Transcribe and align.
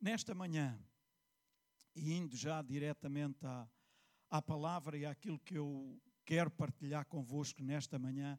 Nesta 0.00 0.34
manhã, 0.34 0.82
e 1.94 2.14
indo 2.14 2.34
já 2.34 2.62
diretamente 2.62 3.44
à, 3.44 3.68
à 4.30 4.40
palavra 4.40 4.96
e 4.96 5.04
àquilo 5.04 5.38
que 5.38 5.58
eu 5.58 6.00
quero 6.24 6.50
partilhar 6.50 7.04
convosco 7.04 7.62
nesta 7.62 7.98
manhã, 7.98 8.38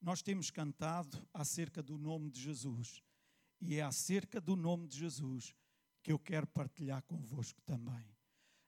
nós 0.00 0.22
temos 0.22 0.50
cantado 0.50 1.26
acerca 1.34 1.82
do 1.82 1.98
nome 1.98 2.30
de 2.30 2.40
Jesus. 2.40 3.02
E 3.60 3.76
é 3.76 3.82
acerca 3.82 4.40
do 4.40 4.54
nome 4.54 4.86
de 4.86 4.98
Jesus 4.98 5.54
que 6.02 6.12
eu 6.12 6.18
quero 6.18 6.46
partilhar 6.46 7.02
convosco 7.02 7.60
também. 7.62 8.06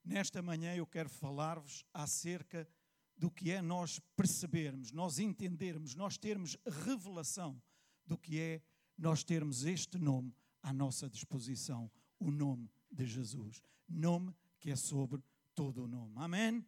Nesta 0.04 0.42
manhã 0.42 0.74
eu 0.74 0.86
quero 0.86 1.08
falar-vos 1.08 1.84
acerca 1.94 2.68
do 3.16 3.30
que 3.30 3.52
é 3.52 3.62
nós 3.62 4.00
percebermos, 4.16 4.90
nós 4.90 5.18
entendermos, 5.18 5.94
nós 5.94 6.18
termos 6.18 6.56
revelação 6.66 7.62
do 8.04 8.18
que 8.18 8.40
é 8.40 8.62
nós 8.98 9.22
termos 9.22 9.64
este 9.64 9.96
nome 9.96 10.34
à 10.60 10.72
nossa 10.72 11.08
disposição, 11.08 11.90
o 12.22 12.30
nome 12.30 12.70
de 12.90 13.06
Jesus. 13.06 13.62
Nome 13.88 14.34
que 14.58 14.70
é 14.70 14.76
sobre 14.76 15.22
todo 15.54 15.84
o 15.84 15.88
nome. 15.88 16.14
Amém? 16.16 16.64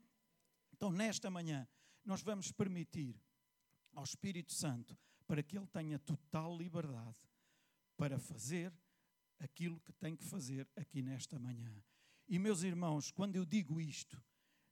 Então, 0.72 0.90
nesta 0.90 1.30
manhã, 1.30 1.66
nós 2.04 2.22
vamos 2.22 2.50
permitir 2.50 3.16
ao 3.92 4.04
Espírito 4.04 4.52
Santo 4.52 4.98
para 5.26 5.42
que 5.42 5.56
ele 5.56 5.66
tenha 5.68 5.98
total 5.98 6.56
liberdade 6.56 7.16
para 7.96 8.18
fazer 8.18 8.72
aquilo 9.38 9.80
que 9.80 9.92
tem 9.92 10.16
que 10.16 10.24
fazer 10.24 10.68
aqui 10.76 11.02
nesta 11.02 11.38
manhã. 11.38 11.72
E, 12.28 12.38
meus 12.38 12.62
irmãos, 12.62 13.10
quando 13.10 13.36
eu 13.36 13.44
digo 13.44 13.80
isto, 13.80 14.20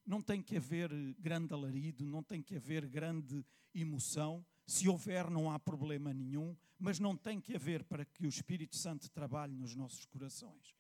não 0.05 0.21
tem 0.21 0.43
que 0.43 0.57
haver 0.57 0.91
grande 1.19 1.55
alarido, 1.55 2.05
não 2.05 2.23
tem 2.23 2.43
que 2.43 2.57
haver 2.57 2.87
grande 2.87 3.45
emoção. 3.73 4.45
Se 4.67 4.89
houver, 4.89 5.31
não 5.31 5.51
há 5.51 5.59
problema 5.59 6.13
nenhum, 6.13 6.57
mas 6.79 6.99
não 6.99 7.17
tem 7.17 7.41
que 7.41 7.55
haver 7.55 7.85
para 7.85 8.05
que 8.05 8.27
o 8.27 8.29
Espírito 8.29 8.77
Santo 8.77 9.11
trabalhe 9.11 9.55
nos 9.55 9.75
nossos 9.75 10.05
corações. 10.07 10.75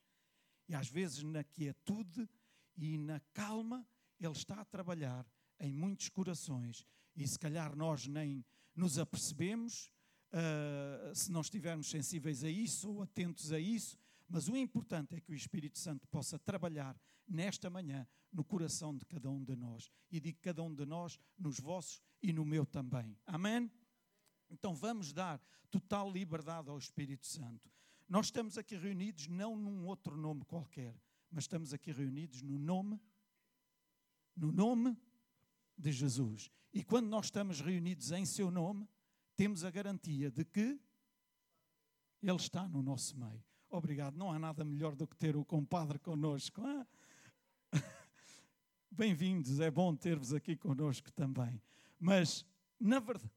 E 0.68 0.74
às 0.74 0.88
vezes, 0.88 1.22
na 1.22 1.44
quietude 1.44 2.28
e 2.76 2.96
na 2.98 3.20
calma, 3.32 3.86
Ele 4.20 4.32
está 4.32 4.60
a 4.60 4.64
trabalhar 4.64 5.26
em 5.60 5.72
muitos 5.72 6.08
corações 6.08 6.86
e 7.14 7.26
se 7.26 7.38
calhar 7.38 7.76
nós 7.76 8.06
nem 8.06 8.44
nos 8.74 8.98
apercebemos 8.98 9.92
uh, 10.32 11.14
se 11.14 11.30
não 11.30 11.40
estivermos 11.40 11.90
sensíveis 11.90 12.42
a 12.42 12.48
isso 12.48 12.90
ou 12.90 13.02
atentos 13.02 13.52
a 13.52 13.60
isso, 13.60 13.98
mas 14.32 14.48
o 14.48 14.56
importante 14.56 15.14
é 15.14 15.20
que 15.20 15.30
o 15.30 15.34
Espírito 15.34 15.78
Santo 15.78 16.08
possa 16.08 16.38
trabalhar 16.38 16.98
nesta 17.28 17.68
manhã 17.68 18.08
no 18.32 18.42
coração 18.42 18.96
de 18.96 19.04
cada 19.04 19.30
um 19.30 19.44
de 19.44 19.54
nós. 19.54 19.92
E 20.10 20.18
digo 20.18 20.38
cada 20.40 20.62
um 20.62 20.74
de 20.74 20.86
nós, 20.86 21.20
nos 21.38 21.60
vossos 21.60 22.00
e 22.22 22.32
no 22.32 22.42
meu 22.42 22.64
também. 22.64 23.14
Amém? 23.26 23.70
Então 24.48 24.74
vamos 24.74 25.12
dar 25.12 25.38
total 25.70 26.10
liberdade 26.10 26.70
ao 26.70 26.78
Espírito 26.78 27.26
Santo. 27.26 27.70
Nós 28.08 28.26
estamos 28.28 28.56
aqui 28.56 28.74
reunidos 28.74 29.28
não 29.28 29.54
num 29.54 29.84
outro 29.84 30.16
nome 30.16 30.46
qualquer, 30.46 30.98
mas 31.30 31.44
estamos 31.44 31.74
aqui 31.74 31.92
reunidos 31.92 32.40
no 32.40 32.58
nome, 32.58 32.98
no 34.34 34.50
nome 34.50 34.96
de 35.76 35.92
Jesus. 35.92 36.50
E 36.72 36.82
quando 36.82 37.06
nós 37.06 37.26
estamos 37.26 37.60
reunidos 37.60 38.10
em 38.12 38.24
seu 38.24 38.50
nome, 38.50 38.88
temos 39.36 39.62
a 39.62 39.70
garantia 39.70 40.30
de 40.30 40.42
que 40.42 40.80
Ele 42.22 42.36
está 42.36 42.66
no 42.66 42.82
nosso 42.82 43.18
meio. 43.18 43.51
Obrigado. 43.72 44.18
Não 44.18 44.30
há 44.30 44.38
nada 44.38 44.66
melhor 44.66 44.94
do 44.94 45.06
que 45.06 45.16
ter 45.16 45.34
o 45.34 45.46
compadre 45.46 45.98
connosco. 45.98 46.60
Bem-vindos, 48.92 49.60
é 49.60 49.70
bom 49.70 49.96
ter-vos 49.96 50.34
aqui 50.34 50.54
connosco 50.54 51.10
também. 51.10 51.58
Mas, 51.98 52.44
na 52.78 53.00
verdade, 53.00 53.32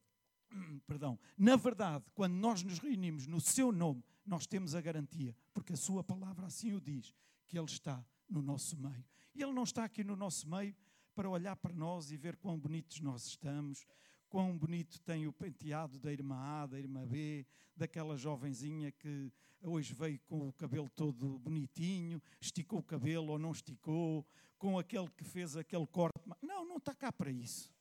perdão, 0.86 1.18
na 1.38 1.56
verdade, 1.56 2.04
quando 2.14 2.34
nós 2.34 2.62
nos 2.62 2.78
reunimos 2.80 3.26
no 3.26 3.40
seu 3.40 3.72
nome, 3.72 4.04
nós 4.26 4.46
temos 4.46 4.74
a 4.74 4.80
garantia, 4.82 5.34
porque 5.54 5.72
a 5.72 5.76
sua 5.76 6.04
palavra 6.04 6.44
assim 6.44 6.74
o 6.74 6.82
diz, 6.82 7.14
que 7.48 7.58
Ele 7.58 7.64
está 7.64 8.04
no 8.28 8.42
nosso 8.42 8.76
meio. 8.76 9.06
E 9.34 9.42
Ele 9.42 9.52
não 9.52 9.62
está 9.62 9.84
aqui 9.84 10.04
no 10.04 10.16
nosso 10.16 10.46
meio 10.46 10.76
para 11.14 11.30
olhar 11.30 11.56
para 11.56 11.72
nós 11.72 12.10
e 12.10 12.16
ver 12.18 12.36
quão 12.36 12.58
bonitos 12.58 13.00
nós 13.00 13.26
estamos, 13.26 13.86
quão 14.36 14.54
bonito 14.54 15.00
tem 15.00 15.26
o 15.26 15.32
penteado 15.32 15.98
da 15.98 16.12
irmã 16.12 16.36
A, 16.36 16.66
da 16.66 16.78
irmã 16.78 17.06
B, 17.06 17.46
daquela 17.74 18.18
jovenzinha 18.18 18.92
que 18.92 19.32
hoje 19.62 19.94
veio 19.94 20.20
com 20.26 20.46
o 20.46 20.52
cabelo 20.52 20.90
todo 20.90 21.38
bonitinho, 21.38 22.22
esticou 22.38 22.80
o 22.80 22.82
cabelo 22.82 23.32
ou 23.32 23.38
não 23.38 23.52
esticou, 23.52 24.26
com 24.58 24.78
aquele 24.78 25.08
que 25.08 25.24
fez 25.24 25.56
aquele 25.56 25.86
corte. 25.86 26.20
Não, 26.42 26.66
não 26.66 26.76
está 26.76 26.94
cá 26.94 27.10
para 27.10 27.30
isso. 27.30 27.72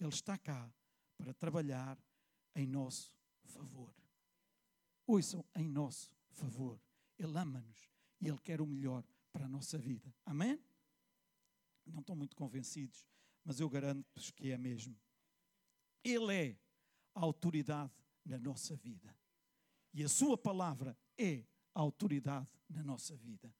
Ele 0.00 0.08
está 0.08 0.38
cá 0.38 0.72
para 1.18 1.34
trabalhar 1.34 1.98
em 2.56 2.66
nosso 2.66 3.12
favor. 3.44 3.94
Ouçam, 5.06 5.44
em 5.54 5.68
nosso 5.68 6.10
favor. 6.30 6.80
Ele 7.18 7.36
ama-nos 7.36 7.90
e 8.22 8.26
Ele 8.26 8.38
quer 8.38 8.62
o 8.62 8.66
melhor 8.66 9.04
para 9.30 9.44
a 9.44 9.48
nossa 9.50 9.76
vida. 9.76 10.14
Amém? 10.24 10.58
Não 11.84 12.00
estão 12.00 12.16
muito 12.16 12.34
convencidos, 12.34 13.06
mas 13.44 13.60
eu 13.60 13.68
garanto-vos 13.68 14.30
que 14.30 14.50
é 14.50 14.56
mesmo. 14.56 14.98
Ele 16.10 16.34
é 16.34 16.58
a 17.14 17.20
autoridade 17.20 17.92
na 18.24 18.38
nossa 18.38 18.76
vida. 18.76 19.14
E 19.92 20.02
a 20.02 20.08
Sua 20.08 20.36
palavra 20.36 20.96
é 21.16 21.44
a 21.74 21.80
autoridade 21.80 22.48
na 22.68 22.82
nossa 22.82 23.16
vida. 23.16 23.54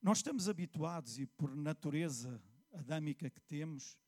Nós 0.00 0.18
estamos 0.18 0.48
habituados, 0.48 1.18
e 1.18 1.26
por 1.26 1.54
natureza 1.54 2.40
adâmica 2.72 3.28
que 3.28 3.40
temos, 3.40 3.98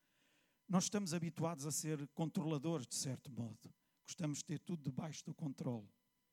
nós 0.68 0.84
estamos 0.84 1.12
habituados 1.12 1.66
a 1.66 1.72
ser 1.72 2.06
controladores, 2.08 2.86
de 2.86 2.94
certo 2.94 3.30
modo. 3.30 3.72
Gostamos 4.06 4.38
de 4.38 4.44
ter 4.44 4.58
tudo 4.60 4.82
debaixo 4.82 5.24
do 5.24 5.34
controle. 5.34 5.88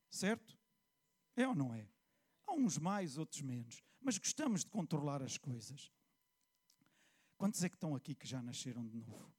Certo? 0.09 0.57
É 1.35 1.47
ou 1.47 1.55
não 1.55 1.73
é? 1.73 1.87
Há 2.45 2.53
uns 2.53 2.77
mais, 2.77 3.17
outros 3.17 3.41
menos. 3.41 3.83
Mas 3.99 4.17
gostamos 4.17 4.63
de 4.63 4.69
controlar 4.69 5.21
as 5.21 5.37
coisas. 5.37 5.91
Quantos 7.37 7.63
é 7.63 7.69
que 7.69 7.75
estão 7.75 7.95
aqui 7.95 8.15
que 8.15 8.27
já 8.27 8.41
nasceram 8.41 8.87
de 8.87 8.97
novo? 8.97 9.36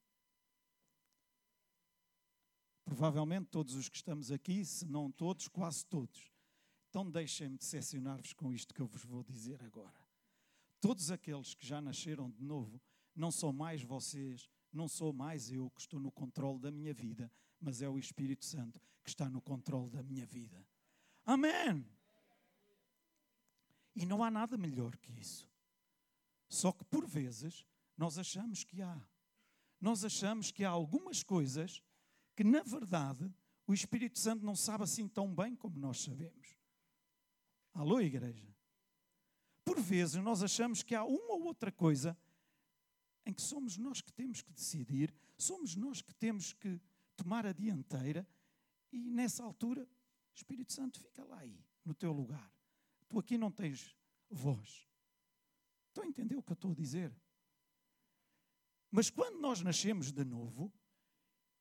Provavelmente 2.99 3.47
todos 3.47 3.77
os 3.77 3.89
que 3.89 3.95
estamos 3.95 4.33
aqui, 4.33 4.65
se 4.65 4.85
não 4.85 5.09
todos, 5.09 5.47
quase 5.47 5.87
todos. 5.87 6.33
Então 6.91 7.09
deixem-me 7.09 7.57
decepcionar-vos 7.57 8.33
com 8.33 8.53
isto 8.53 8.75
que 8.75 8.81
eu 8.81 8.89
vos 8.89 9.05
vou 9.05 9.23
dizer 9.23 9.63
agora. 9.63 10.05
Todos 10.81 11.13
aqueles 11.13 11.55
que 11.55 11.65
já 11.65 11.81
nasceram 11.81 12.29
de 12.29 12.43
novo, 12.43 12.83
não 13.15 13.31
são 13.31 13.53
mais 13.53 13.85
vocês, 13.85 14.51
não 14.73 14.89
sou 14.89 15.13
mais 15.13 15.49
eu 15.53 15.71
que 15.71 15.81
estou 15.81 16.01
no 16.01 16.11
controle 16.11 16.59
da 16.59 16.73
minha 16.73 16.93
vida, 16.93 17.31
mas 17.61 17.83
é 17.83 17.89
o 17.89 18.01
Espírito 18.01 18.45
Santo 18.45 18.81
que 19.05 19.11
está 19.11 19.31
no 19.31 19.41
controle 19.41 19.91
da 19.91 20.03
minha 20.03 20.27
vida. 20.27 20.67
Amém! 21.25 21.87
E 23.95 24.05
não 24.05 24.25
há 24.25 24.31
nada 24.31 24.59
melhor 24.59 24.97
que 24.97 25.13
isso. 25.13 25.49
Só 26.49 26.73
que 26.73 26.85
por 26.85 27.07
vezes 27.07 27.65
nós 27.97 28.19
achamos 28.19 28.65
que 28.65 28.83
há. 28.83 29.01
Nós 29.81 30.05
achamos 30.05 30.51
que 30.51 30.65
há 30.65 30.71
algumas 30.71 31.23
coisas 31.23 31.81
que, 32.39 32.45
na 32.45 32.63
verdade, 32.63 33.29
o 33.67 33.75
Espírito 33.75 34.17
Santo 34.17 34.47
não 34.47 34.55
sabe 34.55 34.85
assim 34.85 35.09
tão 35.09 35.35
bem 35.35 35.57
como 35.57 35.77
nós 35.77 36.01
sabemos. 36.01 36.57
Alô, 37.75 38.01
igreja? 38.01 38.55
Por 39.65 39.81
vezes 39.81 40.23
nós 40.23 40.41
achamos 40.41 40.85
que 40.85 40.95
há 40.95 41.03
uma 41.03 41.33
ou 41.33 41.47
outra 41.47 41.73
coisa 41.73 42.17
em 43.27 43.33
que 43.33 43.43
somos 43.43 43.77
nós 43.77 44.01
que 44.01 44.13
temos 44.13 44.41
que 44.41 44.53
decidir, 44.53 45.13
somos 45.37 45.75
nós 45.75 46.01
que 46.01 46.15
temos 46.15 46.53
que 46.53 46.81
tomar 47.17 47.45
a 47.45 47.53
dianteira 47.53 48.25
e 48.93 49.01
nessa 49.01 49.43
altura 49.43 49.83
o 49.83 50.37
Espírito 50.37 50.73
Santo 50.73 51.01
fica 51.01 51.25
lá 51.25 51.41
aí, 51.41 51.61
no 51.85 51.93
teu 51.93 52.13
lugar. 52.13 52.53
Tu 53.09 53.19
aqui 53.19 53.37
não 53.37 53.51
tens 53.51 53.97
voz. 54.31 54.89
Estão 55.89 56.05
a 56.05 56.07
entender 56.07 56.37
o 56.37 56.43
que 56.45 56.53
eu 56.53 56.55
estou 56.55 56.71
a 56.71 56.75
dizer? 56.77 57.13
Mas 58.93 59.11
quando 59.11 59.41
nós 59.41 59.61
nascemos 59.61 60.13
de 60.13 60.25
novo, 60.25 60.73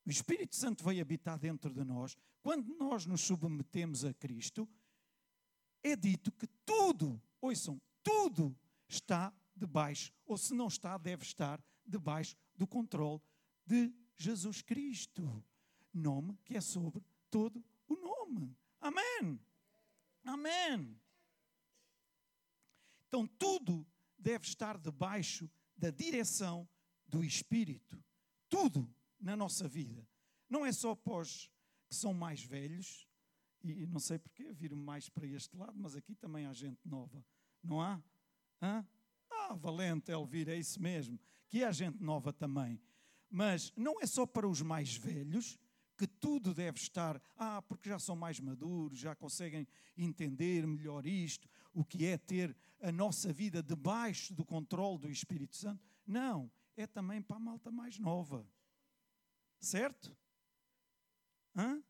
o 0.08 0.10
Espírito 0.10 0.56
Santo 0.56 0.86
veio 0.86 1.02
habitar 1.02 1.38
dentro 1.38 1.70
de 1.70 1.84
nós, 1.84 2.16
quando 2.42 2.74
nós 2.76 3.06
nos 3.06 3.20
submetemos 3.20 4.06
a 4.06 4.14
Cristo, 4.14 4.66
é 5.84 5.98
dito 5.98 6.32
que 6.32 6.48
tudo, 6.66 7.22
ouçam, 7.42 7.82
tudo 8.02 8.58
está 8.88 9.34
debaixo, 9.54 10.14
ou 10.26 10.38
se 10.38 10.54
não 10.54 10.68
está, 10.68 10.98
deve 10.98 11.24
estar 11.24 11.62
debaixo 11.86 12.38
do 12.56 12.66
controle 12.66 13.22
de 13.66 13.94
Jesus 14.16 14.62
Cristo. 14.62 15.44
Nome 15.94 16.38
que 16.46 16.56
é 16.56 16.62
sobre 16.62 17.04
todo 17.30 17.62
o 17.86 17.96
nome. 17.98 18.56
Amém. 18.80 19.38
Amém. 20.24 20.98
Então 23.10 23.28
tudo 23.28 23.86
deve 24.18 24.46
estar 24.46 24.78
debaixo 24.78 25.52
da 25.76 25.90
direção 25.90 26.66
do 27.10 27.26
Espírito. 27.26 28.02
Tudo 28.48 28.90
na 29.20 29.36
nossa 29.36 29.68
vida. 29.68 30.08
Não 30.50 30.66
é 30.66 30.72
só 30.72 30.98
os 31.06 31.52
que 31.88 31.96
são 31.96 32.14
mais 32.14 32.44
velhos, 32.44 33.08
e 33.64 33.86
não 33.86 34.00
sei 34.00 34.20
porquê, 34.20 34.52
viro 34.52 34.76
mais 34.76 35.10
para 35.10 35.26
este 35.26 35.56
lado, 35.56 35.78
mas 35.78 35.96
aqui 35.96 36.16
também 36.16 36.46
há 36.46 36.54
gente 36.54 36.80
nova, 36.86 37.26
não 37.64 37.82
há? 37.82 38.02
Hã? 38.62 38.86
Ah, 39.30 39.54
valente, 39.56 40.12
Elvira, 40.12 40.54
é 40.54 40.60
isso 40.60 40.82
mesmo, 40.82 41.20
que 41.48 41.64
há 41.64 41.72
gente 41.72 42.02
nova 42.02 42.32
também. 42.32 42.80
Mas 43.30 43.74
não 43.76 44.00
é 44.02 44.06
só 44.06 44.26
para 44.26 44.48
os 44.48 44.62
mais 44.62 44.96
velhos 44.96 45.58
que 45.98 46.08
tudo 46.08 46.54
deve 46.54 46.78
estar, 46.78 47.22
ah, 47.36 47.62
porque 47.62 47.90
já 47.90 47.98
são 47.98 48.16
mais 48.16 48.40
maduros, 48.40 49.00
já 49.00 49.16
conseguem 49.16 49.68
entender 49.98 50.66
melhor 50.68 51.06
isto, 51.06 51.50
o 51.74 51.84
que 51.84 52.06
é 52.06 52.18
ter 52.18 52.56
a 52.82 52.92
nossa 52.92 53.34
vida 53.34 53.64
debaixo 53.64 54.34
do 54.34 54.46
controle 54.46 55.00
do 55.00 55.10
Espírito 55.10 55.56
Santo. 55.56 55.84
Não, 56.06 56.52
é 56.76 56.86
também 56.86 57.22
para 57.22 57.38
a 57.38 57.40
malta 57.40 57.72
mais 57.72 57.98
nova. 57.98 58.48
Certo? 59.60 60.16
Hã? 61.56 61.82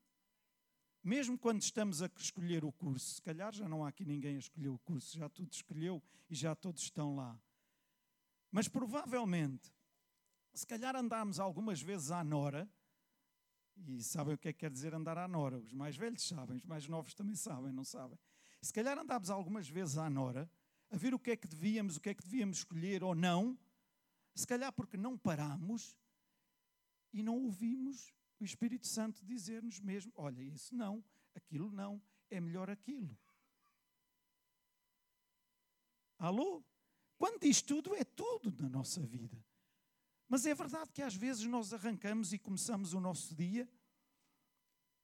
Mesmo 1.03 1.37
quando 1.37 1.61
estamos 1.61 2.01
a 2.01 2.09
escolher 2.17 2.65
o 2.65 2.71
curso, 2.71 3.15
se 3.15 3.21
calhar 3.21 3.53
já 3.53 3.67
não 3.67 3.85
há 3.85 3.89
aqui 3.89 4.03
ninguém 4.03 4.35
a 4.35 4.39
escolher 4.39 4.69
o 4.69 4.79
curso, 4.79 5.17
já 5.17 5.29
tudo 5.29 5.51
escolheu 5.53 6.03
e 6.29 6.35
já 6.35 6.55
todos 6.55 6.83
estão 6.83 7.15
lá. 7.15 7.39
Mas 8.51 8.67
provavelmente, 8.67 9.71
se 10.53 10.65
calhar 10.65 10.95
andámos 10.95 11.39
algumas 11.39 11.81
vezes 11.81 12.11
à 12.11 12.23
Nora, 12.23 12.69
e 13.85 14.01
sabem 14.01 14.33
o 14.33 14.37
que 14.37 14.49
é 14.49 14.53
que 14.53 14.59
quer 14.59 14.71
dizer 14.71 14.93
andar 14.93 15.17
à 15.17 15.27
Nora. 15.27 15.59
Os 15.59 15.73
mais 15.73 15.95
velhos 15.95 16.27
sabem, 16.27 16.57
os 16.57 16.65
mais 16.65 16.87
novos 16.87 17.13
também 17.13 17.35
sabem, 17.35 17.71
não 17.71 17.83
sabem. 17.83 18.17
Se 18.61 18.73
calhar 18.73 18.97
andámos 18.97 19.29
algumas 19.29 19.69
vezes 19.69 19.97
à 19.97 20.09
Nora, 20.09 20.49
a 20.89 20.97
ver 20.97 21.13
o 21.13 21.19
que 21.19 21.31
é 21.31 21.35
que 21.35 21.47
devíamos, 21.47 21.97
o 21.97 22.01
que 22.01 22.09
é 22.09 22.13
que 22.13 22.23
devíamos 22.23 22.57
escolher 22.57 23.03
ou 23.03 23.13
não, 23.13 23.57
se 24.33 24.47
calhar 24.47 24.71
porque 24.73 24.97
não 24.97 25.17
parámos 25.17 25.95
e 27.17 27.23
não 27.23 27.35
ouvimos 27.43 28.13
o 28.39 28.45
Espírito 28.45 28.85
Santo 28.85 29.25
dizer-nos 29.25 29.79
mesmo: 29.79 30.13
olha, 30.15 30.41
isso 30.43 30.75
não, 30.75 31.03
aquilo 31.33 31.71
não, 31.71 32.01
é 32.29 32.39
melhor 32.39 32.69
aquilo. 32.69 33.17
Alô? 36.19 36.63
Quando 37.17 37.41
diz 37.41 37.61
tudo, 37.61 37.95
é 37.95 38.03
tudo 38.03 38.53
na 38.61 38.69
nossa 38.69 39.01
vida. 39.01 39.43
Mas 40.27 40.45
é 40.45 40.53
verdade 40.53 40.91
que 40.91 41.01
às 41.01 41.15
vezes 41.15 41.45
nós 41.45 41.73
arrancamos 41.73 42.33
e 42.33 42.37
começamos 42.37 42.93
o 42.93 42.99
nosso 42.99 43.33
dia, 43.33 43.67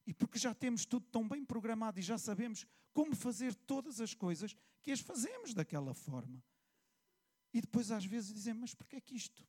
e 0.06 0.14
porque 0.14 0.38
já 0.38 0.54
temos 0.54 0.84
tudo 0.84 1.06
tão 1.06 1.26
bem 1.28 1.44
programado 1.44 1.98
e 1.98 2.02
já 2.02 2.18
sabemos 2.18 2.64
como 2.92 3.16
fazer 3.16 3.54
todas 3.54 4.00
as 4.00 4.14
coisas, 4.14 4.54
que 4.82 4.92
as 4.92 5.00
fazemos 5.00 5.52
daquela 5.52 5.94
forma. 5.94 6.44
E 7.52 7.60
depois 7.60 7.90
às 7.90 8.04
vezes 8.04 8.32
dizemos, 8.32 8.60
mas 8.60 8.74
porquê 8.74 8.96
é 8.96 9.00
que 9.00 9.16
isto 9.16 9.44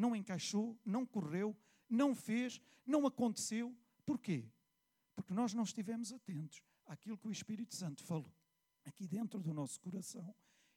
não 0.00 0.16
encaixou, 0.16 0.80
não 0.84 1.04
correu, 1.04 1.54
não 1.88 2.14
fez, 2.14 2.58
não 2.86 3.06
aconteceu? 3.06 3.76
Porquê? 4.06 4.50
Porque 5.14 5.34
nós 5.34 5.52
não 5.52 5.62
estivemos 5.62 6.10
atentos 6.10 6.62
àquilo 6.86 7.18
que 7.18 7.28
o 7.28 7.32
Espírito 7.32 7.76
Santo 7.76 8.02
falou 8.02 8.34
aqui 8.84 9.06
dentro 9.06 9.42
do 9.42 9.52
nosso 9.52 9.78
coração 9.78 10.34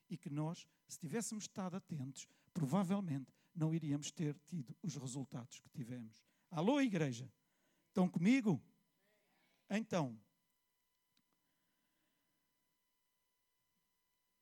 e 0.09 0.17
que 0.17 0.29
nós, 0.29 0.67
se 0.87 0.99
tivéssemos 0.99 1.45
estado 1.45 1.77
atentos, 1.77 2.27
provavelmente 2.53 3.33
não 3.55 3.73
iríamos 3.73 4.11
ter 4.11 4.37
tido 4.45 4.75
os 4.83 4.97
resultados 4.97 5.61
que 5.61 5.69
tivemos. 5.69 6.21
Alô, 6.51 6.81
igreja? 6.81 7.31
Estão 7.87 8.09
comigo? 8.09 8.61
Então. 9.69 10.19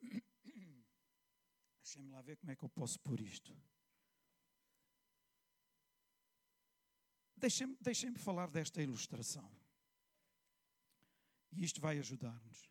Deixem-me 1.83 2.09
lá 2.09 2.21
ver 2.23 2.37
como 2.37 2.51
é 2.51 2.55
que 2.55 2.63
eu 2.63 2.69
posso 2.69 2.99
pôr 2.99 3.21
isto. 3.21 3.55
Deixem-me 7.41 7.75
deixem 7.81 8.13
falar 8.13 8.51
desta 8.51 8.83
ilustração. 8.83 9.51
E 11.51 11.63
isto 11.63 11.81
vai 11.81 11.97
ajudar-nos. 11.97 12.69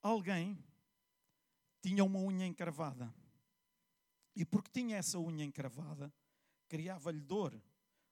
Alguém 0.00 0.56
tinha 1.82 2.04
uma 2.04 2.20
unha 2.20 2.46
encravada. 2.46 3.12
E 4.36 4.44
porque 4.44 4.70
tinha 4.70 4.96
essa 4.96 5.18
unha 5.18 5.44
encravada, 5.44 6.14
criava-lhe 6.68 7.20
dor, 7.20 7.60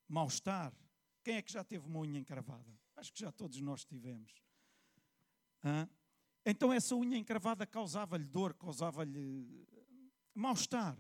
mal-estar. 0.08 0.74
Quem 1.22 1.36
é 1.36 1.42
que 1.42 1.52
já 1.52 1.62
teve 1.62 1.86
uma 1.86 2.00
unha 2.00 2.18
encravada? 2.18 2.76
Acho 2.96 3.12
que 3.12 3.20
já 3.20 3.30
todos 3.30 3.60
nós 3.60 3.84
tivemos. 3.84 4.42
Hã? 5.64 5.88
Então 6.44 6.72
essa 6.72 6.96
unha 6.96 7.16
encravada 7.16 7.64
causava-lhe 7.64 8.26
dor, 8.26 8.52
causava-lhe 8.54 9.64
mal-estar. 10.34 10.98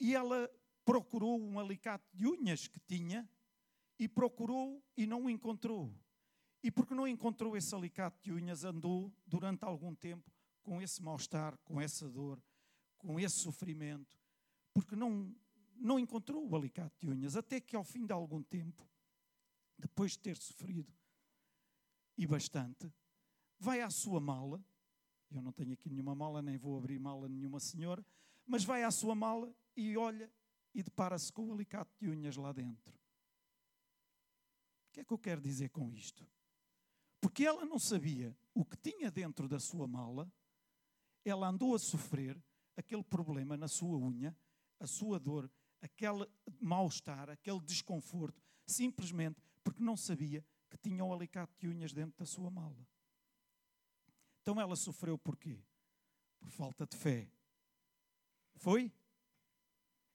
E 0.00 0.14
ela 0.14 0.50
procurou 0.82 1.38
um 1.38 1.58
alicate 1.60 2.06
de 2.14 2.26
unhas 2.26 2.66
que 2.66 2.80
tinha 2.80 3.28
e 3.98 4.08
procurou 4.08 4.82
e 4.96 5.06
não 5.06 5.24
o 5.24 5.30
encontrou. 5.30 5.94
E 6.62 6.70
porque 6.70 6.94
não 6.94 7.06
encontrou 7.06 7.56
esse 7.56 7.74
alicate 7.74 8.18
de 8.22 8.32
unhas, 8.32 8.64
andou 8.64 9.12
durante 9.26 9.64
algum 9.64 9.94
tempo 9.94 10.32
com 10.62 10.80
esse 10.80 11.02
mal-estar, 11.02 11.58
com 11.58 11.80
essa 11.80 12.08
dor, 12.08 12.42
com 12.96 13.20
esse 13.20 13.36
sofrimento, 13.36 14.18
porque 14.72 14.96
não, 14.96 15.34
não 15.76 15.98
encontrou 15.98 16.48
o 16.48 16.56
alicate 16.56 16.94
de 16.98 17.08
unhas, 17.10 17.36
até 17.36 17.60
que 17.60 17.76
ao 17.76 17.84
fim 17.84 18.06
de 18.06 18.12
algum 18.12 18.42
tempo, 18.42 18.88
depois 19.78 20.12
de 20.12 20.20
ter 20.20 20.36
sofrido, 20.38 20.92
e 22.16 22.26
bastante, 22.26 22.90
vai 23.58 23.82
à 23.82 23.90
sua 23.90 24.20
mala, 24.20 24.64
eu 25.30 25.42
não 25.42 25.52
tenho 25.52 25.72
aqui 25.72 25.90
nenhuma 25.90 26.14
mala, 26.14 26.40
nem 26.40 26.56
vou 26.56 26.78
abrir 26.78 26.98
mala 26.98 27.28
nenhuma 27.28 27.60
senhora, 27.60 28.04
mas 28.46 28.64
vai 28.64 28.84
à 28.84 28.90
sua 28.90 29.14
mala 29.14 29.54
e 29.76 29.96
olha 29.96 30.32
e 30.74 30.82
depara-se 30.82 31.32
com 31.32 31.48
o 31.48 31.52
alicate 31.52 31.90
de 32.00 32.08
unhas 32.08 32.36
lá 32.36 32.52
dentro. 32.52 33.03
Que 34.94 35.00
é 35.00 35.04
que 35.04 35.12
eu 35.12 35.18
quero 35.18 35.40
dizer 35.40 35.70
com 35.70 35.90
isto? 35.90 36.24
Porque 37.20 37.44
ela 37.44 37.64
não 37.64 37.80
sabia 37.80 38.32
o 38.54 38.64
que 38.64 38.76
tinha 38.76 39.10
dentro 39.10 39.48
da 39.48 39.58
sua 39.58 39.88
mala, 39.88 40.32
ela 41.24 41.48
andou 41.48 41.74
a 41.74 41.80
sofrer 41.80 42.40
aquele 42.76 43.02
problema 43.02 43.56
na 43.56 43.66
sua 43.66 43.98
unha, 43.98 44.36
a 44.78 44.86
sua 44.86 45.18
dor, 45.18 45.50
aquele 45.82 46.24
mal-estar, 46.60 47.28
aquele 47.28 47.58
desconforto, 47.58 48.40
simplesmente 48.64 49.42
porque 49.64 49.82
não 49.82 49.96
sabia 49.96 50.46
que 50.70 50.78
tinha 50.78 51.04
um 51.04 51.12
alicate 51.12 51.52
de 51.58 51.66
unhas 51.66 51.92
dentro 51.92 52.16
da 52.16 52.24
sua 52.24 52.48
mala. 52.48 52.86
Então 54.42 54.60
ela 54.60 54.76
sofreu 54.76 55.18
por 55.18 55.36
quê? 55.36 55.60
Por 56.38 56.50
falta 56.50 56.86
de 56.86 56.96
fé. 56.96 57.28
Foi? 58.54 58.92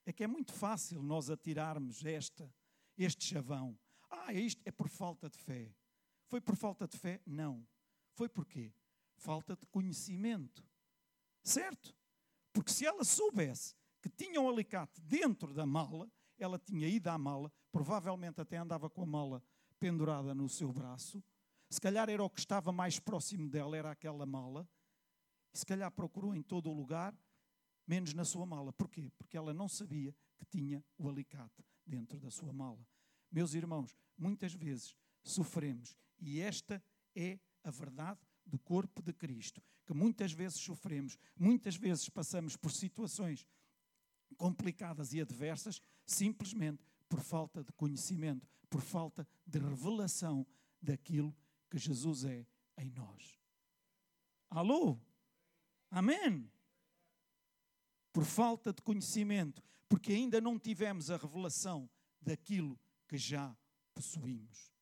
É 0.06 0.12
que 0.12 0.24
é 0.24 0.26
muito 0.26 0.54
fácil 0.54 1.02
nós 1.02 1.28
atirarmos 1.28 2.02
esta, 2.02 2.50
este 2.96 3.26
chavão. 3.26 3.78
Ah, 4.10 4.32
isto 4.32 4.60
é 4.64 4.70
por 4.70 4.88
falta 4.88 5.30
de 5.30 5.38
fé. 5.38 5.72
Foi 6.26 6.40
por 6.40 6.56
falta 6.56 6.86
de 6.86 6.96
fé? 6.98 7.20
Não. 7.26 7.66
Foi 8.14 8.28
por 8.28 8.44
quê? 8.44 8.72
Falta 9.16 9.56
de 9.56 9.66
conhecimento. 9.66 10.64
Certo? 11.42 11.94
Porque 12.52 12.72
se 12.72 12.84
ela 12.84 13.04
soubesse 13.04 13.74
que 14.00 14.08
tinha 14.08 14.40
um 14.40 14.48
alicate 14.48 15.00
dentro 15.00 15.54
da 15.54 15.66
mala, 15.66 16.10
ela 16.38 16.58
tinha 16.58 16.88
ido 16.88 17.08
à 17.08 17.18
mala, 17.18 17.52
provavelmente 17.70 18.40
até 18.40 18.56
andava 18.56 18.88
com 18.88 19.02
a 19.02 19.06
mala 19.06 19.42
pendurada 19.78 20.34
no 20.34 20.48
seu 20.48 20.72
braço, 20.72 21.22
se 21.68 21.80
calhar 21.80 22.08
era 22.10 22.22
o 22.22 22.28
que 22.28 22.40
estava 22.40 22.72
mais 22.72 22.98
próximo 22.98 23.48
dela, 23.48 23.76
era 23.76 23.90
aquela 23.90 24.26
mala, 24.26 24.68
se 25.52 25.64
calhar 25.64 25.90
procurou 25.90 26.34
em 26.34 26.42
todo 26.42 26.68
o 26.68 26.72
lugar, 26.72 27.16
menos 27.86 28.12
na 28.14 28.24
sua 28.24 28.44
mala. 28.44 28.72
Porquê? 28.72 29.10
Porque 29.16 29.36
ela 29.36 29.52
não 29.52 29.68
sabia 29.68 30.14
que 30.36 30.44
tinha 30.44 30.84
o 30.98 31.08
alicate 31.08 31.64
dentro 31.86 32.18
da 32.18 32.30
sua 32.30 32.52
mala. 32.52 32.86
Meus 33.30 33.54
irmãos, 33.54 33.96
muitas 34.16 34.52
vezes 34.52 34.96
sofremos, 35.22 35.96
e 36.18 36.40
esta 36.40 36.82
é 37.14 37.38
a 37.62 37.70
verdade 37.70 38.20
do 38.44 38.58
corpo 38.58 39.02
de 39.02 39.12
Cristo, 39.12 39.62
que 39.86 39.94
muitas 39.94 40.32
vezes 40.32 40.60
sofremos, 40.60 41.16
muitas 41.36 41.76
vezes 41.76 42.08
passamos 42.08 42.56
por 42.56 42.72
situações 42.72 43.46
complicadas 44.36 45.12
e 45.12 45.20
adversas, 45.20 45.80
simplesmente 46.06 46.84
por 47.08 47.20
falta 47.20 47.62
de 47.62 47.72
conhecimento, 47.72 48.48
por 48.68 48.80
falta 48.80 49.26
de 49.46 49.58
revelação 49.58 50.46
daquilo 50.80 51.34
que 51.68 51.78
Jesus 51.78 52.24
é 52.24 52.46
em 52.78 52.90
nós. 52.90 53.38
Alô? 54.48 54.98
Amém? 55.90 56.50
Por 58.12 58.24
falta 58.24 58.72
de 58.72 58.82
conhecimento, 58.82 59.62
porque 59.88 60.12
ainda 60.12 60.40
não 60.40 60.58
tivemos 60.58 61.10
a 61.10 61.16
revelação 61.16 61.88
daquilo 62.20 62.76
que 62.76 62.89
já 63.16 63.56
possuímos. 63.94 64.72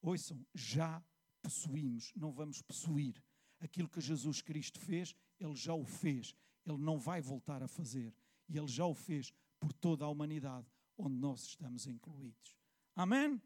Ouçam, 0.00 0.46
já 0.54 1.02
possuímos, 1.42 2.12
não 2.14 2.32
vamos 2.32 2.62
possuir. 2.62 3.22
Aquilo 3.60 3.88
que 3.88 4.00
Jesus 4.00 4.40
Cristo 4.40 4.78
fez, 4.80 5.14
Ele 5.38 5.56
já 5.56 5.74
o 5.74 5.84
fez. 5.84 6.34
Ele 6.64 6.78
não 6.78 6.98
vai 6.98 7.20
voltar 7.20 7.62
a 7.62 7.68
fazer. 7.68 8.14
E 8.48 8.56
Ele 8.56 8.68
já 8.68 8.84
o 8.86 8.94
fez 8.94 9.32
por 9.58 9.72
toda 9.72 10.04
a 10.04 10.08
humanidade, 10.08 10.70
onde 10.96 11.16
nós 11.16 11.42
estamos 11.42 11.86
incluídos. 11.86 12.56
Amém? 12.94 13.40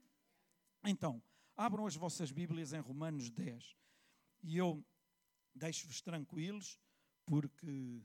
Então, 0.85 1.23
abram 1.57 1.87
as 1.87 1.97
vossas 1.97 2.31
Bíblias 2.31 2.73
em 2.73 2.81
Romanos 2.81 3.31
10. 3.31 3.77
E 4.43 4.57
eu 4.57 4.85
deixo-vos 5.55 6.01
tranquilos, 6.01 6.79
porque 7.25 8.03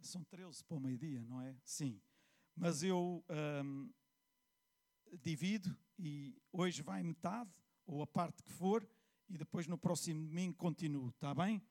são 0.00 0.22
13 0.24 0.64
para 0.64 0.76
o 0.76 0.80
meio-dia, 0.80 1.24
não 1.24 1.40
é? 1.40 1.56
Sim. 1.64 2.00
Mas 2.60 2.82
eu 2.82 3.24
hum, 3.64 3.88
divido 5.22 5.76
e 5.96 6.36
hoje 6.52 6.82
vai 6.82 7.04
metade 7.04 7.50
ou 7.86 8.02
a 8.02 8.06
parte 8.06 8.42
que 8.42 8.50
for, 8.50 8.86
e 9.28 9.38
depois 9.38 9.68
no 9.68 9.78
próximo 9.78 10.26
domingo 10.26 10.56
continuo, 10.56 11.10
está 11.10 11.32
bem? 11.32 11.62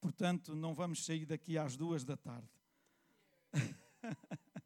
Portanto, 0.00 0.56
não 0.56 0.74
vamos 0.74 1.04
sair 1.04 1.26
daqui 1.26 1.58
às 1.58 1.76
duas 1.76 2.04
da 2.04 2.16
tarde. 2.16 2.48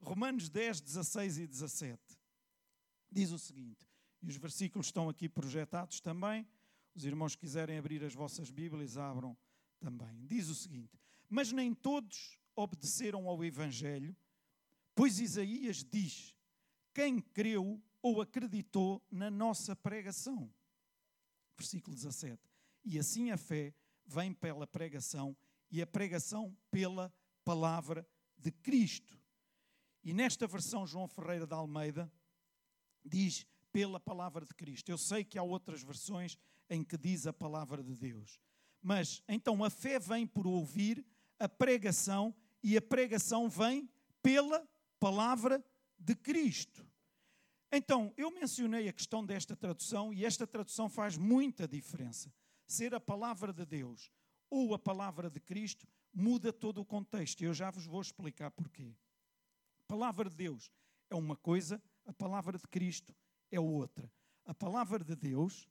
Romanos 0.00 0.48
10, 0.48 0.80
16 0.80 1.38
e 1.38 1.46
17 1.46 2.00
diz 3.10 3.32
o 3.32 3.38
seguinte, 3.38 3.84
e 4.22 4.28
os 4.28 4.36
versículos 4.36 4.86
estão 4.86 5.08
aqui 5.08 5.28
projetados 5.28 6.00
também, 6.00 6.46
Os 6.94 7.04
irmãos 7.04 7.34
que 7.34 7.40
quiserem 7.40 7.78
abrir 7.78 8.04
as 8.04 8.14
vossas 8.14 8.50
Bíblias, 8.50 8.96
abram 8.96 9.36
também. 9.78 10.26
Diz 10.26 10.48
o 10.48 10.54
seguinte: 10.54 10.98
Mas 11.28 11.52
nem 11.52 11.72
todos 11.72 12.36
obedeceram 12.56 13.28
ao 13.28 13.44
Evangelho, 13.44 14.16
pois 14.98 15.20
Isaías 15.20 15.84
diz: 15.84 16.34
Quem 16.92 17.20
creu 17.20 17.80
ou 18.02 18.20
acreditou 18.20 19.00
na 19.08 19.30
nossa 19.30 19.76
pregação. 19.76 20.52
Versículo 21.56 21.94
17. 21.94 22.42
E 22.84 22.98
assim 22.98 23.30
a 23.30 23.36
fé 23.36 23.72
vem 24.04 24.34
pela 24.34 24.66
pregação, 24.66 25.36
e 25.70 25.80
a 25.80 25.86
pregação 25.86 26.56
pela 26.68 27.14
palavra 27.44 28.04
de 28.36 28.50
Cristo. 28.50 29.16
E 30.02 30.12
nesta 30.12 30.48
versão, 30.48 30.84
João 30.84 31.06
Ferreira 31.06 31.46
de 31.46 31.54
Almeida 31.54 32.12
diz 33.04 33.46
pela 33.70 34.00
palavra 34.00 34.44
de 34.44 34.52
Cristo. 34.52 34.90
Eu 34.90 34.98
sei 34.98 35.22
que 35.22 35.38
há 35.38 35.44
outras 35.44 35.80
versões 35.80 36.36
em 36.68 36.82
que 36.82 36.98
diz 36.98 37.24
a 37.24 37.32
palavra 37.32 37.84
de 37.84 37.94
Deus. 37.94 38.40
Mas 38.82 39.22
então 39.28 39.62
a 39.62 39.70
fé 39.70 40.00
vem 40.00 40.26
por 40.26 40.44
ouvir 40.44 41.06
a 41.38 41.48
pregação 41.48 42.34
e 42.64 42.76
a 42.76 42.82
pregação 42.82 43.48
vem 43.48 43.88
pela 44.20 44.66
palavra 44.98 45.64
de 45.98 46.14
Cristo. 46.14 46.86
Então, 47.70 48.12
eu 48.16 48.30
mencionei 48.30 48.88
a 48.88 48.92
questão 48.92 49.24
desta 49.24 49.54
tradução 49.54 50.12
e 50.12 50.24
esta 50.24 50.46
tradução 50.46 50.88
faz 50.88 51.16
muita 51.16 51.68
diferença. 51.68 52.32
Ser 52.66 52.94
a 52.94 53.00
palavra 53.00 53.52
de 53.52 53.64
Deus 53.66 54.10
ou 54.50 54.74
a 54.74 54.78
palavra 54.78 55.30
de 55.30 55.40
Cristo 55.40 55.86
muda 56.12 56.52
todo 56.52 56.80
o 56.80 56.84
contexto. 56.84 57.42
Eu 57.42 57.52
já 57.52 57.70
vos 57.70 57.86
vou 57.86 58.00
explicar 58.00 58.50
porquê. 58.50 58.94
A 59.80 59.82
palavra 59.86 60.30
de 60.30 60.36
Deus 60.36 60.70
é 61.10 61.14
uma 61.14 61.36
coisa, 61.36 61.82
a 62.06 62.12
palavra 62.12 62.58
de 62.58 62.66
Cristo 62.68 63.14
é 63.50 63.60
outra. 63.60 64.10
A 64.44 64.54
palavra 64.54 65.04
de 65.04 65.14
Deus 65.14 65.68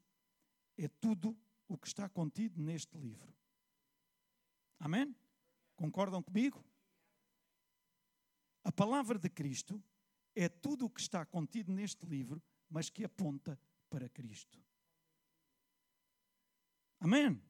é 0.77 0.87
tudo 0.87 1.35
o 1.67 1.77
que 1.77 1.87
está 1.87 2.07
contido 2.07 2.61
neste 2.61 2.95
livro. 2.97 3.33
Amém? 4.79 5.15
Concordam 5.75 6.21
comigo? 6.21 6.63
A 8.67 8.71
palavra 8.73 9.17
de 9.17 9.29
Cristo 9.29 9.81
é 10.35 10.49
tudo 10.49 10.87
o 10.87 10.89
que 10.89 10.99
está 10.99 11.25
contido 11.25 11.71
neste 11.71 12.05
livro, 12.05 12.43
mas 12.69 12.89
que 12.89 13.05
aponta 13.05 13.57
para 13.89 14.09
Cristo. 14.09 14.61
Amém? 16.99 17.41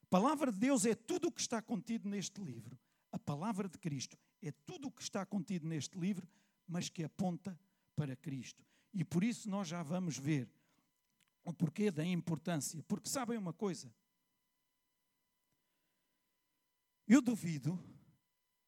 A 0.00 0.06
palavra 0.06 0.52
de 0.52 0.60
Deus 0.60 0.86
é 0.86 0.94
tudo 0.94 1.26
o 1.26 1.32
que 1.32 1.40
está 1.40 1.60
contido 1.60 2.08
neste 2.08 2.40
livro. 2.40 2.78
A 3.10 3.18
palavra 3.18 3.68
de 3.68 3.76
Cristo 3.78 4.16
é 4.40 4.52
tudo 4.64 4.86
o 4.86 4.92
que 4.92 5.02
está 5.02 5.26
contido 5.26 5.66
neste 5.66 5.98
livro, 5.98 6.28
mas 6.68 6.88
que 6.88 7.02
aponta 7.02 7.58
para 7.96 8.14
Cristo. 8.14 8.64
E 8.94 9.02
por 9.02 9.24
isso 9.24 9.50
nós 9.50 9.66
já 9.66 9.82
vamos 9.82 10.16
ver 10.16 10.48
o 11.42 11.52
porquê 11.52 11.90
da 11.90 12.04
importância. 12.04 12.80
Porque 12.84 13.08
sabem 13.08 13.36
uma 13.36 13.52
coisa? 13.52 13.92
Eu 17.08 17.20
duvido 17.20 17.76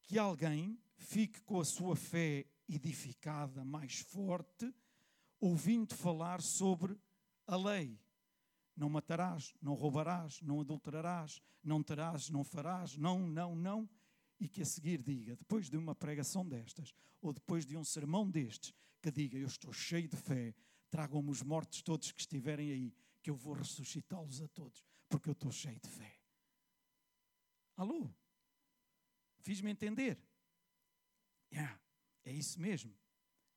que 0.02 0.18
alguém 0.18 0.76
fique 0.98 1.40
com 1.42 1.60
a 1.60 1.64
sua 1.64 1.96
fé 1.96 2.44
edificada, 2.68 3.64
mais 3.64 4.00
forte, 4.00 4.72
ouvindo 5.40 5.94
falar 5.94 6.42
sobre 6.42 6.98
a 7.46 7.56
lei. 7.56 7.98
Não 8.76 8.88
matarás, 8.88 9.54
não 9.60 9.74
roubarás, 9.74 10.40
não 10.42 10.60
adulterarás, 10.60 11.40
não 11.64 11.82
terás, 11.82 12.28
não 12.28 12.44
farás, 12.44 12.96
não, 12.96 13.18
não, 13.18 13.54
não. 13.56 13.88
E 14.38 14.48
que 14.48 14.62
a 14.62 14.64
seguir 14.64 15.02
diga, 15.02 15.34
depois 15.34 15.68
de 15.68 15.76
uma 15.76 15.94
pregação 15.94 16.46
destas, 16.46 16.94
ou 17.20 17.32
depois 17.32 17.66
de 17.66 17.76
um 17.76 17.82
sermão 17.82 18.28
destes, 18.30 18.72
que 19.02 19.10
diga: 19.10 19.36
Eu 19.36 19.48
estou 19.48 19.72
cheio 19.72 20.08
de 20.08 20.16
fé, 20.16 20.54
tragam-me 20.90 21.30
os 21.30 21.42
mortos 21.42 21.82
todos 21.82 22.12
que 22.12 22.20
estiverem 22.20 22.70
aí, 22.70 22.94
que 23.22 23.30
eu 23.30 23.34
vou 23.34 23.54
ressuscitá-los 23.54 24.40
a 24.40 24.48
todos, 24.48 24.84
porque 25.08 25.28
eu 25.28 25.32
estou 25.32 25.50
cheio 25.50 25.80
de 25.80 25.88
fé. 25.88 26.18
Alô? 27.76 28.10
Fiz-me 29.40 29.70
entender? 29.70 30.22
Yeah. 31.52 31.78
É 32.24 32.32
isso 32.32 32.60
mesmo. 32.60 32.94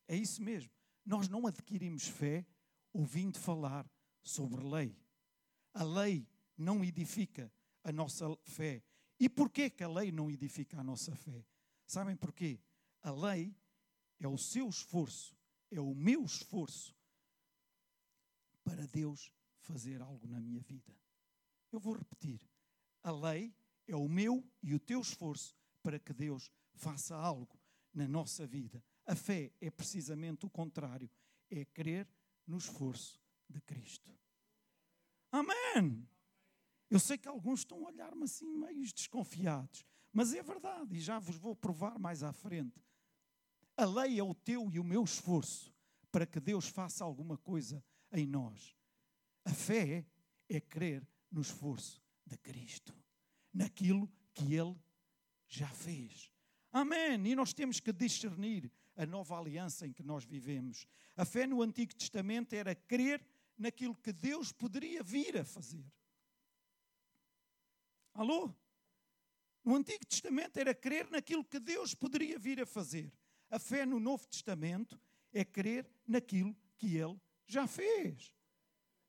É 0.08 0.16
isso 0.16 0.42
mesmo. 0.42 0.70
Nós 1.04 1.28
não 1.28 1.46
adquirimos 1.46 2.06
fé 2.08 2.46
ouvindo 2.92 3.38
falar 3.38 3.90
sobre 4.22 4.62
lei. 4.62 4.96
A 5.74 5.82
lei 5.82 6.26
não 6.56 6.84
edifica 6.84 7.52
a 7.82 7.92
nossa 7.92 8.36
fé. 8.44 8.82
E 9.18 9.28
porquê 9.28 9.70
que 9.70 9.84
a 9.84 9.88
lei 9.88 10.10
não 10.12 10.30
edifica 10.30 10.80
a 10.80 10.84
nossa 10.84 11.14
fé? 11.14 11.44
Sabem 11.86 12.16
porquê? 12.16 12.60
A 13.02 13.10
lei 13.10 13.54
é 14.18 14.28
o 14.28 14.38
seu 14.38 14.68
esforço, 14.68 15.36
é 15.70 15.80
o 15.80 15.94
meu 15.94 16.24
esforço 16.24 16.96
para 18.64 18.86
Deus 18.86 19.32
fazer 19.58 20.00
algo 20.00 20.26
na 20.26 20.40
minha 20.40 20.60
vida. 20.60 20.96
Eu 21.70 21.80
vou 21.80 21.94
repetir. 21.94 22.40
A 23.02 23.10
lei 23.10 23.54
é 23.86 23.96
o 23.96 24.08
meu 24.08 24.44
e 24.62 24.74
o 24.74 24.80
teu 24.80 25.00
esforço 25.00 25.56
para 25.82 25.98
que 25.98 26.12
Deus 26.12 26.50
faça 26.74 27.16
algo 27.16 27.61
na 27.94 28.06
nossa 28.08 28.46
vida. 28.46 28.82
A 29.06 29.14
fé 29.14 29.52
é 29.60 29.70
precisamente 29.70 30.46
o 30.46 30.50
contrário, 30.50 31.10
é 31.50 31.64
crer 31.64 32.08
no 32.46 32.56
esforço 32.56 33.20
de 33.48 33.60
Cristo. 33.60 34.16
Amém! 35.30 36.08
Eu 36.90 37.00
sei 37.00 37.16
que 37.16 37.28
alguns 37.28 37.60
estão 37.60 37.84
a 37.84 37.90
olhar-me 37.90 38.24
assim 38.24 38.46
meio 38.46 38.82
desconfiados, 38.92 39.84
mas 40.12 40.34
é 40.34 40.42
verdade 40.42 40.96
e 40.96 41.00
já 41.00 41.18
vos 41.18 41.36
vou 41.36 41.56
provar 41.56 41.98
mais 41.98 42.22
à 42.22 42.32
frente. 42.32 42.82
A 43.76 43.84
lei 43.84 44.18
é 44.18 44.22
o 44.22 44.34
teu 44.34 44.70
e 44.70 44.78
o 44.78 44.84
meu 44.84 45.02
esforço 45.02 45.72
para 46.10 46.26
que 46.26 46.38
Deus 46.38 46.68
faça 46.68 47.02
alguma 47.02 47.38
coisa 47.38 47.82
em 48.12 48.26
nós. 48.26 48.76
A 49.44 49.52
fé 49.54 50.06
é 50.48 50.60
crer 50.60 51.06
no 51.30 51.40
esforço 51.40 52.02
de 52.26 52.36
Cristo, 52.36 52.94
naquilo 53.52 54.10
que 54.34 54.54
Ele 54.54 54.76
já 55.48 55.68
fez. 55.68 56.31
Amém. 56.72 57.26
E 57.26 57.34
nós 57.34 57.52
temos 57.52 57.78
que 57.78 57.92
discernir 57.92 58.70
a 58.96 59.04
nova 59.04 59.38
aliança 59.38 59.86
em 59.86 59.92
que 59.92 60.02
nós 60.02 60.24
vivemos. 60.24 60.86
A 61.16 61.24
fé 61.24 61.46
no 61.46 61.62
Antigo 61.62 61.94
Testamento 61.94 62.54
era 62.54 62.74
crer 62.74 63.24
naquilo 63.58 63.94
que 63.94 64.12
Deus 64.12 64.52
poderia 64.52 65.02
vir 65.02 65.36
a 65.36 65.44
fazer. 65.44 65.84
Alô? 68.14 68.54
No 69.64 69.76
Antigo 69.76 70.04
Testamento 70.06 70.56
era 70.56 70.74
crer 70.74 71.08
naquilo 71.10 71.44
que 71.44 71.60
Deus 71.60 71.94
poderia 71.94 72.38
vir 72.38 72.60
a 72.60 72.66
fazer. 72.66 73.12
A 73.50 73.58
fé 73.58 73.86
no 73.86 74.00
Novo 74.00 74.26
Testamento 74.26 74.98
é 75.32 75.44
crer 75.44 75.88
naquilo 76.06 76.56
que 76.78 76.96
Ele 76.96 77.20
já 77.46 77.66
fez. 77.66 78.34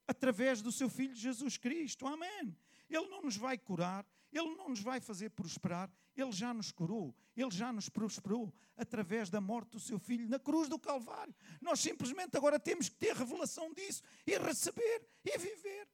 Através 0.05 0.61
do 0.61 0.71
seu 0.71 0.89
Filho 0.89 1.15
Jesus 1.15 1.57
Cristo. 1.57 2.05
Amém. 2.05 2.55
Ele 2.89 3.07
não 3.07 3.21
nos 3.21 3.37
vai 3.37 3.57
curar, 3.57 4.05
Ele 4.33 4.55
não 4.55 4.69
nos 4.69 4.81
vai 4.81 4.99
fazer 4.99 5.29
prosperar, 5.29 5.91
ele 6.15 6.31
já 6.31 6.53
nos 6.53 6.71
curou, 6.71 7.15
Ele 7.35 7.51
já 7.51 7.71
nos 7.71 7.89
prosperou 7.89 8.53
através 8.75 9.29
da 9.29 9.39
morte 9.39 9.71
do 9.71 9.79
seu 9.79 9.99
Filho 9.99 10.27
na 10.27 10.39
cruz 10.39 10.67
do 10.67 10.79
Calvário. 10.79 11.33
Nós 11.61 11.79
simplesmente 11.79 12.35
agora 12.35 12.59
temos 12.59 12.89
que 12.89 12.95
ter 12.95 13.15
revelação 13.15 13.73
disso 13.73 14.03
e 14.25 14.37
receber 14.37 15.07
e 15.23 15.37
viver 15.37 15.87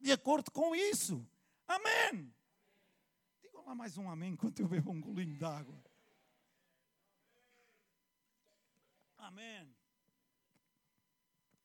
de 0.00 0.12
acordo 0.12 0.50
com 0.50 0.74
isso. 0.74 1.26
Amém. 1.66 2.32
Digam 3.42 3.64
lá 3.64 3.74
mais 3.74 3.96
um 3.96 4.08
amém 4.08 4.32
enquanto 4.32 4.60
eu 4.60 4.68
bebo 4.68 4.90
um 4.90 5.00
golinho 5.00 5.36
d'água. 5.36 5.82
Amém. 9.18 9.74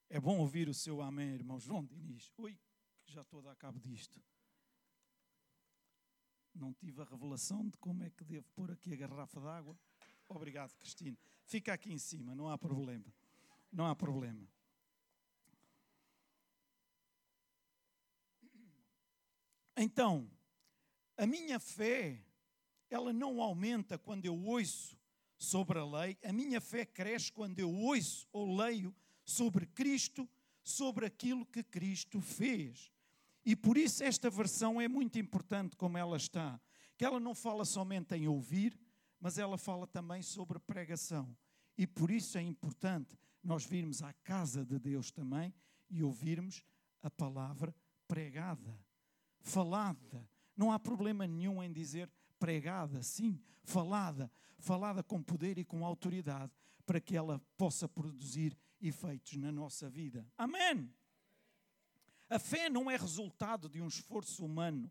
É 0.10 0.20
bom 0.20 0.40
ouvir 0.40 0.68
o 0.68 0.74
seu 0.74 1.02
amém, 1.02 1.36
irmão 1.36 1.60
João 1.60 1.86
Diniz. 1.86 2.32
Ui, 2.38 2.58
já 3.06 3.22
estou 3.22 3.40
a 3.40 3.44
dar 3.44 3.56
cabo 3.56 3.80
disto. 3.80 4.22
Não 6.54 6.74
tive 6.74 7.02
a 7.02 7.06
revelação 7.06 7.68
de 7.70 7.78
como 7.78 8.04
é 8.04 8.10
que 8.10 8.24
devo 8.24 8.48
pôr 8.56 8.72
aqui 8.72 8.94
a 8.94 8.98
garrafa 8.98 9.40
d'água. 9.40 9.78
Obrigado, 10.28 10.76
Cristina. 10.78 11.18
Fica 11.46 11.74
aqui 11.74 11.92
em 11.92 11.98
cima, 11.98 12.36
não 12.36 12.50
há 12.50 12.58
problema. 12.58 13.06
Não 13.72 13.86
há 13.86 13.96
problema. 13.96 14.48
Então, 19.78 20.30
a 21.18 21.26
minha 21.26 21.60
fé, 21.60 22.24
ela 22.90 23.12
não 23.12 23.42
aumenta 23.42 23.98
quando 23.98 24.26
eu 24.26 24.38
ouço 24.38 24.98
sobre 25.38 25.80
a 25.80 25.86
lei, 25.86 26.18
a 26.24 26.32
minha 26.32 26.62
fé 26.62 26.86
cresce 26.86 27.32
quando 27.32 27.60
eu 27.60 27.74
ouço 27.74 28.28
ou 28.32 28.56
leio 28.56 28.94
sobre 29.26 29.66
Cristo, 29.66 30.30
sobre 30.64 31.06
aquilo 31.06 31.46
que 31.46 31.64
Cristo 31.64 32.22
fez. 32.22 32.92
E 33.46 33.56
por 33.56 33.78
isso 33.78 34.04
esta 34.04 34.30
versão 34.30 34.80
é 34.80 34.88
muito 34.88 35.18
importante 35.18 35.76
como 35.76 35.98
ela 35.98 36.18
está, 36.18 36.60
que 36.98 37.04
ela 37.04 37.20
não 37.20 37.34
fala 37.34 37.66
somente 37.66 38.16
em 38.16 38.28
ouvir, 38.28 38.80
mas 39.20 39.38
ela 39.38 39.58
fala 39.58 39.88
também 39.88 40.22
sobre 40.22 40.60
pregação. 40.60 41.36
E 41.78 41.88
por 41.88 42.12
isso 42.12 42.38
é 42.38 42.42
importante 42.42 43.18
nós 43.44 43.66
virmos 43.66 44.04
à 44.04 44.14
casa 44.14 44.64
de 44.64 44.78
Deus 44.78 45.12
também 45.12 45.54
e 45.90 46.04
ouvirmos 46.04 46.64
a 47.02 47.10
palavra 47.10 47.76
pregada, 48.08 48.78
falada. 49.40 50.28
Não 50.56 50.72
há 50.72 50.80
problema 50.80 51.26
nenhum 51.26 51.64
em 51.64 51.72
dizer 51.72 52.12
pregada, 52.40 53.02
sim, 53.02 53.42
falada, 53.64 54.32
falada 54.60 55.02
com 55.02 55.22
poder 55.22 55.58
e 55.58 55.66
com 55.66 55.86
autoridade, 55.86 56.52
para 56.86 57.00
que 57.00 57.16
ela 57.16 57.40
possa 57.58 57.88
produzir 57.88 58.58
efeitos 58.80 59.38
na 59.38 59.52
nossa 59.52 59.90
vida. 59.90 60.28
Amém! 60.38 60.94
A 62.32 62.40
fé 62.40 62.70
não 62.70 62.90
é 62.90 62.96
resultado 62.96 63.68
de 63.68 63.82
um 63.82 63.90
esforço 63.90 64.46
humano. 64.46 64.90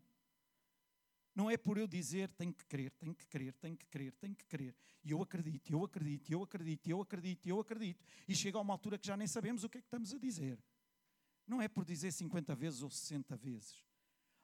Não 1.33 1.49
é 1.49 1.57
por 1.57 1.75
eu 1.75 1.87
dizer 1.87 2.29
tenho 2.33 2.53
que 2.53 2.63
crer, 2.65 2.91
tenho 2.91 3.15
que 3.15 3.25
crer, 3.25 3.51
tenho 3.55 3.75
que 3.75 3.87
crer, 3.87 4.13
tenho 4.13 4.35
que 4.35 4.45
crer. 4.45 4.75
E 5.03 5.09
eu 5.09 5.23
acredito, 5.23 5.73
eu 5.73 5.83
acredito, 5.83 6.31
eu 6.31 6.43
acredito, 6.43 6.87
eu 6.87 7.01
acredito, 7.01 7.47
eu 7.47 7.59
acredito. 7.59 8.05
E 8.27 8.35
chega 8.35 8.59
a 8.59 8.61
uma 8.61 8.75
altura 8.75 8.99
que 8.99 9.07
já 9.07 9.17
nem 9.17 9.25
sabemos 9.25 9.63
o 9.63 9.69
que 9.69 9.79
é 9.79 9.81
que 9.81 9.87
estamos 9.87 10.13
a 10.13 10.19
dizer. 10.19 10.63
Não 11.47 11.59
é 11.59 11.67
por 11.67 11.83
dizer 11.83 12.11
50 12.11 12.53
vezes 12.53 12.83
ou 12.83 12.91
60 12.91 13.35
vezes. 13.37 13.83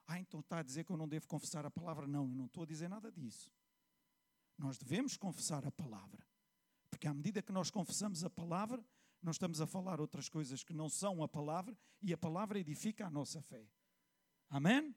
Ah, 0.04 0.18
então 0.18 0.40
está 0.40 0.58
a 0.58 0.62
dizer 0.64 0.82
que 0.82 0.90
eu 0.90 0.96
não 0.96 1.06
devo 1.06 1.28
confessar 1.28 1.64
a 1.64 1.70
palavra? 1.70 2.04
Não, 2.04 2.24
eu 2.24 2.34
não 2.34 2.46
estou 2.46 2.64
a 2.64 2.66
dizer 2.66 2.88
nada 2.88 3.12
disso. 3.12 3.48
Nós 4.56 4.76
devemos 4.76 5.16
confessar 5.16 5.64
a 5.64 5.70
palavra. 5.70 6.26
Porque 6.90 7.06
à 7.06 7.14
medida 7.14 7.40
que 7.42 7.52
nós 7.52 7.70
confessamos 7.70 8.24
a 8.24 8.30
palavra, 8.30 8.84
nós 9.22 9.36
estamos 9.36 9.60
a 9.60 9.66
falar 9.66 10.00
outras 10.00 10.28
coisas 10.28 10.62
que 10.62 10.72
não 10.72 10.88
são 10.88 11.22
a 11.22 11.28
palavra 11.28 11.76
e 12.00 12.12
a 12.12 12.18
palavra 12.18 12.58
edifica 12.58 13.06
a 13.06 13.10
nossa 13.10 13.42
fé. 13.42 13.66
Amém? 14.48 14.94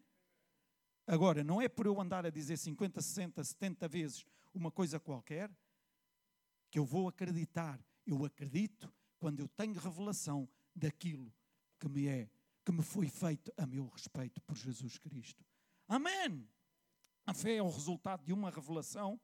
Agora, 1.07 1.43
não 1.43 1.61
é 1.61 1.67
por 1.67 1.85
eu 1.85 1.99
andar 1.99 2.25
a 2.25 2.29
dizer 2.29 2.57
50, 2.57 3.01
60, 3.01 3.43
70 3.43 3.87
vezes 3.87 4.25
uma 4.53 4.71
coisa 4.71 4.99
qualquer 4.99 5.51
que 6.69 6.79
eu 6.79 6.85
vou 6.85 7.07
acreditar. 7.07 7.83
Eu 8.05 8.23
acredito 8.23 8.93
quando 9.19 9.39
eu 9.39 9.47
tenho 9.47 9.79
revelação 9.79 10.47
daquilo 10.75 11.33
que 11.79 11.89
me 11.89 12.07
é, 12.07 12.29
que 12.63 12.71
me 12.71 12.81
foi 12.81 13.09
feito 13.09 13.51
a 13.57 13.65
meu 13.65 13.87
respeito 13.87 14.41
por 14.41 14.55
Jesus 14.55 14.97
Cristo. 14.97 15.43
Amém! 15.87 16.47
A 17.25 17.33
fé 17.33 17.55
é 17.55 17.63
o 17.63 17.69
resultado 17.69 18.23
de 18.23 18.33
uma 18.33 18.49
revelação 18.49 19.19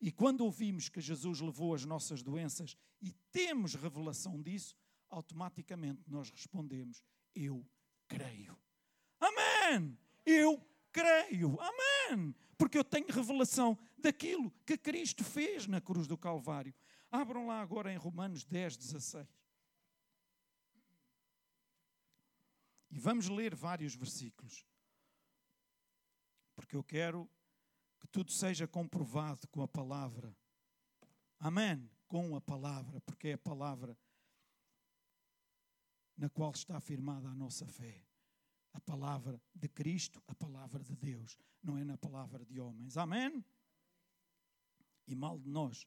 e 0.00 0.12
quando 0.12 0.42
ouvimos 0.42 0.88
que 0.88 1.00
Jesus 1.00 1.40
levou 1.40 1.74
as 1.74 1.84
nossas 1.84 2.22
doenças 2.22 2.76
e 3.00 3.12
temos 3.32 3.74
revelação 3.74 4.40
disso, 4.42 4.76
automaticamente 5.08 6.02
nós 6.06 6.30
respondemos: 6.30 7.02
Eu 7.34 7.66
creio. 8.06 8.58
Amém! 9.18 9.98
Eu 10.24 10.60
creio. 10.92 11.58
Amém! 11.60 12.34
Porque 12.58 12.78
eu 12.78 12.84
tenho 12.84 13.06
revelação 13.08 13.78
daquilo 13.98 14.50
que 14.66 14.76
Cristo 14.76 15.24
fez 15.24 15.66
na 15.66 15.80
cruz 15.80 16.06
do 16.06 16.18
Calvário. 16.18 16.74
Abram 17.10 17.46
lá 17.46 17.60
agora 17.60 17.92
em 17.92 17.96
Romanos 17.96 18.44
10, 18.44 18.76
16. 18.76 19.26
E 22.90 22.98
vamos 22.98 23.28
ler 23.28 23.54
vários 23.54 23.94
versículos. 23.94 24.66
Porque 26.54 26.74
eu 26.74 26.82
quero 26.82 27.26
que 27.26 27.35
tudo 28.16 28.32
seja 28.32 28.66
comprovado 28.66 29.46
com 29.48 29.60
a 29.60 29.68
palavra. 29.68 30.34
Amém? 31.38 31.86
Com 32.08 32.34
a 32.34 32.40
palavra, 32.40 32.98
porque 33.02 33.28
é 33.28 33.32
a 33.34 33.38
palavra 33.38 33.94
na 36.16 36.30
qual 36.30 36.50
está 36.52 36.78
afirmada 36.78 37.28
a 37.28 37.34
nossa 37.34 37.66
fé 37.66 38.02
a 38.72 38.80
palavra 38.80 39.40
de 39.54 39.68
Cristo, 39.68 40.22
a 40.26 40.34
palavra 40.34 40.82
de 40.82 40.94
Deus, 40.96 41.36
não 41.62 41.76
é 41.76 41.84
na 41.84 41.96
palavra 41.96 42.44
de 42.44 42.58
homens. 42.58 42.96
Amém? 42.96 43.44
E 45.06 45.14
mal 45.14 45.38
de 45.38 45.48
nós, 45.48 45.86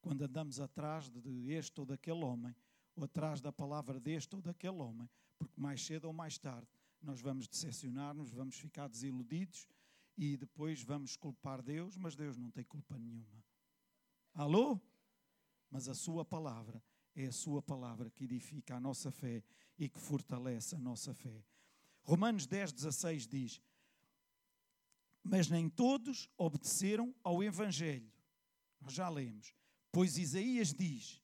quando 0.00 0.22
andamos 0.22 0.58
atrás 0.60 1.08
de 1.08 1.52
este 1.52 1.78
ou 1.80 1.86
daquele 1.86 2.24
homem, 2.24 2.54
ou 2.96 3.04
atrás 3.04 3.40
da 3.40 3.52
palavra 3.52 3.98
deste 3.98 4.34
ou 4.34 4.42
daquele 4.42 4.78
homem, 4.78 5.08
porque 5.38 5.60
mais 5.60 5.84
cedo 5.84 6.06
ou 6.06 6.12
mais 6.12 6.36
tarde 6.36 6.68
nós 7.00 7.20
vamos 7.20 7.48
decepcionar-nos, 7.48 8.30
vamos 8.30 8.56
ficar 8.56 8.88
desiludidos 8.88 9.68
e 10.20 10.36
depois 10.36 10.82
vamos 10.82 11.16
culpar 11.16 11.62
Deus, 11.62 11.96
mas 11.96 12.14
Deus 12.14 12.36
não 12.36 12.50
tem 12.50 12.62
culpa 12.62 12.98
nenhuma. 12.98 13.42
Alô? 14.34 14.78
Mas 15.70 15.88
a 15.88 15.94
Sua 15.94 16.26
palavra 16.26 16.84
é 17.14 17.24
a 17.24 17.32
Sua 17.32 17.62
palavra 17.62 18.10
que 18.10 18.24
edifica 18.24 18.76
a 18.76 18.80
nossa 18.80 19.10
fé 19.10 19.42
e 19.78 19.88
que 19.88 19.98
fortalece 19.98 20.76
a 20.76 20.78
nossa 20.78 21.14
fé. 21.14 21.42
Romanos 22.02 22.46
10, 22.46 22.70
16 22.70 23.26
diz: 23.26 23.62
Mas 25.24 25.48
nem 25.48 25.70
todos 25.70 26.28
obedeceram 26.36 27.14
ao 27.24 27.42
Evangelho. 27.42 28.12
Nós 28.78 28.92
já 28.92 29.08
lemos. 29.08 29.54
Pois 29.90 30.18
Isaías 30.18 30.74
diz: 30.74 31.22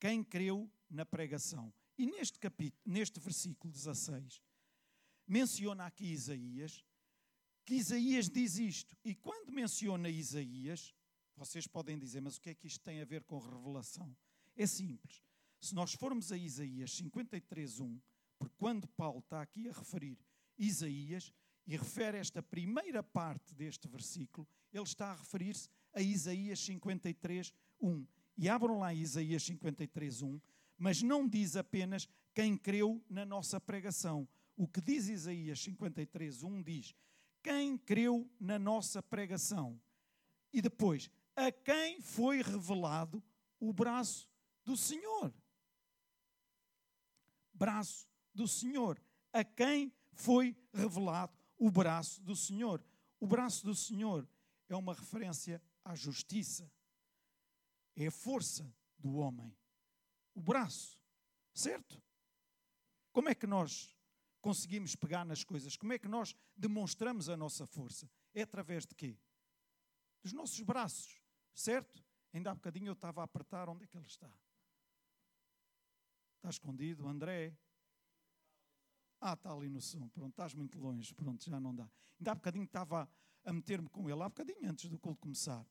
Quem 0.00 0.24
creu 0.24 0.68
na 0.90 1.06
pregação? 1.06 1.72
E 1.96 2.06
neste 2.06 2.40
capítulo, 2.40 2.82
neste 2.84 3.20
versículo 3.20 3.72
16, 3.72 4.42
menciona 5.28 5.86
aqui 5.86 6.06
Isaías, 6.06 6.84
que 7.64 7.74
Isaías 7.74 8.28
diz 8.28 8.58
isto. 8.58 8.96
E 9.04 9.14
quando 9.14 9.52
menciona 9.52 10.08
Isaías, 10.08 10.94
vocês 11.36 11.66
podem 11.66 11.98
dizer, 11.98 12.20
mas 12.20 12.36
o 12.36 12.40
que 12.40 12.50
é 12.50 12.54
que 12.54 12.66
isto 12.66 12.82
tem 12.82 13.00
a 13.00 13.04
ver 13.04 13.24
com 13.24 13.38
revelação? 13.38 14.14
É 14.56 14.66
simples. 14.66 15.22
Se 15.60 15.74
nós 15.74 15.94
formos 15.94 16.32
a 16.32 16.36
Isaías 16.36 16.90
53:1, 16.90 18.00
porque 18.38 18.54
quando 18.58 18.88
Paulo 18.88 19.20
está 19.20 19.40
aqui 19.40 19.68
a 19.68 19.72
referir 19.72 20.18
Isaías 20.58 21.32
e 21.66 21.76
refere 21.76 22.18
esta 22.18 22.42
primeira 22.42 23.02
parte 23.02 23.54
deste 23.54 23.86
versículo, 23.86 24.46
ele 24.72 24.82
está 24.82 25.12
a 25.12 25.16
referir-se 25.16 25.68
a 25.92 26.00
Isaías 26.00 26.58
53, 26.60 27.52
1. 27.80 28.06
E 28.36 28.48
abram 28.48 28.78
lá 28.78 28.92
Isaías 28.92 29.44
53, 29.44 30.22
1, 30.22 30.40
mas 30.76 31.02
não 31.02 31.28
diz 31.28 31.54
apenas 31.54 32.08
quem 32.34 32.56
creu 32.56 33.00
na 33.08 33.24
nossa 33.24 33.60
pregação. 33.60 34.28
O 34.56 34.66
que 34.66 34.80
diz 34.80 35.08
Isaías 35.08 35.60
53, 35.60 36.42
1 36.42 36.62
diz: 36.62 36.94
quem 37.42 37.76
creu 37.76 38.30
na 38.38 38.58
nossa 38.58 39.02
pregação. 39.02 39.80
E 40.52 40.60
depois, 40.60 41.10
a 41.34 41.50
quem 41.50 42.00
foi 42.00 42.42
revelado 42.42 43.22
o 43.58 43.72
braço 43.72 44.28
do 44.64 44.76
Senhor. 44.76 45.32
Braço 47.52 48.08
do 48.34 48.46
Senhor, 48.46 49.02
a 49.32 49.44
quem 49.44 49.92
foi 50.12 50.56
revelado 50.72 51.36
o 51.58 51.70
braço 51.70 52.20
do 52.22 52.34
Senhor. 52.34 52.84
O 53.20 53.26
braço 53.26 53.64
do 53.64 53.74
Senhor 53.74 54.28
é 54.68 54.76
uma 54.76 54.94
referência 54.94 55.62
à 55.84 55.94
justiça, 55.94 56.70
é 57.96 58.06
a 58.06 58.10
força 58.10 58.74
do 58.98 59.16
homem. 59.16 59.54
O 60.34 60.40
braço, 60.40 60.98
certo? 61.54 62.02
Como 63.12 63.28
é 63.28 63.34
que 63.34 63.46
nós 63.46 63.94
conseguimos 64.42 64.94
pegar 64.96 65.24
nas 65.24 65.44
coisas? 65.44 65.76
Como 65.76 65.92
é 65.92 65.98
que 65.98 66.08
nós 66.08 66.34
demonstramos 66.56 67.28
a 67.28 67.36
nossa 67.36 67.64
força? 67.64 68.10
É 68.34 68.42
através 68.42 68.84
de 68.84 68.94
quê? 68.94 69.16
Dos 70.22 70.32
nossos 70.32 70.60
braços, 70.60 71.22
certo? 71.54 72.04
Ainda 72.32 72.50
há 72.50 72.54
bocadinho 72.54 72.88
eu 72.88 72.92
estava 72.92 73.20
a 73.20 73.24
apertar 73.24 73.68
onde 73.68 73.84
é 73.84 73.86
que 73.86 73.96
ele 73.96 74.06
está. 74.06 74.30
Está 76.36 76.50
escondido, 76.50 77.06
André. 77.06 77.56
Ah, 79.20 79.34
está 79.34 79.52
ali 79.52 79.68
no 79.68 79.80
som. 79.80 80.08
Pronto, 80.08 80.30
estás 80.30 80.54
muito 80.54 80.78
longe. 80.78 81.14
Pronto, 81.14 81.44
já 81.44 81.60
não 81.60 81.74
dá. 81.74 81.88
Ainda 82.18 82.32
há 82.32 82.34
bocadinho 82.34 82.64
estava 82.64 83.08
a 83.44 83.52
meter-me 83.52 83.88
com 83.88 84.10
ele, 84.10 84.22
há 84.22 84.28
bocadinho 84.28 84.68
antes 84.68 84.88
do 84.88 84.98
culto 84.98 85.20
começar. 85.20 85.64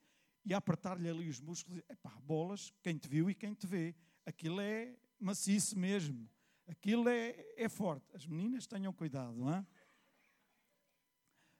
E 0.45 0.53
a 0.53 0.57
apertar-lhe 0.57 1.09
ali 1.09 1.27
os 1.27 1.39
músculos. 1.39 1.83
Epá, 1.89 2.11
bolas, 2.21 2.73
quem 2.81 2.97
te 2.97 3.07
viu 3.07 3.29
e 3.29 3.35
quem 3.35 3.53
te 3.53 3.67
vê. 3.67 3.95
Aquilo 4.25 4.61
é 4.61 4.95
maciço 5.19 5.77
mesmo. 5.77 6.29
Aquilo 6.67 7.09
é, 7.09 7.35
é 7.55 7.67
forte. 7.69 8.05
As 8.13 8.25
meninas 8.25 8.67
tenham 8.67 8.93
cuidado, 8.93 9.33
não 9.35 9.53
é? 9.53 9.65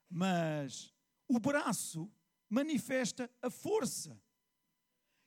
Mas 0.09 0.93
o 1.27 1.39
braço 1.39 2.11
manifesta 2.49 3.29
a 3.41 3.49
força. 3.49 4.21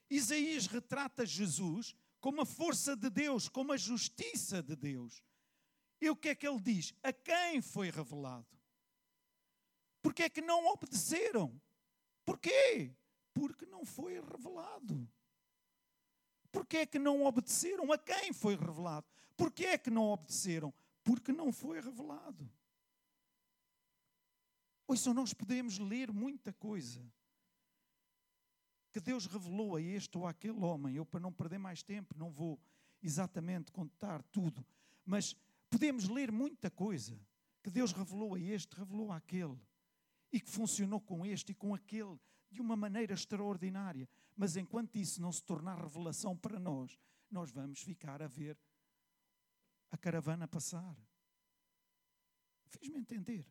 Isaías 0.09 0.67
retrata 0.67 1.25
Jesus 1.25 1.95
como 2.19 2.41
a 2.41 2.45
força 2.45 2.95
de 2.95 3.09
Deus, 3.09 3.49
como 3.49 3.71
a 3.71 3.77
justiça 3.77 4.61
de 4.61 4.75
Deus. 4.75 5.23
E 5.99 6.09
o 6.09 6.15
que 6.15 6.29
é 6.29 6.35
que 6.35 6.47
ele 6.47 6.59
diz? 6.59 6.93
A 7.03 7.11
quem 7.11 7.61
foi 7.61 7.89
revelado? 7.89 8.47
Porque 10.01 10.23
é 10.23 10.29
que 10.29 10.41
não 10.41 10.67
obedeceram? 10.67 11.59
Porquê? 12.23 12.95
Porque 13.33 13.65
não 13.65 13.85
foi 13.85 14.19
revelado. 14.19 15.09
Porquê 16.51 16.77
é 16.77 16.85
que 16.85 16.99
não 16.99 17.25
obedeceram? 17.25 17.91
A 17.91 17.97
quem 17.97 18.31
foi 18.31 18.55
revelado? 18.55 19.07
Porquê 19.35 19.65
é 19.65 19.77
que 19.77 19.89
não 19.89 20.03
obedeceram? 20.03 20.73
Porque 21.03 21.31
não 21.31 21.51
foi 21.51 21.79
revelado. 21.81 22.49
Ouçam, 24.87 25.13
nós 25.13 25.33
podemos 25.33 25.79
ler 25.79 26.11
muita 26.11 26.53
coisa 26.53 27.01
que 28.91 28.99
Deus 28.99 29.25
revelou 29.25 29.75
a 29.75 29.81
este 29.81 30.17
ou 30.17 30.25
àquele 30.25 30.59
homem. 30.63 30.95
Eu, 30.95 31.05
para 31.05 31.19
não 31.19 31.33
perder 31.33 31.57
mais 31.57 31.83
tempo, 31.83 32.15
não 32.17 32.31
vou 32.31 32.59
exatamente 33.01 33.71
contar 33.71 34.23
tudo, 34.23 34.65
mas 35.05 35.35
podemos 35.69 36.07
ler 36.07 36.31
muita 36.31 36.71
coisa 36.71 37.19
que 37.61 37.69
Deus 37.69 37.91
revelou 37.91 38.35
a 38.35 38.39
este, 38.39 38.75
revelou 38.75 39.11
àquele, 39.11 39.59
e 40.31 40.39
que 40.39 40.49
funcionou 40.49 41.01
com 41.01 41.25
este 41.25 41.51
e 41.51 41.55
com 41.55 41.73
aquele 41.73 42.19
de 42.49 42.61
uma 42.61 42.75
maneira 42.75 43.13
extraordinária. 43.13 44.07
Mas 44.35 44.55
enquanto 44.55 44.95
isso 44.97 45.21
não 45.21 45.31
se 45.31 45.43
tornar 45.43 45.79
revelação 45.79 46.37
para 46.37 46.59
nós, 46.59 46.97
nós 47.29 47.51
vamos 47.51 47.81
ficar 47.81 48.21
a 48.21 48.27
ver 48.27 48.57
a 49.91 49.97
caravana 49.97 50.47
passar. 50.47 50.95
Fiz-me 52.67 52.99
entender. 52.99 53.45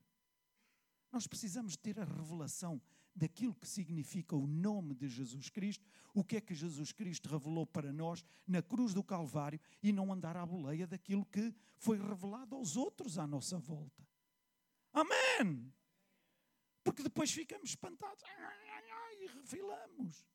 Nós 1.10 1.26
precisamos 1.26 1.76
ter 1.76 1.98
a 1.98 2.04
revelação 2.04 2.80
daquilo 3.14 3.54
que 3.54 3.68
significa 3.68 4.34
o 4.34 4.46
nome 4.46 4.94
de 4.94 5.08
Jesus 5.08 5.48
Cristo, 5.48 5.86
o 6.12 6.24
que 6.24 6.36
é 6.36 6.40
que 6.40 6.54
Jesus 6.54 6.92
Cristo 6.92 7.28
revelou 7.28 7.64
para 7.64 7.92
nós 7.92 8.24
na 8.46 8.60
cruz 8.60 8.92
do 8.92 9.04
Calvário 9.04 9.60
e 9.82 9.92
não 9.92 10.12
andar 10.12 10.36
à 10.36 10.44
boleia 10.44 10.86
daquilo 10.86 11.24
que 11.24 11.54
foi 11.76 11.96
revelado 11.96 12.56
aos 12.56 12.76
outros 12.76 13.18
à 13.18 13.26
nossa 13.26 13.58
volta. 13.58 14.06
Amém! 14.92 15.72
Porque 16.82 17.02
depois 17.02 17.30
ficamos 17.30 17.70
espantados 17.70 18.22
e 19.20 19.26
revelamos. 19.26 20.26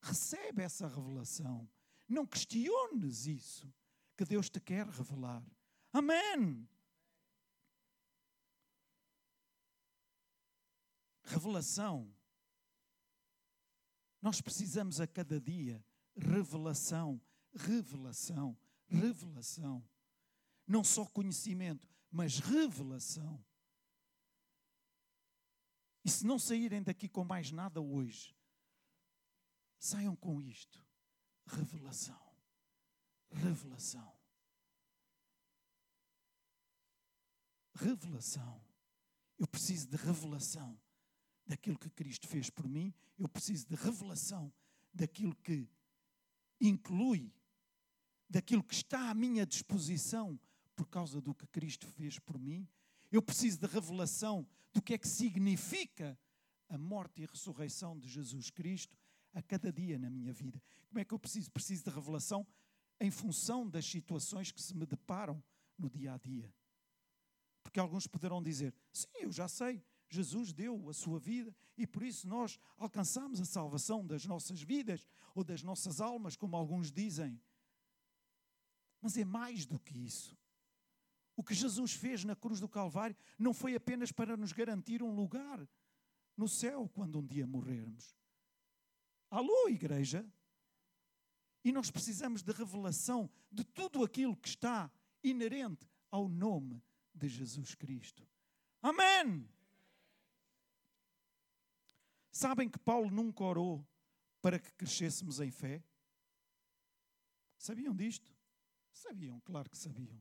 Recebe 0.00 0.62
essa 0.62 0.86
revelação. 0.88 1.68
Não 2.08 2.24
questiones 2.24 3.26
isso 3.26 3.72
que 4.18 4.24
Deus 4.24 4.50
te 4.50 4.58
quer 4.58 4.84
revelar. 4.84 5.40
Amém! 5.92 6.68
Revelação. 11.22 12.12
Nós 14.20 14.40
precisamos 14.40 15.00
a 15.00 15.06
cada 15.06 15.40
dia 15.40 15.84
revelação, 16.16 17.22
revelação, 17.54 18.58
revelação. 18.88 19.88
Não 20.66 20.82
só 20.82 21.06
conhecimento, 21.06 21.88
mas 22.10 22.40
revelação. 22.40 23.44
E 26.04 26.10
se 26.10 26.26
não 26.26 26.40
saírem 26.40 26.82
daqui 26.82 27.08
com 27.08 27.22
mais 27.22 27.52
nada 27.52 27.80
hoje, 27.80 28.36
saiam 29.78 30.16
com 30.16 30.40
isto: 30.40 30.84
revelação. 31.46 32.27
Revelação. 33.30 34.12
Revelação. 37.74 38.60
Eu 39.38 39.46
preciso 39.46 39.86
de 39.86 39.96
revelação 39.96 40.78
daquilo 41.46 41.78
que 41.78 41.88
Cristo 41.90 42.28
fez 42.28 42.50
por 42.50 42.68
mim, 42.68 42.92
eu 43.18 43.28
preciso 43.28 43.66
de 43.66 43.74
revelação 43.74 44.52
daquilo 44.92 45.34
que 45.36 45.68
inclui, 46.60 47.32
daquilo 48.28 48.62
que 48.62 48.74
está 48.74 49.10
à 49.10 49.14
minha 49.14 49.46
disposição 49.46 50.38
por 50.76 50.86
causa 50.86 51.20
do 51.20 51.34
que 51.34 51.46
Cristo 51.46 51.86
fez 51.86 52.18
por 52.18 52.38
mim. 52.38 52.68
Eu 53.10 53.22
preciso 53.22 53.58
de 53.58 53.66
revelação 53.66 54.46
do 54.72 54.82
que 54.82 54.92
é 54.92 54.98
que 54.98 55.08
significa 55.08 56.18
a 56.68 56.76
morte 56.76 57.22
e 57.22 57.24
a 57.24 57.28
ressurreição 57.28 57.98
de 57.98 58.08
Jesus 58.08 58.50
Cristo 58.50 58.96
a 59.32 59.40
cada 59.40 59.72
dia 59.72 59.98
na 59.98 60.10
minha 60.10 60.32
vida. 60.32 60.62
Como 60.88 60.98
é 60.98 61.04
que 61.04 61.14
eu 61.14 61.18
preciso? 61.18 61.50
Preciso 61.50 61.84
de 61.84 61.90
revelação 61.90 62.46
em 63.00 63.10
função 63.10 63.68
das 63.68 63.84
situações 63.84 64.50
que 64.50 64.62
se 64.62 64.76
me 64.76 64.86
deparam 64.86 65.42
no 65.78 65.88
dia 65.88 66.14
a 66.14 66.18
dia. 66.18 66.52
Porque 67.62 67.78
alguns 67.78 68.06
poderão 68.06 68.42
dizer: 68.42 68.74
sim, 68.92 69.08
eu 69.20 69.30
já 69.30 69.46
sei, 69.48 69.82
Jesus 70.08 70.52
deu 70.52 70.88
a 70.88 70.94
sua 70.94 71.18
vida 71.18 71.54
e 71.76 71.86
por 71.86 72.02
isso 72.02 72.26
nós 72.26 72.58
alcançamos 72.76 73.40
a 73.40 73.44
salvação 73.44 74.06
das 74.06 74.24
nossas 74.24 74.62
vidas 74.62 75.06
ou 75.34 75.44
das 75.44 75.62
nossas 75.62 76.00
almas, 76.00 76.36
como 76.36 76.56
alguns 76.56 76.90
dizem. 76.90 77.40
Mas 79.00 79.16
é 79.16 79.24
mais 79.24 79.66
do 79.66 79.78
que 79.78 79.96
isso. 79.98 80.36
O 81.36 81.44
que 81.44 81.54
Jesus 81.54 81.92
fez 81.92 82.24
na 82.24 82.34
cruz 82.34 82.58
do 82.58 82.68
Calvário 82.68 83.16
não 83.38 83.54
foi 83.54 83.76
apenas 83.76 84.10
para 84.10 84.36
nos 84.36 84.52
garantir 84.52 85.02
um 85.02 85.14
lugar 85.14 85.68
no 86.36 86.48
céu 86.48 86.88
quando 86.92 87.20
um 87.20 87.26
dia 87.26 87.46
morrermos. 87.46 88.16
Alô, 89.30 89.68
igreja? 89.68 90.26
E 91.68 91.72
nós 91.72 91.90
precisamos 91.90 92.42
de 92.42 92.50
revelação 92.50 93.28
de 93.52 93.62
tudo 93.62 94.02
aquilo 94.02 94.34
que 94.34 94.48
está 94.48 94.90
inerente 95.22 95.86
ao 96.10 96.26
nome 96.26 96.82
de 97.14 97.28
Jesus 97.28 97.74
Cristo. 97.74 98.26
Amém! 98.80 99.46
Sabem 102.32 102.70
que 102.70 102.78
Paulo 102.78 103.10
nunca 103.10 103.44
orou 103.44 103.86
para 104.40 104.58
que 104.58 104.72
crescêssemos 104.72 105.40
em 105.40 105.50
fé? 105.50 105.84
Sabiam 107.58 107.94
disto? 107.94 108.34
Sabiam, 108.90 109.38
claro 109.40 109.68
que 109.68 109.76
sabiam. 109.76 110.18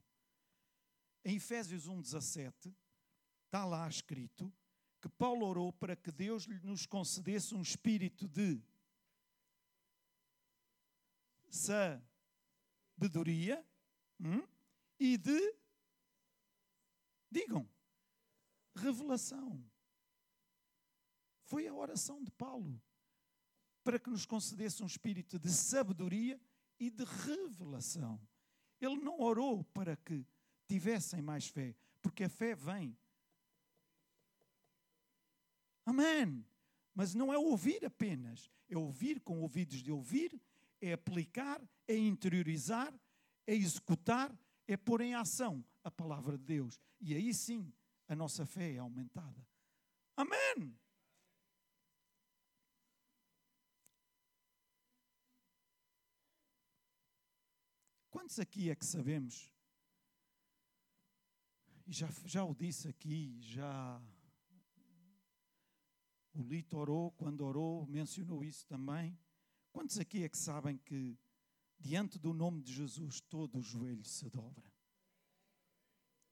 Em 1.24 1.38
Efésios 1.38 1.88
1,17 1.88 2.76
está 3.46 3.64
lá 3.64 3.88
escrito 3.88 4.54
que 5.00 5.08
Paulo 5.08 5.46
orou 5.46 5.72
para 5.72 5.96
que 5.96 6.12
Deus 6.12 6.46
nos 6.62 6.86
concedesse 6.86 7.56
um 7.56 7.62
espírito 7.62 8.28
de 8.28 8.62
sabedoria 11.50 12.06
hum, 14.20 14.46
e 15.00 15.18
de, 15.18 15.56
digam, 17.30 17.70
revelação. 18.76 19.64
Foi 21.44 21.68
a 21.68 21.74
oração 21.74 22.24
de 22.24 22.32
Paulo 22.32 22.82
para 23.84 24.00
que 24.00 24.10
nos 24.10 24.26
concedesse 24.26 24.84
um 24.84 24.86
espírito 24.86 25.40
de 25.40 25.50
sabedoria 25.50 26.38
e 26.78 26.90
de 26.90 27.06
revelação. 27.06 28.20
Ele 28.82 28.98
não 28.98 29.20
orou 29.20 29.64
para 29.64 29.96
que 29.96 30.26
tivessem 30.68 31.22
mais 31.22 31.48
fé, 31.48 31.74
porque 32.02 32.26
a 32.26 32.30
fé 32.30 32.54
vem. 32.54 32.98
Amém. 35.86 36.46
Mas 36.94 37.14
não 37.14 37.34
é 37.34 37.38
ouvir 37.38 37.86
apenas, 37.86 38.52
é 38.68 38.78
ouvir 38.78 39.22
com 39.22 39.40
ouvidos 39.40 39.82
de 39.82 39.92
ouvir, 39.92 40.38
é 40.82 40.94
aplicar, 40.94 41.62
é 41.88 41.96
interiorizar, 41.96 42.94
é 43.46 43.54
executar, 43.54 44.36
é 44.68 44.76
pôr 44.78 45.02
em 45.02 45.16
ação 45.16 45.64
a 45.84 45.92
palavra 45.92 46.38
de 46.38 46.44
Deus. 46.44 46.80
E 47.00 47.16
aí 47.16 47.34
sim 47.34 47.72
a 48.08 48.16
nossa 48.16 48.46
fé 48.46 48.74
é 48.74 48.78
aumentada. 48.78 49.46
Amém. 50.16 50.78
Quantos 58.10 58.40
aqui 58.40 58.70
é 58.70 58.76
que 58.76 58.86
sabemos? 58.86 59.52
E 61.86 61.94
já, 61.94 62.10
já 62.26 62.44
o 62.44 62.54
disse 62.54 62.90
aqui, 62.90 63.38
já 63.40 64.02
o 66.34 66.44
Lito 66.44 66.78
orou, 66.78 67.12
quando 67.12 67.46
orou, 67.46 67.86
mencionou 67.88 68.44
isso 68.44 68.66
também. 68.68 69.18
Quantos 69.72 70.00
aqui 70.00 70.24
é 70.24 70.30
que 70.30 70.38
sabem 70.38 70.78
que 70.78 71.18
diante 71.80 72.18
do 72.18 72.34
nome 72.34 72.62
de 72.62 72.74
Jesus 72.74 73.22
todo 73.22 73.60
o 73.60 73.62
joelho 73.62 74.04
se 74.04 74.30
dobra? 74.30 74.72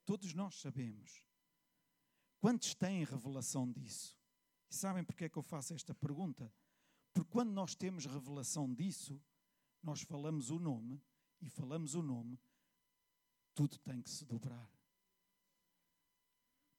Todos 0.05 0.33
nós 0.33 0.55
sabemos. 0.55 1.23
Quantos 2.39 2.75
têm 2.75 3.03
revelação 3.03 3.71
disso? 3.71 4.19
E 4.69 4.75
sabem 4.75 5.03
porque 5.03 5.25
é 5.25 5.29
que 5.29 5.37
eu 5.37 5.43
faço 5.43 5.73
esta 5.73 5.93
pergunta? 5.93 6.51
Porque 7.13 7.31
quando 7.31 7.51
nós 7.51 7.75
temos 7.75 8.05
revelação 8.05 8.71
disso, 8.73 9.21
nós 9.81 10.01
falamos 10.01 10.49
o 10.49 10.59
nome 10.59 11.01
e 11.41 11.49
falamos 11.49 11.95
o 11.95 12.01
nome, 12.01 12.39
tudo 13.53 13.77
tem 13.79 14.01
que 14.01 14.09
se 14.09 14.25
dobrar. 14.25 14.69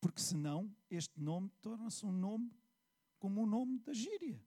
Porque 0.00 0.20
senão 0.20 0.74
este 0.90 1.20
nome 1.20 1.50
torna-se 1.60 2.04
um 2.04 2.12
nome 2.12 2.52
como 3.18 3.42
o 3.42 3.46
nome 3.46 3.78
da 3.78 3.92
gíria. 3.92 4.40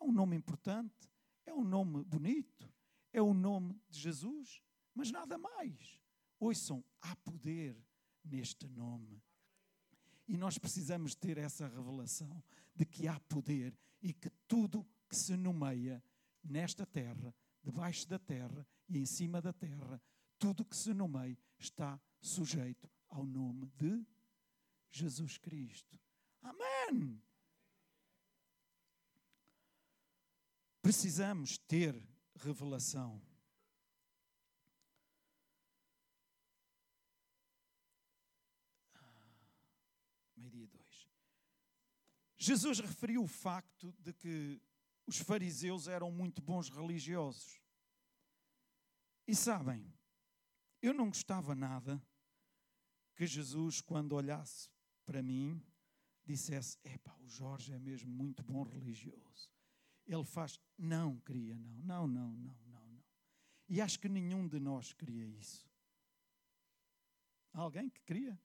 É 0.00 0.04
um 0.04 0.12
nome 0.12 0.36
importante, 0.36 1.10
é 1.46 1.52
um 1.52 1.64
nome 1.64 2.04
bonito, 2.04 2.72
é 3.12 3.20
o 3.20 3.34
nome 3.34 3.80
de 3.88 4.00
Jesus, 4.00 4.62
mas 4.94 5.10
nada 5.10 5.36
mais. 5.38 6.00
Ouçam, 6.38 6.84
há 7.00 7.16
poder 7.16 7.76
neste 8.24 8.68
nome. 8.68 9.22
E 10.26 10.36
nós 10.36 10.58
precisamos 10.58 11.14
ter 11.14 11.38
essa 11.38 11.66
revelação 11.66 12.42
de 12.74 12.84
que 12.84 13.08
há 13.08 13.18
poder 13.20 13.76
e 14.02 14.12
que 14.12 14.30
tudo 14.46 14.86
que 15.08 15.16
se 15.16 15.36
nomeia 15.36 16.02
nesta 16.44 16.84
terra 16.84 17.34
debaixo 17.62 18.08
da 18.08 18.18
terra 18.18 18.66
e 18.88 18.98
em 18.98 19.06
cima 19.06 19.40
da 19.40 19.52
terra, 19.52 20.00
tudo 20.38 20.64
que 20.64 20.76
se 20.76 20.94
nomeia 20.94 21.36
está 21.58 22.00
sujeito 22.20 22.90
ao 23.08 23.26
nome 23.26 23.66
de 23.76 24.06
Jesus 24.90 25.38
Cristo. 25.38 25.98
Amém! 26.42 27.20
Precisamos 30.88 31.58
ter 31.58 32.02
revelação. 32.34 33.20
Jesus 42.38 42.80
referiu 42.80 43.22
o 43.22 43.26
facto 43.26 43.94
de 43.98 44.14
que 44.14 44.62
os 45.06 45.18
fariseus 45.18 45.88
eram 45.88 46.10
muito 46.10 46.40
bons 46.40 46.70
religiosos. 46.70 47.60
E 49.26 49.36
sabem, 49.36 49.92
eu 50.80 50.94
não 50.94 51.08
gostava 51.08 51.54
nada 51.54 52.02
que 53.14 53.26
Jesus, 53.26 53.82
quando 53.82 54.14
olhasse 54.14 54.70
para 55.04 55.22
mim, 55.22 55.62
dissesse: 56.24 56.78
Epá, 56.82 57.14
o 57.18 57.28
Jorge 57.28 57.74
é 57.74 57.78
mesmo 57.78 58.10
muito 58.10 58.42
bom 58.42 58.62
religioso. 58.62 59.57
Ele 60.08 60.24
faz, 60.24 60.58
não 60.76 61.20
queria, 61.20 61.56
não, 61.58 62.06
não, 62.06 62.08
não, 62.08 62.32
não, 62.32 62.56
não, 62.66 62.86
não. 62.86 63.04
E 63.68 63.80
acho 63.80 64.00
que 64.00 64.08
nenhum 64.08 64.48
de 64.48 64.58
nós 64.58 64.92
queria 64.92 65.26
isso. 65.26 65.68
Alguém 67.52 67.90
que 67.90 68.02
queria? 68.02 68.40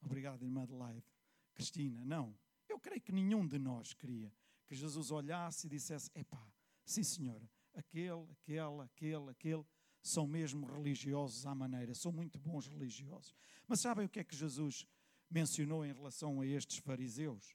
Obrigado, 0.00 0.42
irmã 0.42 0.64
Adelaide. 0.64 1.06
Cristina, 1.54 2.04
não. 2.04 2.36
Eu 2.68 2.80
creio 2.80 3.00
que 3.00 3.12
nenhum 3.12 3.46
de 3.46 3.58
nós 3.58 3.94
queria 3.94 4.32
que 4.66 4.74
Jesus 4.74 5.10
olhasse 5.10 5.66
e 5.66 5.70
dissesse: 5.70 6.10
Epá, 6.14 6.44
sim 6.84 7.02
senhora, 7.02 7.48
aquele, 7.74 8.26
aquela, 8.32 8.84
aquele, 8.84 9.30
aquele, 9.30 9.64
são 10.02 10.26
mesmo 10.26 10.66
religiosos 10.66 11.46
à 11.46 11.54
maneira, 11.54 11.94
são 11.94 12.10
muito 12.10 12.38
bons 12.38 12.66
religiosos. 12.66 13.34
Mas 13.68 13.80
sabem 13.80 14.06
o 14.06 14.08
que 14.08 14.20
é 14.20 14.24
que 14.24 14.34
Jesus 14.34 14.86
mencionou 15.30 15.84
em 15.84 15.92
relação 15.92 16.40
a 16.40 16.46
estes 16.46 16.78
fariseus? 16.78 17.54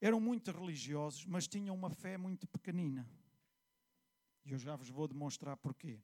Eram 0.00 0.20
muito 0.20 0.50
religiosos, 0.50 1.26
mas 1.26 1.46
tinham 1.46 1.74
uma 1.74 1.90
fé 1.90 2.16
muito 2.16 2.46
pequenina. 2.46 3.08
E 4.44 4.52
eu 4.52 4.58
já 4.58 4.74
vos 4.74 4.88
vou 4.88 5.06
demonstrar 5.06 5.56
porquê. 5.56 6.00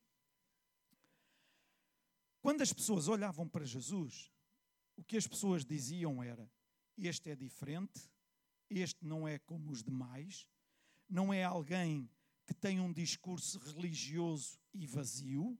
Quando 2.42 2.60
as 2.60 2.72
pessoas 2.72 3.08
olhavam 3.08 3.48
para 3.48 3.64
Jesus, 3.64 4.30
o 4.96 5.02
que 5.02 5.16
as 5.16 5.26
pessoas 5.26 5.64
diziam 5.64 6.22
era: 6.22 6.50
Este 6.96 7.30
é 7.30 7.34
diferente, 7.34 8.10
este 8.68 9.04
não 9.04 9.26
é 9.26 9.38
como 9.38 9.70
os 9.70 9.82
demais, 9.82 10.46
não 11.08 11.32
é 11.32 11.42
alguém 11.42 12.08
que 12.46 12.54
tem 12.54 12.80
um 12.80 12.92
discurso 12.92 13.58
religioso 13.58 14.58
e 14.72 14.86
vazio, 14.86 15.58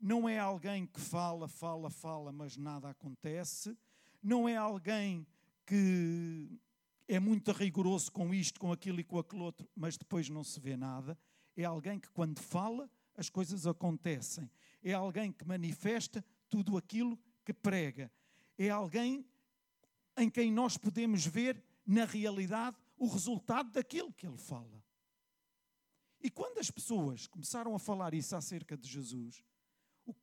não 0.00 0.28
é 0.28 0.38
alguém 0.38 0.86
que 0.86 1.00
fala, 1.00 1.48
fala, 1.48 1.88
fala, 1.88 2.30
mas 2.30 2.56
nada 2.56 2.90
acontece, 2.90 3.76
não 4.22 4.48
é 4.48 4.56
alguém 4.56 5.26
que 5.64 6.60
é 7.06 7.20
muito 7.20 7.52
rigoroso 7.52 8.10
com 8.10 8.32
isto, 8.34 8.58
com 8.58 8.72
aquilo 8.72 9.00
e 9.00 9.04
com 9.04 9.18
aquele 9.18 9.42
outro, 9.42 9.68
mas 9.76 9.96
depois 9.96 10.28
não 10.28 10.42
se 10.42 10.58
vê 10.58 10.76
nada. 10.76 11.18
É 11.56 11.64
alguém 11.64 11.98
que, 11.98 12.08
quando 12.10 12.40
fala, 12.40 12.90
as 13.16 13.28
coisas 13.28 13.66
acontecem. 13.66 14.50
É 14.82 14.92
alguém 14.92 15.30
que 15.30 15.46
manifesta 15.46 16.24
tudo 16.48 16.76
aquilo 16.76 17.18
que 17.44 17.52
prega. 17.52 18.10
É 18.58 18.70
alguém 18.70 19.24
em 20.16 20.30
quem 20.30 20.50
nós 20.52 20.76
podemos 20.76 21.26
ver, 21.26 21.62
na 21.86 22.04
realidade, 22.04 22.76
o 22.96 23.06
resultado 23.06 23.70
daquilo 23.70 24.12
que 24.12 24.26
ele 24.26 24.38
fala. 24.38 24.82
E 26.20 26.30
quando 26.30 26.58
as 26.58 26.70
pessoas 26.70 27.26
começaram 27.26 27.74
a 27.74 27.78
falar 27.78 28.14
isso 28.14 28.34
acerca 28.34 28.76
de 28.76 28.88
Jesus, 28.88 29.44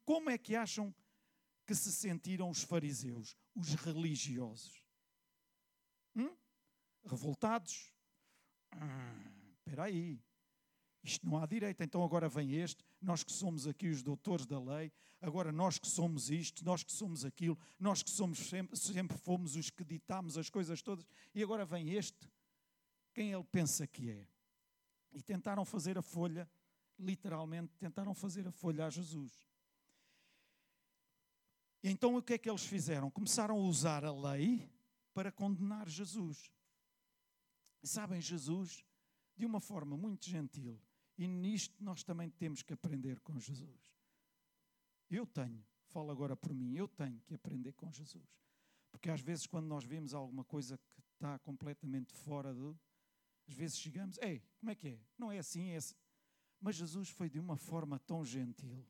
como 0.03 0.29
é 0.29 0.37
que 0.37 0.55
acham 0.55 0.93
que 1.65 1.75
se 1.75 1.91
sentiram 1.91 2.49
os 2.49 2.63
fariseus, 2.63 3.35
os 3.55 3.75
religiosos? 3.75 4.80
Hum? 7.03 7.09
Revoltados? 7.09 7.93
Ah, 8.71 9.31
espera 9.57 9.83
aí, 9.83 10.19
isto 11.03 11.25
não 11.25 11.37
há 11.37 11.45
direito, 11.45 11.81
então 11.81 12.03
agora 12.03 12.29
vem 12.29 12.55
este, 12.55 12.83
nós 13.01 13.23
que 13.23 13.31
somos 13.31 13.65
aqui 13.67 13.87
os 13.87 14.03
doutores 14.03 14.45
da 14.45 14.59
lei, 14.59 14.91
agora 15.19 15.51
nós 15.51 15.79
que 15.79 15.87
somos 15.87 16.29
isto, 16.29 16.63
nós 16.63 16.83
que 16.83 16.91
somos 16.91 17.25
aquilo, 17.25 17.57
nós 17.79 18.03
que 18.03 18.09
somos 18.09 18.37
sempre, 18.37 18.77
sempre 18.77 19.17
fomos 19.17 19.55
os 19.55 19.69
que 19.69 19.83
ditamos 19.83 20.37
as 20.37 20.49
coisas 20.49 20.81
todas, 20.81 21.05
e 21.33 21.41
agora 21.41 21.65
vem 21.65 21.93
este, 21.93 22.29
quem 23.13 23.31
ele 23.31 23.43
pensa 23.43 23.87
que 23.87 24.11
é? 24.11 24.27
E 25.11 25.21
tentaram 25.21 25.65
fazer 25.65 25.97
a 25.97 26.01
folha, 26.01 26.49
literalmente, 26.97 27.73
tentaram 27.77 28.13
fazer 28.13 28.47
a 28.47 28.51
folha 28.51 28.85
a 28.85 28.89
Jesus. 28.89 29.33
E 31.83 31.89
então 31.89 32.15
o 32.15 32.21
que 32.21 32.33
é 32.33 32.37
que 32.37 32.49
eles 32.49 32.63
fizeram? 32.63 33.09
Começaram 33.09 33.55
a 33.55 33.61
usar 33.61 34.05
a 34.05 34.13
lei 34.13 34.69
para 35.13 35.31
condenar 35.31 35.89
Jesus. 35.89 36.51
Sabem, 37.83 38.21
Jesus, 38.21 38.83
de 39.35 39.45
uma 39.45 39.59
forma 39.59 39.97
muito 39.97 40.29
gentil, 40.29 40.79
e 41.17 41.27
nisto 41.27 41.83
nós 41.83 42.03
também 42.03 42.29
temos 42.29 42.61
que 42.61 42.73
aprender 42.73 43.19
com 43.19 43.39
Jesus. 43.39 43.79
Eu 45.09 45.25
tenho, 45.25 45.63
falo 45.87 46.11
agora 46.11 46.35
por 46.35 46.53
mim, 46.53 46.73
eu 46.75 46.87
tenho 46.87 47.19
que 47.21 47.33
aprender 47.33 47.73
com 47.73 47.91
Jesus. 47.91 48.27
Porque 48.91 49.09
às 49.09 49.21
vezes, 49.21 49.45
quando 49.47 49.67
nós 49.67 49.83
vemos 49.83 50.13
alguma 50.13 50.43
coisa 50.43 50.77
que 50.77 51.01
está 51.13 51.39
completamente 51.39 52.13
fora 52.13 52.53
do, 52.53 52.79
às 53.47 53.53
vezes 53.53 53.77
chegamos, 53.77 54.17
ei, 54.19 54.41
como 54.59 54.71
é 54.71 54.75
que 54.75 54.87
é? 54.89 54.99
Não 55.17 55.31
é 55.31 55.39
assim, 55.39 55.69
é 55.69 55.77
assim. 55.77 55.95
Mas 56.59 56.75
Jesus 56.75 57.09
foi 57.09 57.29
de 57.29 57.39
uma 57.39 57.57
forma 57.57 57.99
tão 57.99 58.23
gentil, 58.23 58.85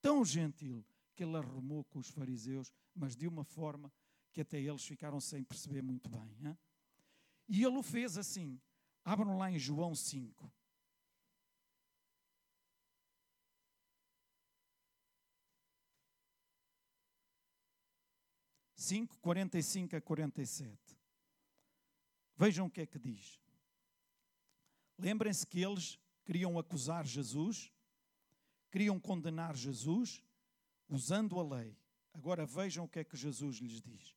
tão 0.00 0.24
gentil, 0.24 0.84
que 1.14 1.22
ele 1.22 1.36
arrumou 1.36 1.84
com 1.84 1.98
os 1.98 2.08
fariseus, 2.08 2.72
mas 2.94 3.14
de 3.14 3.26
uma 3.26 3.44
forma 3.44 3.92
que 4.32 4.40
até 4.40 4.60
eles 4.60 4.84
ficaram 4.84 5.20
sem 5.20 5.44
perceber 5.44 5.82
muito 5.82 6.08
bem. 6.08 6.36
Hein? 6.42 6.58
E 7.52 7.62
ele 7.62 7.76
o 7.76 7.82
fez 7.82 8.16
assim. 8.16 8.58
Abram 9.04 9.36
lá 9.36 9.50
em 9.50 9.58
João 9.58 9.94
5. 9.94 10.50
Cinco, 18.74 19.18
quarenta 19.18 19.58
e 19.58 19.62
cinco 19.62 19.94
a 19.94 20.00
quarenta 20.00 20.40
e 20.40 20.46
sete. 20.46 20.98
Vejam 22.36 22.66
o 22.66 22.70
que 22.70 22.80
é 22.80 22.86
que 22.86 22.98
diz. 22.98 23.38
Lembrem-se 24.98 25.46
que 25.46 25.60
eles 25.60 25.98
queriam 26.24 26.58
acusar 26.58 27.06
Jesus, 27.06 27.70
queriam 28.70 28.98
condenar 28.98 29.54
Jesus, 29.54 30.24
usando 30.88 31.38
a 31.38 31.56
lei. 31.56 31.76
Agora 32.14 32.46
vejam 32.46 32.86
o 32.86 32.88
que 32.88 33.00
é 33.00 33.04
que 33.04 33.16
Jesus 33.16 33.58
lhes 33.58 33.82
diz. 33.82 34.16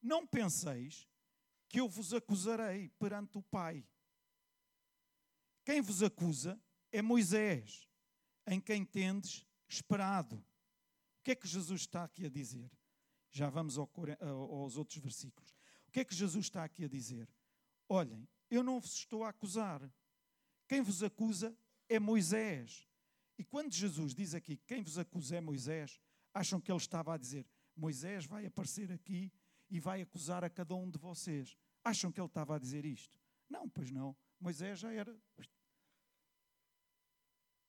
Não 0.00 0.24
penseis 0.24 1.06
que 1.68 1.80
eu 1.80 1.88
vos 1.88 2.14
acusarei 2.14 2.88
perante 2.90 3.38
o 3.38 3.42
Pai. 3.42 3.86
Quem 5.64 5.80
vos 5.80 6.02
acusa 6.02 6.60
é 6.92 7.02
Moisés, 7.02 7.88
em 8.46 8.60
quem 8.60 8.84
tendes 8.84 9.44
esperado. 9.68 10.36
O 10.36 10.44
que 11.24 11.32
é 11.32 11.34
que 11.34 11.48
Jesus 11.48 11.82
está 11.82 12.04
aqui 12.04 12.26
a 12.26 12.30
dizer? 12.30 12.70
Já 13.30 13.50
vamos 13.50 13.76
aos 13.78 14.76
outros 14.76 14.98
versículos. 14.98 15.50
O 15.88 15.90
que 15.90 16.00
é 16.00 16.04
que 16.04 16.14
Jesus 16.14 16.46
está 16.46 16.62
aqui 16.62 16.84
a 16.84 16.88
dizer? 16.88 17.28
Olhem, 17.88 18.28
eu 18.50 18.62
não 18.62 18.80
vos 18.80 18.94
estou 18.94 19.24
a 19.24 19.30
acusar. 19.30 19.82
Quem 20.68 20.80
vos 20.80 21.02
acusa 21.02 21.56
é 21.88 21.98
Moisés. 21.98 22.88
E 23.38 23.44
quando 23.44 23.72
Jesus 23.72 24.14
diz 24.14 24.34
aqui 24.34 24.56
quem 24.66 24.82
vos 24.82 24.98
acusa 24.98 25.36
é 25.36 25.40
Moisés, 25.40 26.00
acham 26.32 26.60
que 26.60 26.70
ele 26.70 26.78
estava 26.78 27.14
a 27.14 27.18
dizer 27.18 27.46
Moisés 27.76 28.24
vai 28.24 28.46
aparecer 28.46 28.90
aqui 28.90 29.30
e 29.70 29.80
vai 29.80 30.02
acusar 30.02 30.44
a 30.44 30.50
cada 30.50 30.74
um 30.74 30.90
de 30.90 30.98
vocês. 30.98 31.56
Acham 31.84 32.10
que 32.10 32.20
ele 32.20 32.26
estava 32.26 32.56
a 32.56 32.58
dizer 32.58 32.84
isto? 32.84 33.18
Não, 33.48 33.68
pois 33.68 33.90
não. 33.90 34.16
Moisés 34.40 34.78
já 34.78 34.92
era 34.92 35.16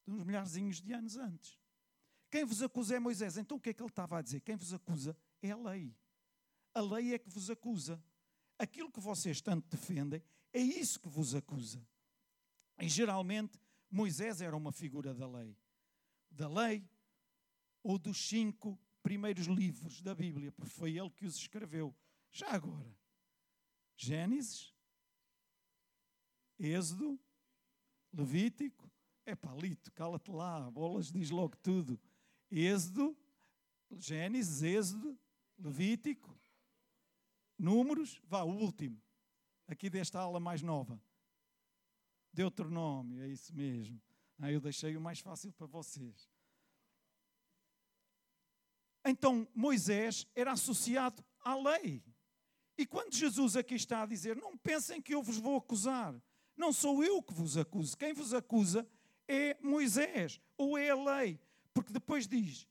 uns 0.08 0.24
milharzinhos 0.24 0.82
de 0.82 0.94
anos 0.94 1.18
antes. 1.18 1.60
Quem 2.30 2.46
vos 2.46 2.62
acusa 2.62 2.96
é 2.96 3.00
Moisés. 3.00 3.38
Então 3.38 3.58
o 3.58 3.60
que 3.60 3.70
é 3.70 3.74
que 3.74 3.82
ele 3.82 3.90
estava 3.90 4.18
a 4.18 4.22
dizer? 4.22 4.42
Quem 4.42 4.56
vos 4.56 4.74
acusa 4.74 5.16
é 5.42 5.52
a 5.52 5.58
lei. 5.58 5.96
A 6.74 6.82
lei 6.82 7.14
é 7.14 7.20
que 7.20 7.30
vos 7.30 7.50
acusa. 7.50 8.04
Aquilo 8.58 8.92
que 8.92 9.00
vocês 9.00 9.42
tanto 9.42 9.68
defendem 9.70 10.22
é 10.54 10.60
isso 10.60 11.00
que 11.00 11.08
vos 11.08 11.36
acusa. 11.36 11.86
E 12.80 12.90
geralmente 12.90 13.60
Moisés 13.90 14.42
era 14.42 14.56
uma 14.56 14.72
figura 14.72 15.14
da 15.14 15.28
lei. 15.28 15.58
Da 16.30 16.48
lei 16.48 16.88
ou 17.84 17.98
dos 17.98 18.28
cinco 18.28 18.80
primeiros 19.08 19.46
livros 19.48 20.02
da 20.02 20.14
Bíblia, 20.14 20.52
porque 20.52 20.70
foi 20.70 20.98
ele 20.98 21.10
que 21.10 21.26
os 21.26 21.38
escreveu. 21.38 21.96
Já 22.30 22.50
agora, 22.50 22.94
Gênesis, 23.96 24.76
Êxodo, 26.60 27.18
Levítico, 28.12 28.92
é 29.26 29.34
palito, 29.34 29.94
cala-te 29.94 30.30
lá, 30.30 30.70
bolas 30.70 31.10
diz 31.10 31.30
logo 31.30 31.56
tudo. 31.56 31.98
Êxodo, 32.52 33.18
Gênesis, 33.92 34.62
Êxodo, 34.62 35.18
Levítico, 35.58 36.38
Números, 37.58 38.22
vá, 38.26 38.44
o 38.44 38.54
último, 38.54 39.02
aqui 39.68 39.90
desta 39.90 40.20
aula 40.20 40.38
mais 40.38 40.62
nova. 40.62 41.02
Deuteronômio, 42.34 43.22
é 43.22 43.30
isso 43.30 43.56
mesmo. 43.56 44.02
Ah, 44.38 44.52
eu 44.52 44.60
deixei 44.60 44.98
o 44.98 45.02
mais 45.02 45.20
fácil 45.22 45.54
para 45.54 45.66
vocês. 45.66 46.30
Então, 49.08 49.48
Moisés 49.56 50.28
era 50.36 50.52
associado 50.52 51.24
à 51.40 51.56
lei. 51.56 52.04
E 52.78 52.86
quando 52.86 53.16
Jesus 53.16 53.56
aqui 53.56 53.76
está 53.76 54.04
a 54.04 54.06
dizer, 54.06 54.36
não 54.36 54.58
pensem 54.58 55.02
que 55.02 55.16
eu 55.16 55.24
vos 55.24 55.38
vou 55.38 55.58
acusar, 55.58 56.14
não 56.58 56.74
sou 56.74 57.04
eu 57.04 57.24
que 57.24 57.34
vos 57.34 57.58
acuso, 57.58 57.98
quem 57.98 58.14
vos 58.14 58.34
acusa 58.34 58.86
é 59.28 59.58
Moisés, 59.62 60.42
ou 60.58 60.78
é 60.78 60.90
a 60.90 60.96
lei. 60.96 61.40
Porque 61.74 61.94
depois 61.94 62.28
diz, 62.28 62.68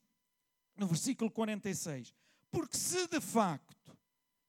no 0.76 0.86
versículo 0.86 1.30
46, 1.30 2.14
porque 2.50 2.76
se 2.76 3.06
de 3.08 3.20
facto, 3.20 3.96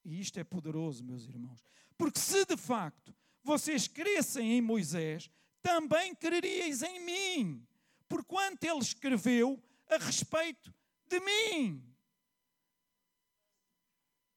e 0.04 0.19
isto 0.19 0.39
é 0.39 0.43
poderoso, 0.43 1.04
meus 1.04 1.26
irmãos, 1.26 1.63
porque 1.97 2.19
se 2.19 2.45
de 2.45 2.58
facto 2.58 3.15
vocês 3.43 3.88
crescem 3.88 4.58
em 4.58 4.62
Moisés, 4.62 5.32
também 5.62 6.13
creríeis 6.13 6.82
em 6.82 7.00
mim, 7.00 7.67
porquanto 8.10 8.65
ele 8.65 8.80
escreveu 8.80 9.62
a 9.89 9.97
respeito 9.97 10.73
de 11.08 11.20
mim. 11.20 11.84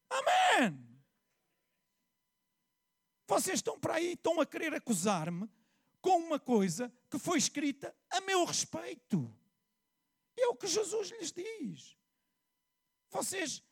Amém. 0.09 0.91
Vocês 3.27 3.59
estão 3.59 3.79
para 3.79 3.95
aí, 3.95 4.15
estão 4.15 4.41
a 4.41 4.47
querer 4.47 4.75
acusar-me 4.75 5.49
com 6.01 6.19
uma 6.19 6.39
coisa 6.39 6.93
que 7.09 7.19
foi 7.19 7.39
escrita 7.39 7.95
a 8.11 8.21
meu 8.21 8.45
respeito. 8.45 9.33
É 10.37 10.47
o 10.49 10.57
que 10.57 10.67
Jesus 10.67 11.11
lhes 11.11 11.31
diz. 11.33 11.97
Vocês 13.11 13.63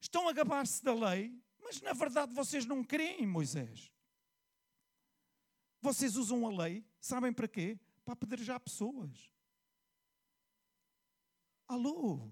estão 0.00 0.28
a 0.28 0.32
gabar-se 0.32 0.82
da 0.82 0.92
lei, 0.92 1.32
Mas 1.62 1.80
na 1.82 1.92
verdade 1.92 2.34
vocês 2.34 2.66
não 2.66 2.82
creem 2.82 3.22
em 3.22 3.26
Moisés. 3.26 3.92
Vocês 5.80 6.16
usam 6.16 6.46
a 6.46 6.64
lei, 6.64 6.84
sabem 7.00 7.32
para 7.32 7.46
quê? 7.46 7.78
Para 8.04 8.14
apedrejar 8.14 8.58
pessoas. 8.60 9.30
Alô? 11.70 12.28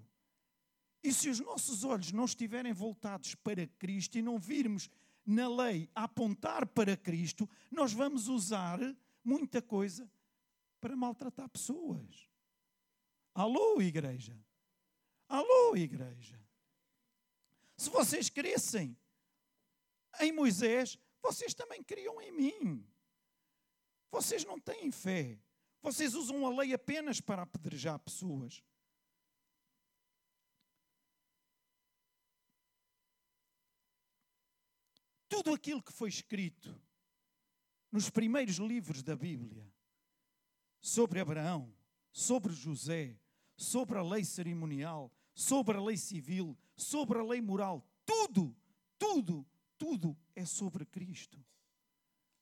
E 1.01 1.13
se 1.13 1.29
os 1.29 1.39
nossos 1.39 1.85
olhos 1.85 2.11
não 2.11 2.25
estiverem 2.25 2.73
voltados 2.73 3.35
para 3.35 3.65
Cristo 3.65 4.17
e 4.17 4.21
não 4.21 4.37
virmos 4.37 4.89
na 5.25 5.47
lei 5.47 5.89
a 5.95 6.03
apontar 6.03 6.67
para 6.67 6.97
Cristo, 6.97 7.49
nós 7.71 7.93
vamos 7.93 8.27
usar 8.27 8.77
muita 9.23 9.61
coisa 9.61 10.11
para 10.81 10.93
maltratar 10.93 11.47
pessoas. 11.47 12.29
Alô, 13.33 13.81
igreja? 13.81 14.37
Alô, 15.29 15.73
igreja? 15.73 16.37
Se 17.77 17.89
vocês 17.89 18.29
crescem 18.29 18.97
em 20.19 20.33
Moisés, 20.33 20.99
vocês 21.23 21.53
também 21.53 21.81
criam 21.81 22.21
em 22.21 22.33
mim. 22.33 22.85
Vocês 24.11 24.43
não 24.43 24.59
têm 24.59 24.91
fé. 24.91 25.39
Vocês 25.81 26.13
usam 26.13 26.45
a 26.45 26.49
lei 26.59 26.73
apenas 26.73 27.21
para 27.21 27.43
apedrejar 27.43 27.97
pessoas. 27.99 28.61
Tudo 35.29 35.53
aquilo 35.53 35.81
que 35.81 35.93
foi 35.93 36.09
escrito 36.09 36.75
nos 37.91 38.09
primeiros 38.09 38.57
livros 38.57 39.03
da 39.03 39.15
Bíblia 39.15 39.71
sobre 40.81 41.19
Abraão, 41.19 41.73
sobre 42.11 42.51
José, 42.51 43.17
sobre 43.55 43.97
a 43.97 44.03
lei 44.03 44.25
cerimonial, 44.25 45.13
sobre 45.33 45.77
a 45.77 45.81
lei 45.81 45.97
civil, 45.97 46.57
sobre 46.75 47.19
a 47.19 47.23
lei 47.23 47.41
moral, 47.41 47.87
tudo, 48.05 48.55
tudo, 48.97 49.47
tudo 49.77 50.17
é 50.35 50.45
sobre 50.45 50.85
Cristo. 50.85 51.45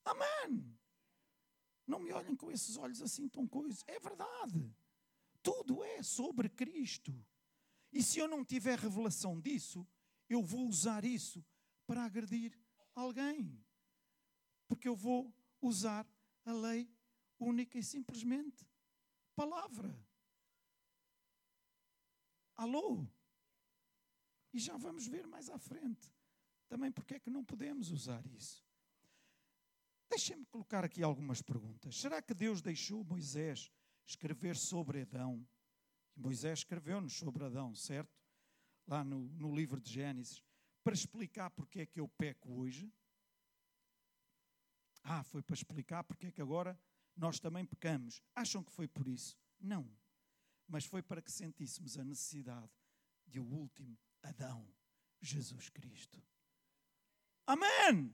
Amém. 0.05 0.77
Não 1.85 1.99
me 1.99 2.11
olhem 2.11 2.35
com 2.35 2.49
esses 2.49 2.77
olhos 2.77 3.01
assim 3.01 3.27
tão 3.27 3.47
coisas. 3.47 3.83
É 3.87 3.99
verdade. 3.99 4.73
Tudo 5.43 5.83
é 5.83 6.01
sobre 6.01 6.49
Cristo. 6.49 7.13
E 7.91 8.01
se 8.01 8.19
eu 8.19 8.27
não 8.27 8.43
tiver 8.43 8.79
revelação 8.79 9.39
disso, 9.39 9.87
eu 10.29 10.41
vou 10.41 10.67
usar 10.67 11.05
isso 11.05 11.45
para 11.85 12.03
agredir 12.03 12.57
alguém. 13.01 13.59
Porque 14.67 14.87
eu 14.87 14.95
vou 14.95 15.33
usar 15.61 16.05
a 16.45 16.51
lei 16.51 16.89
única 17.39 17.77
e 17.77 17.83
simplesmente 17.83 18.65
palavra. 19.35 19.95
Alô? 22.55 23.07
E 24.53 24.59
já 24.59 24.75
vamos 24.77 25.05
ver 25.07 25.27
mais 25.27 25.49
à 25.49 25.57
frente 25.57 26.11
também 26.67 26.91
porque 26.91 27.15
é 27.15 27.19
que 27.19 27.29
não 27.29 27.43
podemos 27.43 27.91
usar 27.91 28.25
isso. 28.27 28.65
Deixem-me 30.09 30.45
colocar 30.45 30.83
aqui 30.83 31.03
algumas 31.03 31.41
perguntas. 31.41 31.97
Será 31.97 32.21
que 32.21 32.33
Deus 32.33 32.61
deixou 32.61 33.03
Moisés 33.03 33.71
escrever 34.05 34.55
sobre 34.55 35.01
Adão? 35.01 35.45
Moisés 36.15 36.59
escreveu-nos 36.59 37.13
sobre 37.13 37.43
Adão, 37.43 37.75
certo? 37.75 38.17
Lá 38.87 39.03
no, 39.03 39.27
no 39.33 39.53
livro 39.53 39.79
de 39.79 39.91
Gênesis, 39.91 40.43
para 40.87 40.95
explicar 40.95 41.49
porque 41.49 41.81
é 41.81 41.85
que 41.85 41.99
eu 41.99 42.07
peco 42.07 42.49
hoje. 42.61 42.89
Ah, 45.03 45.21
foi 45.21 45.43
para 45.43 45.53
explicar 45.53 46.01
porque 46.05 46.27
é 46.27 46.31
que 46.31 46.41
agora 46.41 46.79
nós 47.13 47.41
também 47.41 47.65
pecamos. 47.65 48.23
Acham 48.33 48.63
que 48.63 48.71
foi 48.71 48.87
por 48.87 49.05
isso? 49.05 49.37
Não. 49.59 49.85
Mas 50.65 50.85
foi 50.85 51.03
para 51.03 51.21
que 51.21 51.29
sentíssemos 51.29 51.97
a 51.97 52.05
necessidade 52.05 52.71
de 53.25 53.37
o 53.37 53.43
último 53.43 53.99
Adão, 54.23 54.65
Jesus 55.19 55.69
Cristo. 55.69 56.23
Amém! 57.45 58.13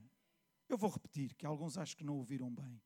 Eu 0.67 0.75
vou 0.75 0.89
repetir, 0.89 1.35
que 1.35 1.45
alguns 1.45 1.77
acho 1.77 1.95
que 1.95 2.03
não 2.03 2.17
ouviram 2.17 2.49
bem. 2.49 2.81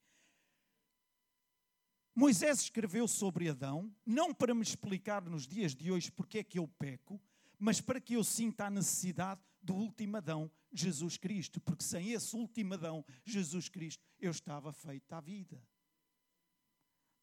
Moisés 2.13 2.60
escreveu 2.60 3.08
sobre 3.08 3.47
Adão, 3.47 3.89
não 4.06 4.34
para 4.34 4.54
me 4.54 4.63
explicar 4.63 5.23
nos 5.23 5.47
dias 5.47 5.73
de 5.73 5.89
hoje 5.89 6.12
porque 6.12 6.39
é 6.39 6.43
que 6.43 6.60
eu 6.60 6.67
peco, 6.67 7.21
mas 7.58 7.80
para 7.80 8.02
que 8.02 8.15
eu 8.15 8.23
sinta 8.26 8.65
a 8.65 8.69
necessidade 8.69 9.39
do 9.62 9.76
último 9.76 10.17
Adão, 10.17 10.52
Jesus 10.72 11.17
Cristo, 11.17 11.60
porque 11.62 11.84
sem 11.84 12.12
esse 12.12 12.36
último 12.36 12.74
Adão, 12.74 13.06
Jesus 13.26 13.70
Cristo, 13.70 14.04
eu 14.20 14.32
estava 14.32 14.72
feito 14.72 15.12
à 15.13 15.22
vida. 15.22 15.62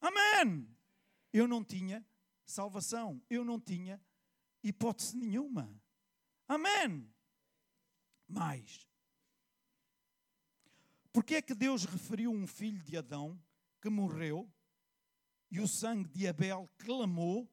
Amém! 0.01 0.67
Eu 1.31 1.47
não 1.47 1.63
tinha 1.63 2.05
salvação, 2.45 3.21
eu 3.29 3.43
não 3.43 3.59
tinha 3.59 4.01
hipótese 4.63 5.17
nenhuma. 5.17 5.73
Amém! 6.47 7.11
Mais, 8.27 8.87
porque 11.15 11.35
é 11.35 11.41
que 11.41 11.55
Deus 11.55 11.85
referiu 11.85 12.29
um 12.29 12.45
filho 12.45 12.83
de 12.83 12.97
Adão 12.97 13.41
que 13.81 13.89
morreu 13.89 14.53
e 15.49 15.61
o 15.61 15.67
sangue 15.67 16.09
de 16.09 16.27
Abel 16.27 16.69
clamou? 16.77 17.49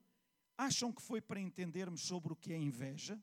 Acham 0.59 0.92
que 0.92 1.01
foi 1.01 1.21
para 1.21 1.38
entendermos 1.38 2.01
sobre 2.03 2.33
o 2.33 2.37
que 2.37 2.53
é 2.53 2.57
inveja? 2.57 3.23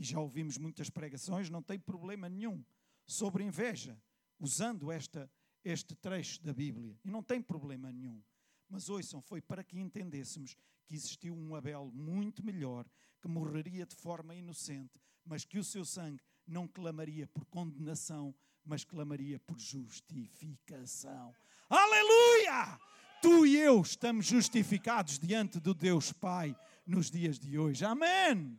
E 0.00 0.02
já 0.02 0.18
ouvimos 0.18 0.56
muitas 0.56 0.88
pregações, 0.88 1.50
não 1.50 1.62
tem 1.62 1.78
problema 1.78 2.26
nenhum 2.26 2.64
sobre 3.04 3.44
inveja, 3.44 4.00
usando 4.38 4.90
esta, 4.90 5.30
este 5.62 5.94
trecho 5.94 6.42
da 6.42 6.54
Bíblia. 6.54 6.98
E 7.04 7.10
não 7.10 7.22
tem 7.22 7.42
problema 7.42 7.92
nenhum. 7.92 8.22
Mas 8.66 8.88
ouçam, 8.88 9.20
foi 9.20 9.42
para 9.42 9.62
que 9.62 9.78
entendêssemos 9.78 10.56
que 10.86 10.94
existiu 10.94 11.36
um 11.36 11.54
Abel 11.54 11.90
muito 11.92 12.42
melhor, 12.42 12.86
que 13.20 13.28
morreria 13.28 13.84
de 13.84 13.94
forma 13.94 14.34
inocente, 14.34 14.98
mas 15.22 15.44
que 15.44 15.58
o 15.58 15.64
seu 15.64 15.84
sangue 15.84 16.22
não 16.46 16.66
clamaria 16.66 17.26
por 17.26 17.44
condenação, 17.44 18.34
mas 18.64 18.84
clamaria 18.84 19.38
por 19.40 19.58
justificação. 19.58 21.34
Aleluia! 21.68 22.80
Tu 23.20 23.44
e 23.44 23.56
eu 23.58 23.82
estamos 23.82 24.24
justificados 24.24 25.18
diante 25.18 25.60
do 25.60 25.74
Deus 25.74 26.10
Pai 26.10 26.56
nos 26.86 27.10
dias 27.10 27.38
de 27.38 27.58
hoje. 27.58 27.84
Amém! 27.84 28.58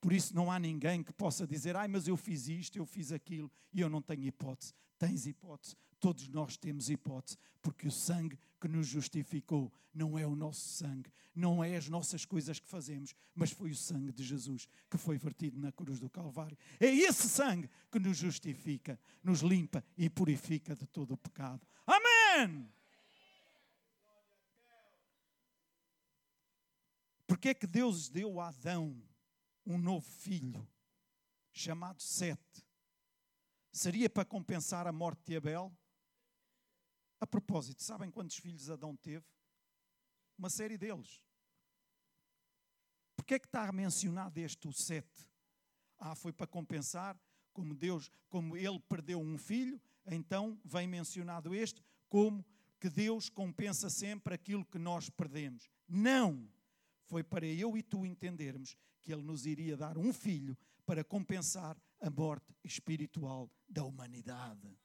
Por 0.00 0.12
isso 0.12 0.34
não 0.34 0.50
há 0.50 0.58
ninguém 0.58 1.02
que 1.02 1.12
possa 1.12 1.46
dizer, 1.46 1.76
ai, 1.76 1.88
mas 1.88 2.06
eu 2.06 2.16
fiz 2.16 2.48
isto, 2.48 2.76
eu 2.76 2.86
fiz 2.86 3.12
aquilo 3.12 3.50
e 3.72 3.80
eu 3.80 3.88
não 3.88 4.02
tenho 4.02 4.24
hipótese. 4.24 4.74
Tens 4.98 5.26
hipótese, 5.26 5.76
todos 6.00 6.28
nós 6.28 6.56
temos 6.56 6.88
hipótese, 6.88 7.36
porque 7.60 7.86
o 7.86 7.90
sangue 7.90 8.38
que 8.60 8.68
nos 8.68 8.86
justificou 8.86 9.72
não 9.92 10.18
é 10.18 10.26
o 10.26 10.36
nosso 10.36 10.68
sangue, 10.68 11.10
não 11.34 11.62
é 11.62 11.76
as 11.76 11.88
nossas 11.88 12.24
coisas 12.24 12.58
que 12.58 12.68
fazemos, 12.68 13.14
mas 13.34 13.50
foi 13.50 13.70
o 13.70 13.76
sangue 13.76 14.12
de 14.12 14.22
Jesus 14.22 14.68
que 14.90 14.96
foi 14.96 15.18
vertido 15.18 15.58
na 15.58 15.72
cruz 15.72 15.98
do 15.98 16.08
Calvário. 16.08 16.56
É 16.80 16.86
esse 16.86 17.28
sangue 17.28 17.68
que 17.90 17.98
nos 17.98 18.16
justifica, 18.16 18.98
nos 19.22 19.40
limpa 19.40 19.84
e 19.96 20.08
purifica 20.08 20.74
de 20.74 20.86
todo 20.86 21.12
o 21.12 21.16
pecado. 21.16 21.66
Amém! 21.86 22.68
Porque 27.26 27.48
é 27.48 27.54
que 27.54 27.66
Deus 27.66 28.08
deu 28.08 28.40
a 28.40 28.48
Adão 28.48 28.96
um 29.66 29.76
novo 29.76 30.08
filho 30.08 30.66
chamado 31.52 32.00
Sete? 32.00 32.66
Seria 33.72 34.08
para 34.08 34.24
compensar 34.24 34.86
a 34.86 34.92
morte 34.92 35.22
de 35.26 35.36
Abel? 35.36 35.76
A 37.20 37.26
propósito, 37.26 37.82
sabem 37.82 38.10
quantos 38.10 38.36
filhos 38.36 38.70
Adão 38.70 38.96
teve? 38.96 39.24
Uma 40.38 40.48
série 40.48 40.78
deles. 40.78 41.22
Porquê 43.16 43.34
é 43.34 43.38
que 43.38 43.46
está 43.46 43.72
mencionado 43.72 44.38
este, 44.38 44.68
o 44.68 44.72
sete? 44.72 45.28
Ah, 45.98 46.14
foi 46.14 46.32
para 46.32 46.46
compensar, 46.46 47.18
como 47.52 47.74
Deus, 47.74 48.10
como 48.28 48.56
ele 48.56 48.78
perdeu 48.80 49.20
um 49.20 49.36
filho, 49.36 49.80
então 50.06 50.60
vem 50.64 50.86
mencionado 50.86 51.54
este, 51.54 51.82
como 52.08 52.44
que 52.78 52.88
Deus 52.88 53.28
compensa 53.28 53.90
sempre 53.90 54.34
aquilo 54.34 54.64
que 54.64 54.78
nós 54.78 55.10
perdemos. 55.10 55.68
Não! 55.88 56.48
Foi 57.06 57.22
para 57.22 57.46
eu 57.46 57.76
e 57.76 57.82
tu 57.82 58.04
entendermos 58.04 58.76
que 59.00 59.12
Ele 59.12 59.22
nos 59.22 59.46
iria 59.46 59.76
dar 59.76 59.96
um 59.96 60.12
filho 60.12 60.56
para 60.84 61.04
compensar 61.04 61.80
a 62.00 62.10
morte 62.10 62.54
espiritual 62.64 63.50
da 63.68 63.84
humanidade. 63.84 64.78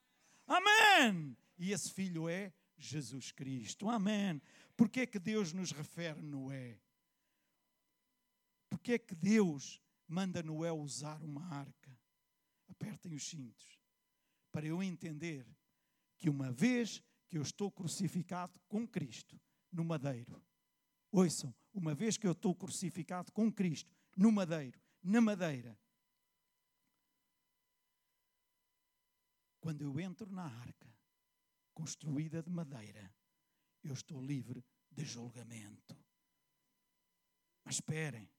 Amém! 0.47 1.35
E 1.57 1.71
esse 1.71 1.91
filho 1.91 2.29
é 2.29 2.53
Jesus 2.77 3.31
Cristo. 3.31 3.89
Amém. 3.89 4.41
Porque 4.75 5.01
é 5.01 5.05
que 5.05 5.19
Deus 5.19 5.53
nos 5.53 5.71
refere 5.71 6.21
Noé? 6.21 6.79
Porque 8.69 8.93
é 8.93 8.99
que 8.99 9.13
Deus 9.13 9.81
manda 10.07 10.41
Noé 10.41 10.71
usar 10.71 11.21
uma 11.23 11.45
arca? 11.47 11.97
Apertem 12.67 13.13
os 13.13 13.27
cintos. 13.27 13.79
Para 14.51 14.65
eu 14.65 14.81
entender 14.81 15.45
que 16.17 16.29
uma 16.29 16.51
vez 16.51 17.03
que 17.27 17.37
eu 17.37 17.41
estou 17.41 17.71
crucificado 17.71 18.59
com 18.67 18.87
Cristo 18.87 19.39
no 19.71 19.85
madeiro, 19.85 20.41
ouçam, 21.11 21.53
uma 21.73 21.93
vez 21.93 22.17
que 22.17 22.27
eu 22.27 22.31
estou 22.31 22.55
crucificado 22.55 23.31
com 23.31 23.51
Cristo 23.51 23.95
no 24.15 24.31
madeiro, 24.31 24.79
na 25.03 25.21
madeira, 25.21 25.77
quando 29.59 29.81
eu 29.81 29.99
entro 29.99 30.31
na 30.31 30.45
arca, 30.45 30.91
construída 31.73 32.41
de 32.41 32.49
madeira, 32.49 33.13
eu 33.83 33.93
estou 33.93 34.21
livre 34.21 34.65
de 34.91 35.05
julgamento. 35.05 35.97
Mas 37.63 37.75
esperem, 37.75 38.29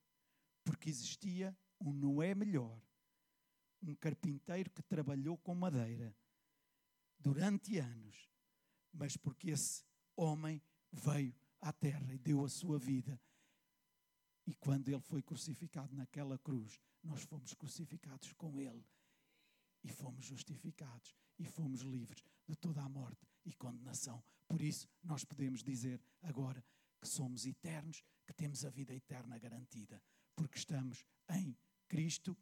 porque 0.63 0.89
existia 0.89 1.57
um 1.79 1.91
Noé 1.91 2.35
melhor 2.35 2.81
um 3.83 3.95
carpinteiro 3.95 4.69
que 4.69 4.81
trabalhou 4.81 5.37
com 5.37 5.53
madeira 5.53 6.15
durante 7.19 7.77
anos, 7.77 8.29
mas 8.91 9.17
porque 9.17 9.51
esse 9.51 9.83
homem 10.15 10.61
veio 10.91 11.35
à 11.63 11.71
terra 11.71 12.13
e 12.13 12.17
deu 12.17 12.43
a 12.43 12.49
sua 12.49 12.77
vida. 12.77 13.19
E 14.45 14.53
quando 14.55 14.89
ele 14.89 14.99
foi 14.99 15.21
crucificado 15.21 15.95
naquela 15.95 16.37
cruz, 16.37 16.79
nós 17.01 17.23
fomos 17.23 17.53
crucificados 17.53 18.33
com 18.33 18.59
ele 18.59 18.85
e 19.83 19.89
fomos 19.89 20.25
justificados 20.25 21.15
e 21.39 21.45
fomos 21.45 21.81
livres 21.81 22.23
de 22.45 22.55
toda 22.55 22.81
a 22.81 22.89
morte 22.89 23.25
e 23.45 23.53
condenação. 23.53 24.23
Por 24.47 24.61
isso, 24.61 24.87
nós 25.01 25.23
podemos 25.23 25.63
dizer 25.63 26.01
agora 26.21 26.63
que 27.01 27.07
somos 27.07 27.45
eternos, 27.45 28.03
que 28.25 28.33
temos 28.33 28.65
a 28.65 28.69
vida 28.69 28.93
eterna 28.93 29.37
garantida, 29.37 30.01
porque 30.35 30.57
estamos 30.57 31.05
em 31.29 31.57
Cristo 31.87 32.37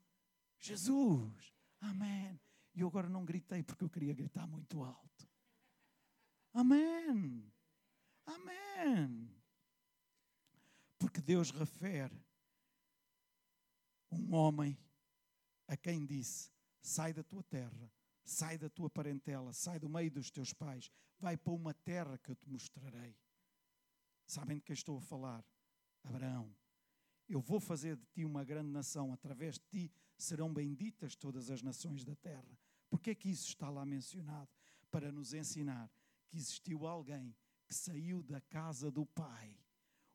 Jesus. 0.60 1.56
Amém. 1.80 2.40
E 2.74 2.82
eu 2.82 2.88
agora 2.88 3.10
não 3.10 3.26
gritei 3.26 3.64
porque 3.64 3.84
eu 3.84 3.90
queria 3.90 4.14
gritar 4.14 4.48
muito 4.48 4.84
alto. 4.84 5.28
Amém. 6.54 7.51
Amém. 8.36 9.30
Porque 10.98 11.22
Deus 11.22 11.52
refere 11.52 12.24
um 14.12 14.34
homem 14.34 14.78
a 15.68 15.76
quem 15.76 16.06
disse: 16.06 16.52
sai 16.82 17.14
da 17.14 17.24
tua 17.24 17.44
terra, 17.44 17.92
sai 18.24 18.58
da 18.58 18.70
tua 18.70 18.90
parentela, 18.90 19.54
sai 19.54 19.80
do 19.80 19.90
meio 19.90 20.12
dos 20.12 20.30
teus 20.30 20.54
pais, 20.54 20.92
vai 21.20 21.38
para 21.38 21.54
uma 21.54 21.74
terra 21.74 22.18
que 22.18 22.32
eu 22.32 22.36
te 22.36 22.48
mostrarei. 22.50 23.18
Sabem 24.26 24.58
de 24.58 24.64
quem 24.64 24.74
estou 24.74 24.98
a 24.98 25.02
falar? 25.02 25.46
Abraão. 26.04 26.56
Eu 27.28 27.42
vou 27.42 27.60
fazer 27.60 27.96
de 27.96 28.06
ti 28.08 28.26
uma 28.26 28.44
grande 28.44 28.70
nação, 28.70 29.14
através 29.14 29.56
de 29.56 29.66
ti 29.68 29.92
serão 30.18 30.54
benditas 30.54 31.16
todas 31.16 31.50
as 31.50 31.62
nações 31.62 32.04
da 32.04 32.16
terra. 32.16 32.58
Porque 32.90 33.12
é 33.12 33.16
que 33.16 33.30
isso 33.30 33.48
está 33.48 33.70
lá 33.70 33.86
mencionado? 33.86 34.50
Para 34.90 35.12
nos 35.12 35.34
ensinar 35.34 35.90
que 36.28 36.38
existiu 36.38 36.86
alguém 36.86 37.36
que 37.72 37.76
saiu 37.76 38.22
da 38.22 38.42
casa 38.42 38.92
do 38.92 39.06
Pai. 39.06 39.58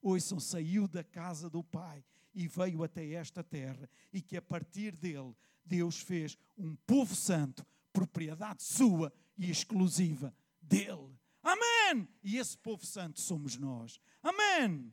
Ouçam, 0.02 0.38
saiu 0.38 0.86
da 0.86 1.02
casa 1.02 1.48
do 1.48 1.64
Pai 1.64 2.04
e 2.34 2.46
veio 2.46 2.84
até 2.84 3.12
esta 3.12 3.42
terra, 3.42 3.88
e 4.12 4.20
que 4.20 4.36
a 4.36 4.42
partir 4.42 4.94
dele 4.94 5.34
Deus 5.64 5.98
fez 5.98 6.36
um 6.54 6.76
povo 6.76 7.16
santo, 7.16 7.66
propriedade 7.94 8.62
sua 8.62 9.10
e 9.38 9.50
exclusiva 9.50 10.36
dele. 10.60 11.18
Amém! 11.42 12.06
E 12.22 12.36
esse 12.36 12.58
povo 12.58 12.84
santo 12.84 13.22
somos 13.22 13.56
nós. 13.56 13.98
Amém! 14.22 14.92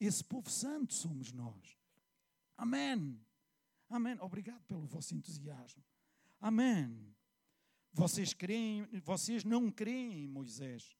Esse 0.00 0.24
povo 0.24 0.48
santo 0.48 0.94
somos 0.94 1.30
nós. 1.30 1.78
Amém! 2.56 3.20
Amém. 3.90 4.16
Obrigado 4.18 4.64
pelo 4.64 4.86
vosso 4.86 5.14
entusiasmo. 5.14 5.84
Amém. 6.40 7.14
Vocês 7.92 8.32
creem, 8.32 8.88
vocês 9.04 9.44
não 9.44 9.70
creem 9.70 10.24
em 10.24 10.26
Moisés. 10.26 10.96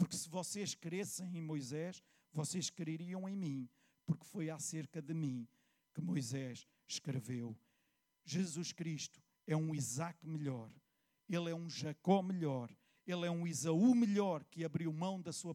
Porque 0.00 0.16
se 0.16 0.30
vocês 0.30 0.74
crescem 0.74 1.36
em 1.36 1.42
Moisés, 1.42 2.02
vocês 2.32 2.70
creriam 2.70 3.28
em 3.28 3.36
mim, 3.36 3.68
porque 4.06 4.24
foi 4.24 4.48
acerca 4.48 5.02
de 5.02 5.12
mim 5.12 5.46
que 5.92 6.00
Moisés 6.00 6.66
escreveu. 6.88 7.54
Jesus 8.24 8.72
Cristo 8.72 9.22
é 9.46 9.54
um 9.54 9.74
Isaac 9.74 10.26
melhor, 10.26 10.72
ele 11.28 11.50
é 11.50 11.54
um 11.54 11.68
Jacó 11.68 12.22
melhor, 12.22 12.74
ele 13.06 13.26
é 13.26 13.30
um 13.30 13.46
Isaú 13.46 13.94
melhor 13.94 14.42
que 14.44 14.64
abriu 14.64 14.90
mão 14.90 15.20
da 15.20 15.34
sua 15.34 15.54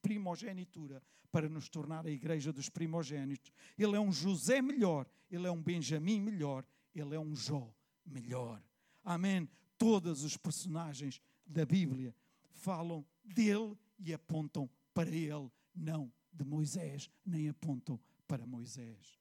primogenitura 0.00 1.02
para 1.32 1.48
nos 1.48 1.68
tornar 1.68 2.06
a 2.06 2.10
igreja 2.10 2.52
dos 2.52 2.68
primogênitos. 2.68 3.50
Ele 3.76 3.96
é 3.96 4.00
um 4.00 4.12
José 4.12 4.62
melhor, 4.62 5.04
ele 5.28 5.48
é 5.48 5.50
um 5.50 5.60
Benjamim 5.60 6.20
melhor, 6.20 6.64
ele 6.94 7.16
é 7.16 7.18
um 7.18 7.34
Jó 7.34 7.74
melhor. 8.06 8.62
Amém. 9.02 9.50
Todos 9.76 10.22
os 10.22 10.36
personagens 10.36 11.20
da 11.44 11.66
Bíblia 11.66 12.14
falam 12.52 13.04
dele 13.34 13.76
e 13.98 14.12
apontam 14.12 14.68
para 14.92 15.10
ele, 15.10 15.50
não 15.74 16.12
de 16.32 16.44
Moisés, 16.44 17.10
nem 17.24 17.48
apontam 17.48 18.00
para 18.26 18.46
Moisés. 18.46 19.20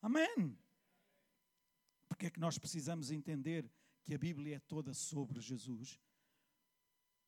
Amém. 0.00 0.58
Porque 2.08 2.26
é 2.26 2.30
que 2.30 2.40
nós 2.40 2.58
precisamos 2.58 3.10
entender 3.10 3.70
que 4.04 4.14
a 4.14 4.18
Bíblia 4.18 4.56
é 4.56 4.60
toda 4.60 4.94
sobre 4.94 5.40
Jesus? 5.40 6.00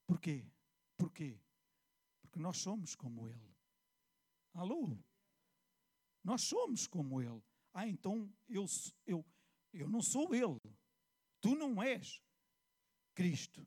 Porquê? 0.07 0.47
Porquê? 0.97 1.39
Porque 2.23 2.39
nós 2.39 2.59
somos 2.59 2.95
como 2.95 3.29
Ele. 3.29 3.57
Alô? 4.55 4.97
Nós 6.25 6.43
somos 6.43 6.87
como 6.87 7.21
Ele. 7.21 7.43
Ah, 7.73 7.87
então 7.87 8.33
eu, 8.49 8.65
eu, 9.07 9.25
eu 9.73 9.89
não 9.89 10.01
sou 10.01 10.35
Ele. 10.35 10.61
Tu 11.41 11.55
não 11.55 11.83
és 11.83 12.23
Cristo. 13.15 13.67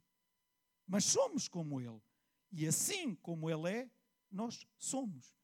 Mas 0.88 1.06
somos 1.06 1.48
como 1.48 1.80
Ele. 1.80 2.02
E 2.52 2.68
assim 2.68 3.16
como 3.16 3.50
Ele 3.50 3.70
é, 3.70 3.92
nós 4.30 4.68
somos. 4.78 5.36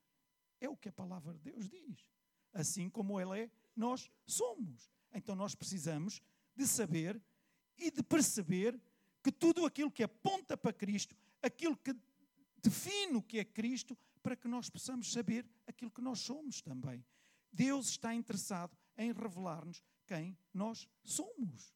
É 0.60 0.68
o 0.68 0.76
que 0.76 0.90
a 0.90 0.94
palavra 0.94 1.34
de 1.34 1.40
Deus 1.40 1.70
diz. 1.70 2.10
Assim 2.54 2.90
como 2.90 3.20
Ele 3.20 3.44
é, 3.44 3.52
nós 3.76 4.12
somos. 4.26 4.92
Então 5.14 5.36
nós 5.36 5.56
precisamos 5.56 6.22
de 6.56 6.68
saber 6.68 7.22
e 7.78 7.92
de 7.92 8.04
perceber 8.04 8.80
que 9.24 9.32
tudo 9.32 9.66
aquilo 9.66 9.92
que 9.92 10.04
aponta 10.04 10.58
para 10.58 10.74
Cristo, 10.74 11.16
aquilo 11.42 11.78
que 11.78 11.96
define 12.62 13.18
o 13.18 13.22
que 13.22 13.40
é 13.40 13.46
Cristo, 13.46 13.98
para 14.22 14.36
que 14.36 14.48
nós 14.48 14.70
possamos 14.70 15.12
saber 15.12 15.46
aquilo 15.66 15.92
que 15.92 16.02
nós 16.02 16.20
somos 16.20 16.62
também. 16.62 17.06
Deus 17.52 17.90
está 17.90 18.14
interessado 18.14 18.76
em 18.98 19.12
revelar-nos 19.14 19.84
quem 20.06 20.38
nós 20.54 20.88
somos. 21.04 21.74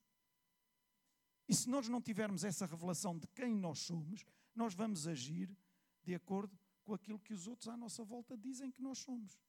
E 1.48 1.54
se 1.54 1.70
nós 1.70 1.88
não 1.88 2.02
tivermos 2.02 2.44
essa 2.44 2.66
revelação 2.66 3.18
de 3.18 3.28
quem 3.28 3.54
nós 3.56 3.80
somos, 3.80 4.26
nós 4.56 4.74
vamos 4.74 5.08
agir 5.08 5.56
de 6.04 6.16
acordo 6.16 6.58
com 6.84 6.94
aquilo 6.94 7.20
que 7.20 7.34
os 7.34 7.48
outros 7.48 7.68
à 7.68 7.78
nossa 7.78 8.04
volta 8.04 8.38
dizem 8.38 8.72
que 8.72 8.82
nós 8.82 9.00
somos. 9.00 9.40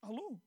Alô? 0.00 0.40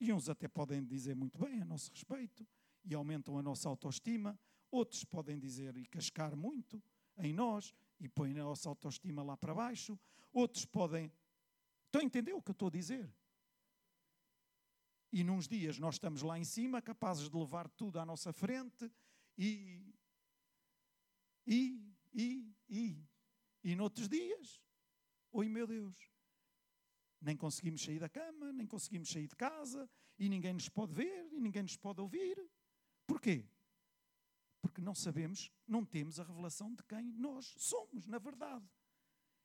E 0.00 0.12
uns 0.12 0.28
até 0.28 0.48
podem 0.48 0.84
dizer 0.84 1.14
muito 1.14 1.38
bem 1.38 1.60
a 1.60 1.64
nosso 1.64 1.90
respeito 1.90 2.46
e 2.84 2.94
aumentam 2.94 3.38
a 3.38 3.42
nossa 3.42 3.68
autoestima, 3.68 4.38
Outros 4.70 5.04
podem 5.04 5.38
dizer 5.38 5.76
e 5.76 5.86
cascar 5.86 6.36
muito 6.36 6.82
em 7.16 7.32
nós 7.32 7.74
e 7.98 8.08
põem 8.08 8.38
a 8.38 8.44
nossa 8.44 8.68
autoestima 8.68 9.22
lá 9.22 9.36
para 9.36 9.54
baixo. 9.54 9.98
Outros 10.32 10.64
podem. 10.66 11.10
Estão 11.86 12.02
a 12.02 12.04
entender 12.04 12.34
o 12.34 12.42
que 12.42 12.50
eu 12.50 12.52
estou 12.52 12.68
a 12.68 12.70
dizer? 12.70 13.10
E 15.10 15.24
nos 15.24 15.48
dias 15.48 15.78
nós 15.78 15.94
estamos 15.94 16.20
lá 16.20 16.38
em 16.38 16.44
cima, 16.44 16.82
capazes 16.82 17.30
de 17.30 17.36
levar 17.36 17.68
tudo 17.70 17.98
à 17.98 18.04
nossa 18.04 18.32
frente 18.32 18.90
e. 19.36 19.94
E, 21.48 21.82
e, 22.12 22.54
e. 22.68 23.08
E 23.64 23.74
noutros 23.74 24.06
dias, 24.06 24.62
oi 25.32 25.48
meu 25.48 25.66
Deus, 25.66 26.12
nem 27.22 27.34
conseguimos 27.34 27.82
sair 27.82 27.98
da 27.98 28.08
cama, 28.08 28.52
nem 28.52 28.66
conseguimos 28.66 29.08
sair 29.08 29.26
de 29.26 29.34
casa, 29.34 29.90
e 30.18 30.28
ninguém 30.28 30.52
nos 30.52 30.68
pode 30.68 30.92
ver, 30.92 31.32
e 31.32 31.40
ninguém 31.40 31.62
nos 31.62 31.76
pode 31.76 32.02
ouvir. 32.02 32.38
Porquê? 33.06 33.48
Porque 34.60 34.82
não 34.82 34.94
sabemos, 34.94 35.50
não 35.66 35.84
temos 35.86 36.20
a 36.20 36.22
revelação 36.22 36.74
de 36.74 36.82
quem 36.84 37.12
nós 37.12 37.54
somos, 37.56 38.06
na 38.06 38.18
verdade. 38.18 38.68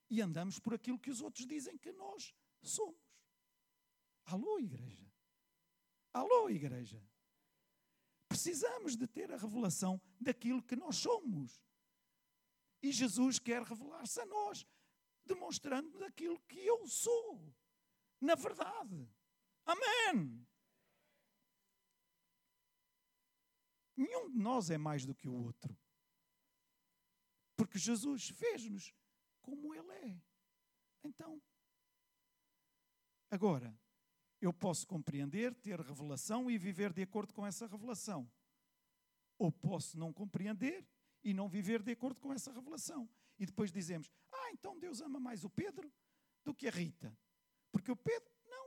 E 0.10 0.22
andamos 0.22 0.60
por 0.60 0.74
aquilo 0.74 1.00
que 1.00 1.10
os 1.10 1.22
outros 1.22 1.48
dizem 1.48 1.78
que 1.78 1.94
nós 1.94 2.36
somos. 2.62 3.02
Alô, 4.26 4.60
igreja. 4.60 5.10
Alô, 6.12 6.50
igreja. 6.50 7.02
Precisamos 8.28 8.98
de 8.98 9.08
ter 9.08 9.32
a 9.32 9.38
revelação 9.38 10.02
daquilo 10.20 10.62
que 10.62 10.76
nós 10.76 10.98
somos. 10.98 11.64
E 12.84 12.92
Jesus 12.92 13.40
quer 13.40 13.64
revelar-se 13.64 14.20
a 14.20 14.26
nós, 14.26 14.68
demonstrando 15.26 15.98
daquilo 15.98 16.38
que 16.42 16.60
eu 16.60 16.86
sou. 16.86 17.56
Na 18.20 18.36
verdade. 18.36 19.10
Amém. 19.66 20.46
Nenhum 23.96 24.30
de 24.30 24.38
nós 24.38 24.70
é 24.70 24.78
mais 24.78 25.06
do 25.06 25.16
que 25.16 25.30
o 25.30 25.34
outro. 25.34 25.80
Porque 27.56 27.80
Jesus 27.80 28.28
fez-nos 28.28 28.94
como 29.42 29.74
Ele 29.74 29.92
é. 29.92 30.22
Então, 31.06 31.42
agora, 33.30 33.78
eu 34.42 34.52
posso 34.52 34.86
compreender, 34.86 35.56
ter 35.56 35.80
revelação 35.80 36.52
e 36.52 36.58
viver 36.58 36.92
de 36.92 37.02
acordo 37.02 37.34
com 37.34 37.46
essa 37.46 37.66
revelação. 37.66 38.30
Ou 39.38 39.52
posso 39.52 39.98
não 39.98 40.12
compreender 40.12 40.86
e 41.24 41.34
não 41.34 41.48
viver 41.48 41.82
de 41.82 41.92
acordo 41.92 42.20
com 42.20 42.34
essa 42.34 42.52
revelação. 42.52 43.10
E 43.40 43.46
depois 43.46 43.72
dizemos: 43.72 44.12
Ah, 44.32 44.52
então 44.52 44.78
Deus 44.78 45.02
ama 45.02 45.20
mais 45.20 45.44
o 45.44 45.50
Pedro 45.50 45.92
do 46.44 46.54
que 46.54 46.68
a 46.68 46.72
Rita. 46.72 47.18
Porque 47.72 47.92
o 47.92 47.96
Pedro, 47.96 48.30
não. 48.46 48.66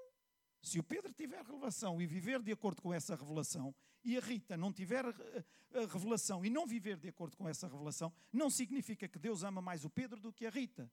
Se 0.63 0.79
o 0.79 0.83
Pedro 0.83 1.13
tiver 1.13 1.45
revelação 1.45 2.01
e 2.01 2.07
viver 2.07 2.43
de 2.43 2.53
acordo 2.53 2.83
com 2.83 2.93
essa 2.93 3.15
revelação, 3.15 3.75
e 4.03 4.17
a 4.17 4.21
Rita 4.21 4.57
não 4.57 4.73
tiver 4.73 5.05
a 5.07 5.81
revelação 5.93 6.45
e 6.45 6.51
não 6.51 6.67
viver 6.67 6.97
de 6.97 7.09
acordo 7.09 7.37
com 7.37 7.49
essa 7.49 7.67
revelação, 7.69 8.13
não 8.33 8.49
significa 8.49 9.09
que 9.09 9.19
Deus 9.19 9.43
ama 9.43 9.61
mais 9.61 9.85
o 9.85 9.91
Pedro 9.91 10.21
do 10.21 10.33
que 10.33 10.47
a 10.47 10.51
Rita. 10.51 10.91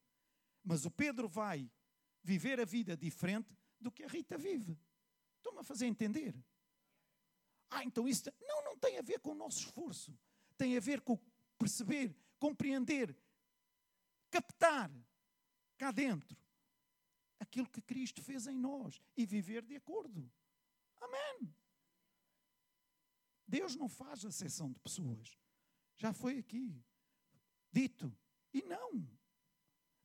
Mas 0.64 0.86
o 0.86 0.92
Pedro 0.92 1.28
vai 1.28 1.70
viver 2.24 2.60
a 2.60 2.66
vida 2.66 2.98
diferente 2.98 3.56
do 3.80 3.92
que 3.92 4.04
a 4.04 4.08
Rita 4.08 4.38
vive. 4.38 4.80
Estão-me 5.38 5.60
a 5.60 5.64
fazer 5.64 5.86
entender? 5.86 6.36
Ah, 7.70 7.84
então 7.84 8.08
isso. 8.08 8.32
Não, 8.42 8.64
não 8.64 8.78
tem 8.78 8.98
a 8.98 9.02
ver 9.02 9.20
com 9.20 9.32
o 9.32 9.36
nosso 9.36 9.60
esforço. 9.60 10.18
Tem 10.58 10.78
a 10.78 10.80
ver 10.80 11.02
com 11.02 11.20
perceber, 11.64 12.16
compreender, 12.40 13.16
captar 14.30 14.92
cá 15.78 15.92
dentro 15.92 16.38
aquilo 17.40 17.70
que 17.70 17.82
Cristo 17.82 18.22
fez 18.22 18.48
em 18.48 18.58
nós 18.58 19.02
e 19.16 19.26
viver 19.26 19.64
de 19.64 19.76
acordo. 19.76 20.32
Amém. 21.00 21.54
Deus 23.48 23.76
não 23.76 23.88
faz 23.88 24.26
acessão 24.26 24.72
de 24.72 24.80
pessoas. 24.80 25.38
Já 25.98 26.14
foi 26.14 26.40
aqui 26.40 26.84
dito. 27.72 28.16
E 28.54 28.62
não. 28.64 29.08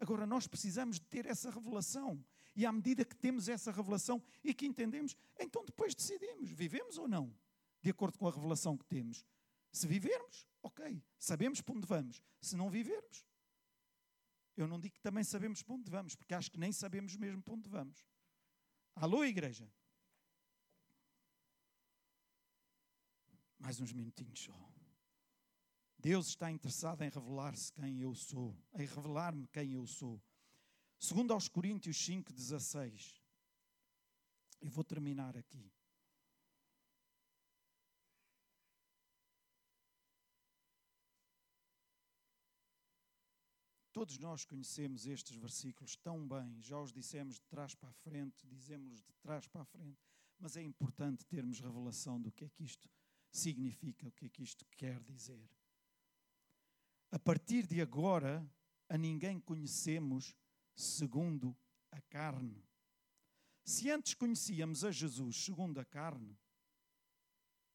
Agora 0.00 0.26
nós 0.26 0.46
precisamos 0.46 0.98
de 0.98 1.06
ter 1.06 1.26
essa 1.26 1.50
revelação. 1.50 2.24
E 2.56 2.66
à 2.66 2.72
medida 2.72 3.04
que 3.04 3.16
temos 3.16 3.48
essa 3.48 3.70
revelação 3.70 4.22
e 4.42 4.52
que 4.52 4.66
entendemos, 4.66 5.16
então 5.38 5.64
depois 5.64 5.94
decidimos: 5.94 6.50
vivemos 6.50 6.98
ou 6.98 7.06
não? 7.06 7.34
De 7.80 7.90
acordo 7.90 8.18
com 8.18 8.26
a 8.26 8.30
revelação 8.30 8.76
que 8.76 8.84
temos. 8.84 9.24
Se 9.72 9.86
vivermos, 9.86 10.46
ok, 10.62 11.02
sabemos 11.18 11.60
para 11.60 11.74
onde 11.74 11.86
vamos. 11.86 12.22
Se 12.40 12.56
não 12.56 12.70
vivermos, 12.70 13.24
eu 14.56 14.66
não 14.66 14.80
digo 14.80 14.94
que 14.94 15.00
também 15.00 15.22
sabemos 15.22 15.62
para 15.62 15.74
onde 15.74 15.90
vamos, 15.90 16.16
porque 16.16 16.34
acho 16.34 16.50
que 16.50 16.58
nem 16.58 16.72
sabemos 16.72 17.14
mesmo 17.16 17.42
para 17.42 17.54
onde 17.54 17.68
vamos. 17.68 18.04
Alô, 18.94 19.24
igreja? 19.24 19.70
Mais 23.58 23.80
uns 23.80 23.92
minutinhos 23.92 24.40
só. 24.40 24.72
Deus 25.98 26.28
está 26.28 26.50
interessado 26.50 27.02
em 27.02 27.10
revelar-se 27.10 27.72
quem 27.72 28.00
eu 28.00 28.14
sou, 28.14 28.56
em 28.74 28.86
revelar-me 28.86 29.48
quem 29.48 29.72
eu 29.72 29.86
sou. 29.86 30.22
Segundo 30.98 31.32
aos 31.32 31.48
Coríntios 31.48 31.96
5:16. 31.96 33.20
Eu 34.60 34.70
vou 34.70 34.84
terminar 34.84 35.36
aqui. 35.36 35.72
Todos 43.98 44.16
nós 44.20 44.44
conhecemos 44.44 45.08
estes 45.08 45.36
versículos 45.36 45.96
tão 45.96 46.24
bem, 46.24 46.62
já 46.62 46.80
os 46.80 46.92
dissemos 46.92 47.34
de 47.34 47.44
trás 47.48 47.74
para 47.74 47.88
a 47.88 47.92
frente, 47.94 48.46
dizemos 48.46 49.02
de 49.02 49.12
trás 49.14 49.48
para 49.48 49.62
a 49.62 49.64
frente, 49.64 49.98
mas 50.38 50.56
é 50.56 50.62
importante 50.62 51.26
termos 51.26 51.58
revelação 51.58 52.22
do 52.22 52.30
que 52.30 52.44
é 52.44 52.48
que 52.48 52.62
isto 52.62 52.88
significa, 53.32 54.06
o 54.06 54.12
que 54.12 54.26
é 54.26 54.28
que 54.28 54.40
isto 54.40 54.64
quer 54.76 55.02
dizer. 55.02 55.50
A 57.10 57.18
partir 57.18 57.66
de 57.66 57.80
agora, 57.82 58.48
a 58.88 58.96
ninguém 58.96 59.40
conhecemos 59.40 60.32
segundo 60.76 61.58
a 61.90 62.00
carne. 62.02 62.64
Se 63.64 63.90
antes 63.90 64.14
conhecíamos 64.14 64.84
a 64.84 64.92
Jesus 64.92 65.44
segundo 65.44 65.80
a 65.80 65.84
carne, 65.84 66.38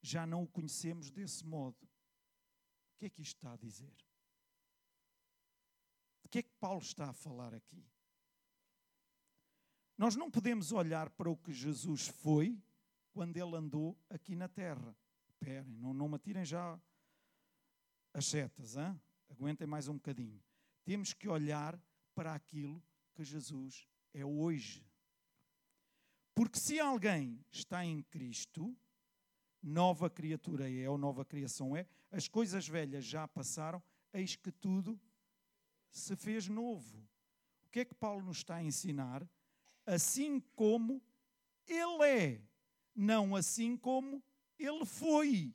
já 0.00 0.26
não 0.26 0.44
o 0.44 0.48
conhecemos 0.48 1.10
desse 1.10 1.44
modo. 1.44 1.84
O 1.84 2.96
que 2.96 3.04
é 3.04 3.10
que 3.10 3.20
isto 3.20 3.36
está 3.36 3.52
a 3.52 3.58
dizer? 3.58 4.03
Que 6.34 6.38
é 6.40 6.42
que 6.42 6.52
Paulo 6.58 6.82
está 6.82 7.10
a 7.10 7.12
falar 7.12 7.54
aqui? 7.54 7.86
Nós 9.96 10.16
não 10.16 10.28
podemos 10.28 10.72
olhar 10.72 11.08
para 11.10 11.30
o 11.30 11.36
que 11.36 11.52
Jesus 11.52 12.08
foi 12.08 12.60
quando 13.12 13.36
ele 13.36 13.54
andou 13.54 13.96
aqui 14.10 14.34
na 14.34 14.48
terra. 14.48 14.96
Esperem, 15.28 15.76
não, 15.76 15.94
não 15.94 16.08
me 16.08 16.16
atirem 16.16 16.44
já 16.44 16.76
as 18.12 18.26
setas, 18.26 18.76
hein? 18.76 19.00
aguentem 19.28 19.64
mais 19.64 19.86
um 19.86 19.94
bocadinho. 19.94 20.42
Temos 20.84 21.12
que 21.12 21.28
olhar 21.28 21.80
para 22.16 22.34
aquilo 22.34 22.82
que 23.14 23.22
Jesus 23.22 23.86
é 24.12 24.24
hoje. 24.24 24.84
Porque 26.34 26.58
se 26.58 26.80
alguém 26.80 27.46
está 27.52 27.84
em 27.84 28.02
Cristo, 28.02 28.76
nova 29.62 30.10
criatura 30.10 30.68
é, 30.68 30.90
ou 30.90 30.98
nova 30.98 31.24
criação 31.24 31.76
é, 31.76 31.86
as 32.10 32.26
coisas 32.26 32.66
velhas 32.66 33.04
já 33.04 33.28
passaram, 33.28 33.80
eis 34.12 34.34
que 34.34 34.50
tudo 34.50 35.00
se 35.98 36.16
fez 36.16 36.48
novo. 36.48 36.98
O 37.66 37.70
que 37.70 37.80
é 37.80 37.84
que 37.84 37.94
Paulo 37.94 38.22
nos 38.22 38.38
está 38.38 38.56
a 38.56 38.62
ensinar? 38.62 39.26
Assim 39.86 40.40
como 40.54 41.02
ele 41.66 42.04
é, 42.04 42.42
não 42.94 43.34
assim 43.34 43.76
como 43.76 44.22
ele 44.58 44.84
foi 44.84 45.54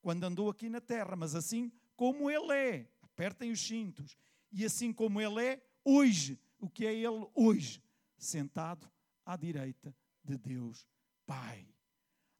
quando 0.00 0.24
andou 0.24 0.48
aqui 0.48 0.68
na 0.68 0.80
terra, 0.80 1.16
mas 1.16 1.34
assim 1.34 1.72
como 1.96 2.30
ele 2.30 2.52
é. 2.52 2.90
Apertem 3.02 3.50
os 3.50 3.60
cintos. 3.60 4.16
E 4.52 4.64
assim 4.64 4.92
como 4.92 5.20
ele 5.20 5.44
é 5.44 5.62
hoje. 5.84 6.38
O 6.58 6.68
que 6.68 6.86
é 6.86 6.94
ele 6.94 7.28
hoje? 7.34 7.82
Sentado 8.16 8.90
à 9.24 9.36
direita 9.36 9.94
de 10.24 10.36
Deus 10.38 10.86
Pai. 11.26 11.66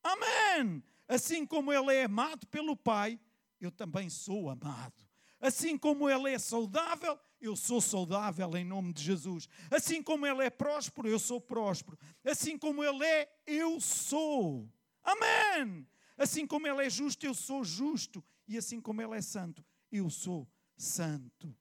Amém! 0.02 0.82
Assim 1.06 1.44
como 1.44 1.72
ele 1.72 1.92
é 1.92 2.04
amado 2.04 2.46
pelo 2.46 2.76
Pai, 2.76 3.20
eu 3.60 3.70
também 3.70 4.08
sou 4.08 4.48
amado. 4.48 5.06
Assim 5.40 5.76
como 5.76 6.08
ele 6.08 6.32
é 6.32 6.38
saudável, 6.38 7.18
eu 7.40 7.54
sou 7.54 7.80
saudável 7.80 8.56
em 8.56 8.64
nome 8.64 8.92
de 8.92 9.02
Jesus. 9.02 9.48
Assim 9.70 10.02
como 10.02 10.26
ele 10.26 10.44
é 10.44 10.50
próspero, 10.50 11.08
eu 11.08 11.18
sou 11.18 11.40
próspero. 11.40 11.98
Assim 12.24 12.58
como 12.58 12.82
ele 12.82 13.04
é, 13.04 13.30
eu 13.46 13.80
sou. 13.80 14.70
Amém! 15.02 15.86
Assim 16.16 16.46
como 16.46 16.66
ele 16.66 16.84
é 16.84 16.90
justo, 16.90 17.24
eu 17.24 17.34
sou 17.34 17.62
justo. 17.62 18.24
E 18.46 18.56
assim 18.56 18.80
como 18.80 19.00
ele 19.00 19.16
é 19.16 19.22
santo, 19.22 19.64
eu 19.90 20.10
sou 20.10 20.48
santo. 20.76 21.56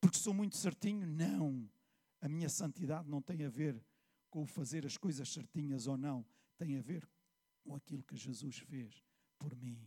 Porque 0.00 0.18
sou 0.18 0.34
muito 0.34 0.56
certinho? 0.56 1.06
Não. 1.06 1.68
A 2.20 2.28
minha 2.28 2.48
santidade 2.48 3.08
não 3.08 3.22
tem 3.22 3.44
a 3.44 3.48
ver 3.48 3.80
com 4.30 4.46
fazer 4.46 4.84
as 4.84 4.96
coisas 4.96 5.28
certinhas 5.28 5.86
ou 5.86 5.96
não. 5.96 6.26
Tem 6.56 6.76
a 6.76 6.82
ver 6.82 7.08
com 7.62 7.74
aquilo 7.74 8.02
que 8.02 8.16
Jesus 8.16 8.58
fez 8.58 9.04
por 9.38 9.54
mim. 9.56 9.78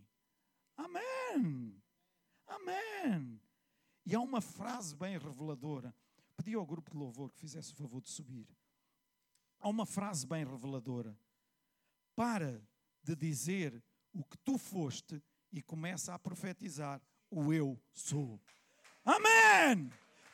Amém. 0.78 1.82
Amém. 2.56 3.40
E 4.06 4.16
há 4.16 4.20
uma 4.20 4.42
frase 4.42 4.96
bem 4.96 5.18
reveladora. 5.18 5.94
Pedi 6.36 6.54
ao 6.56 6.66
grupo 6.66 6.92
de 6.92 6.98
louvor 6.98 7.32
que 7.32 7.40
fizesse 7.40 7.72
o 7.72 7.76
favor 7.76 8.02
de 8.02 8.10
subir. 8.10 8.48
Há 9.60 9.70
uma 9.70 9.86
frase 9.86 10.26
bem 10.26 10.44
reveladora. 10.44 11.18
Para 12.16 12.62
de 13.04 13.16
dizer 13.16 13.82
o 14.14 14.24
que 14.24 14.38
tu 14.40 14.58
foste 14.58 15.22
e 15.52 15.62
começa 15.62 16.14
a 16.14 16.20
profetizar 16.20 17.02
o 17.30 17.54
eu 17.54 17.80
sou. 17.94 18.40
Amém! 19.06 19.90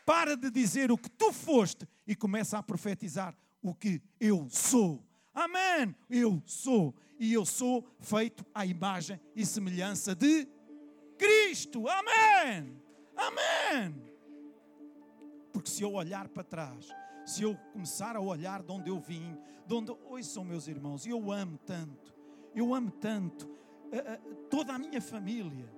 Para 0.06 0.36
de 0.36 0.50
dizer 0.50 0.92
o 0.92 0.98
que 0.98 1.10
tu 1.10 1.32
foste 1.32 1.88
e 2.06 2.16
começa 2.16 2.58
a 2.58 2.64
profetizar 2.64 3.38
o 3.62 3.76
que 3.76 4.02
eu 4.20 4.50
sou. 4.50 5.06
Amém! 5.34 5.96
Eu 6.10 6.42
sou. 6.46 6.96
E 7.20 7.34
eu 7.34 7.46
sou 7.46 7.86
feito 8.00 8.46
à 8.54 8.66
imagem 8.66 9.20
e 9.36 9.46
semelhança 9.46 10.16
de 10.16 10.48
Cristo. 11.48 11.86
Amém. 11.88 12.78
Amém. 13.16 13.96
Porque 15.54 15.70
se 15.70 15.82
eu 15.82 15.94
olhar 15.94 16.28
para 16.28 16.44
trás, 16.44 16.90
se 17.26 17.42
eu 17.42 17.56
começar 17.72 18.18
a 18.18 18.20
olhar 18.20 18.62
de 18.62 18.72
onde 18.72 18.90
eu 18.90 19.00
vim, 19.00 19.38
de 19.66 19.74
onde. 19.74 19.96
Oi, 20.10 20.24
são 20.24 20.44
meus 20.44 20.68
irmãos, 20.68 21.08
eu 21.08 21.32
amo 21.32 21.58
tanto, 21.60 22.14
eu 22.54 22.76
amo 22.76 22.92
tanto 22.92 23.50
toda 24.50 24.74
a 24.74 24.80
minha 24.80 25.02
família. 25.02 25.74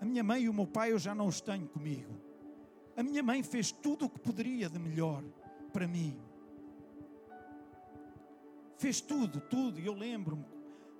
A 0.00 0.04
minha 0.04 0.24
mãe 0.24 0.42
e 0.42 0.48
o 0.48 0.54
meu 0.54 0.66
pai 0.66 0.90
eu 0.90 0.98
já 0.98 1.14
não 1.14 1.28
os 1.28 1.40
tenho 1.40 1.68
comigo. 1.68 2.20
A 2.96 3.02
minha 3.04 3.22
mãe 3.22 3.42
fez 3.44 3.70
tudo 3.70 4.06
o 4.06 4.10
que 4.10 4.18
poderia 4.18 4.68
de 4.68 4.80
melhor 4.80 5.22
para 5.72 5.86
mim. 5.86 6.18
Fez 8.76 9.00
tudo, 9.00 9.40
tudo. 9.40 9.78
E 9.78 9.86
eu 9.86 9.94
lembro-me 9.94 10.44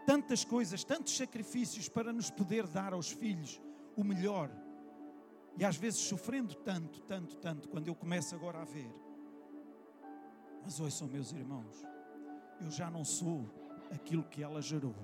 tantas 0.08 0.42
coisas, 0.42 0.82
tantos 0.84 1.14
sacrifícios 1.14 1.86
para 1.86 2.14
nos 2.14 2.30
poder 2.30 2.66
dar 2.66 2.94
aos 2.94 3.10
filhos 3.10 3.60
o 3.94 4.02
melhor. 4.02 4.50
E 5.58 5.66
às 5.66 5.76
vezes 5.76 6.00
sofrendo 6.00 6.54
tanto, 6.54 7.02
tanto, 7.02 7.36
tanto, 7.36 7.68
quando 7.68 7.88
eu 7.88 7.94
começo 7.94 8.34
agora 8.34 8.62
a 8.62 8.64
ver. 8.64 8.90
Mas 10.64 10.80
ouçam, 10.80 11.08
meus 11.08 11.30
irmãos, 11.32 11.84
eu 12.58 12.70
já 12.70 12.90
não 12.90 13.04
sou 13.04 13.50
aquilo 13.92 14.24
que 14.24 14.42
ela 14.42 14.62
gerou. 14.62 14.96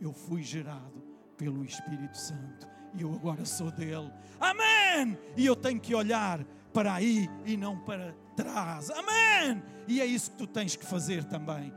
Eu 0.00 0.14
fui 0.14 0.42
gerado 0.42 1.04
pelo 1.36 1.62
Espírito 1.62 2.16
Santo 2.16 2.66
e 2.94 3.02
eu 3.02 3.12
agora 3.12 3.44
sou 3.44 3.70
dele. 3.70 4.10
Amém! 4.40 5.18
E 5.36 5.44
eu 5.44 5.54
tenho 5.54 5.78
que 5.78 5.94
olhar 5.94 6.42
para 6.72 6.94
aí 6.94 7.28
e 7.44 7.54
não 7.54 7.78
para 7.84 8.14
trás. 8.34 8.88
Amém! 8.88 9.62
E 9.86 10.00
é 10.00 10.06
isso 10.06 10.30
que 10.30 10.38
tu 10.38 10.46
tens 10.46 10.74
que 10.74 10.86
fazer 10.86 11.22
também. 11.24 11.70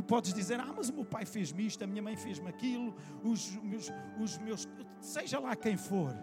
Tu 0.00 0.04
podes 0.04 0.32
dizer, 0.32 0.58
ah, 0.58 0.72
mas 0.74 0.88
o 0.88 0.94
meu 0.94 1.04
pai 1.04 1.26
fez-me 1.26 1.66
isto, 1.66 1.84
a 1.84 1.86
minha 1.86 2.00
mãe 2.00 2.16
fez-me 2.16 2.48
aquilo, 2.48 2.94
os 3.22 3.54
meus, 3.56 3.92
os 4.18 4.38
meus, 4.38 4.66
seja 4.98 5.38
lá 5.38 5.54
quem 5.54 5.76
for, 5.76 6.16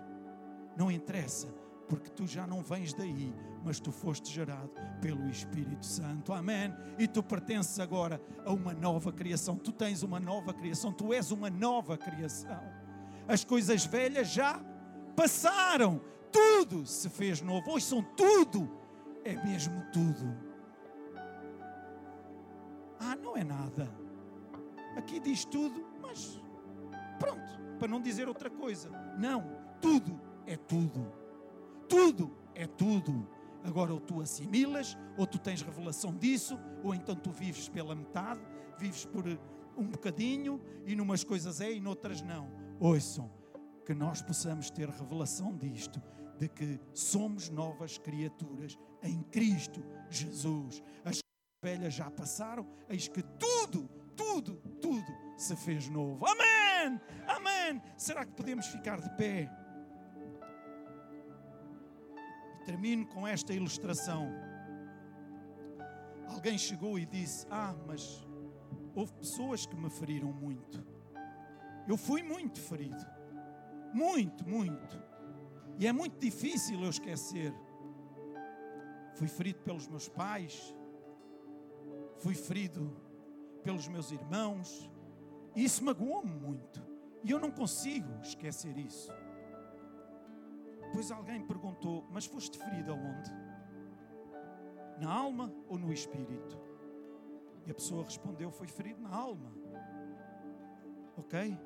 não 0.75 0.89
interessa, 0.89 1.45
porque 1.87 2.09
tu 2.09 2.25
já 2.25 2.47
não 2.47 2.63
vens 2.63 2.91
daí, 2.91 3.31
mas 3.63 3.79
tu 3.79 3.91
foste 3.91 4.33
gerado 4.33 4.71
pelo 4.99 5.29
Espírito 5.29 5.85
Santo, 5.85 6.33
amém? 6.33 6.73
E 6.97 7.07
tu 7.07 7.21
pertences 7.21 7.79
agora 7.79 8.19
a 8.43 8.51
uma 8.51 8.73
nova 8.73 9.13
criação, 9.13 9.55
tu 9.55 9.71
tens 9.71 10.01
uma 10.01 10.19
nova 10.19 10.55
criação, 10.55 10.91
tu 10.91 11.13
és 11.13 11.29
uma 11.29 11.51
nova 11.51 11.99
criação. 11.99 12.63
As 13.27 13.43
coisas 13.43 13.85
velhas 13.85 14.29
já 14.29 14.59
passaram, 15.15 16.01
tudo 16.31 16.83
se 16.83 17.09
fez 17.09 17.41
novo, 17.41 17.69
hoje 17.69 17.85
são 17.85 18.01
tudo, 18.01 18.75
é 19.23 19.35
mesmo 19.35 19.85
tudo 19.93 20.46
Ah, 22.99 23.15
não 23.15 23.35
é 23.35 23.43
nada. 23.43 23.89
Aqui 24.95 25.19
diz 25.19 25.45
tudo, 25.45 25.85
mas 26.01 26.41
pronto, 27.19 27.59
para 27.77 27.87
não 27.87 28.01
dizer 28.01 28.27
outra 28.27 28.49
coisa. 28.49 28.89
Não, 29.17 29.43
tudo 29.81 30.19
é 30.45 30.55
tudo. 30.55 31.11
Tudo 31.87 32.31
é 32.55 32.65
tudo. 32.65 33.27
Agora, 33.63 33.93
ou 33.93 33.99
tu 33.99 34.21
assimilas, 34.21 34.97
ou 35.17 35.27
tu 35.27 35.37
tens 35.37 35.61
revelação 35.61 36.15
disso, 36.15 36.57
ou 36.83 36.95
então 36.95 37.15
tu 37.15 37.31
vives 37.31 37.67
pela 37.67 37.93
metade, 37.93 38.41
vives 38.79 39.05
por 39.05 39.25
um 39.77 39.85
bocadinho, 39.85 40.61
e 40.85 40.95
numas 40.95 41.23
coisas 41.23 41.61
é 41.61 41.71
e 41.71 41.79
noutras 41.79 42.21
não. 42.21 42.49
Ouçam, 42.79 43.29
que 43.85 43.93
nós 43.93 44.21
possamos 44.21 44.69
ter 44.69 44.89
revelação 44.89 45.55
disto, 45.55 46.01
de 46.39 46.47
que 46.47 46.79
somos 46.93 47.49
novas 47.49 47.97
criaturas 47.97 48.77
em 49.03 49.21
Cristo 49.23 49.83
Jesus. 50.09 50.81
As 51.03 51.21
velhas 51.67 51.93
já 51.93 52.09
passaram, 52.09 52.65
eis 52.87 53.09
que 53.09 53.21
tudo, 53.21 53.89
tudo, 54.15 54.55
tudo 54.81 55.11
se 55.35 55.53
fez 55.53 55.89
novo. 55.89 56.25
Amém! 56.25 57.01
Amém! 57.27 57.81
Será 57.97 58.25
que 58.25 58.31
podemos 58.31 58.67
ficar 58.67 59.01
de 59.01 59.09
pé? 59.17 59.51
Termino 62.65 63.05
com 63.07 63.27
esta 63.27 63.53
ilustração. 63.53 64.31
Alguém 66.27 66.57
chegou 66.57 66.97
e 66.97 67.05
disse: 67.05 67.45
Ah, 67.49 67.75
mas 67.85 68.25
houve 68.95 69.11
pessoas 69.13 69.65
que 69.65 69.75
me 69.75 69.89
feriram 69.89 70.31
muito. 70.31 70.85
Eu 71.85 71.97
fui 71.97 72.23
muito 72.23 72.61
ferido. 72.61 73.05
Muito, 73.93 74.47
muito. 74.47 75.03
E 75.77 75.85
é 75.85 75.91
muito 75.91 76.17
difícil 76.17 76.81
eu 76.81 76.89
esquecer. 76.89 77.53
Fui 79.15 79.27
ferido 79.27 79.59
pelos 79.63 79.87
meus 79.87 80.07
pais, 80.07 80.76
fui 82.19 82.33
ferido 82.33 82.95
pelos 83.63 83.87
meus 83.87 84.11
irmãos, 84.11 84.89
e 85.55 85.63
isso 85.63 85.83
magoou-me 85.83 86.31
muito. 86.31 86.81
E 87.23 87.31
eu 87.31 87.39
não 87.39 87.51
consigo 87.51 88.21
esquecer 88.21 88.77
isso. 88.77 89.11
Depois 90.81 91.11
alguém 91.11 91.45
perguntou: 91.45 92.05
Mas 92.11 92.25
foste 92.25 92.57
ferido 92.57 92.91
aonde? 92.91 93.31
Na 94.99 95.11
alma 95.11 95.53
ou 95.67 95.77
no 95.77 95.91
espírito? 95.91 96.57
E 97.65 97.71
a 97.71 97.73
pessoa 97.73 98.03
respondeu: 98.03 98.51
Foi 98.51 98.67
ferido 98.67 99.01
na 99.01 99.09
alma. 99.09 99.51
Ok? 101.17 101.57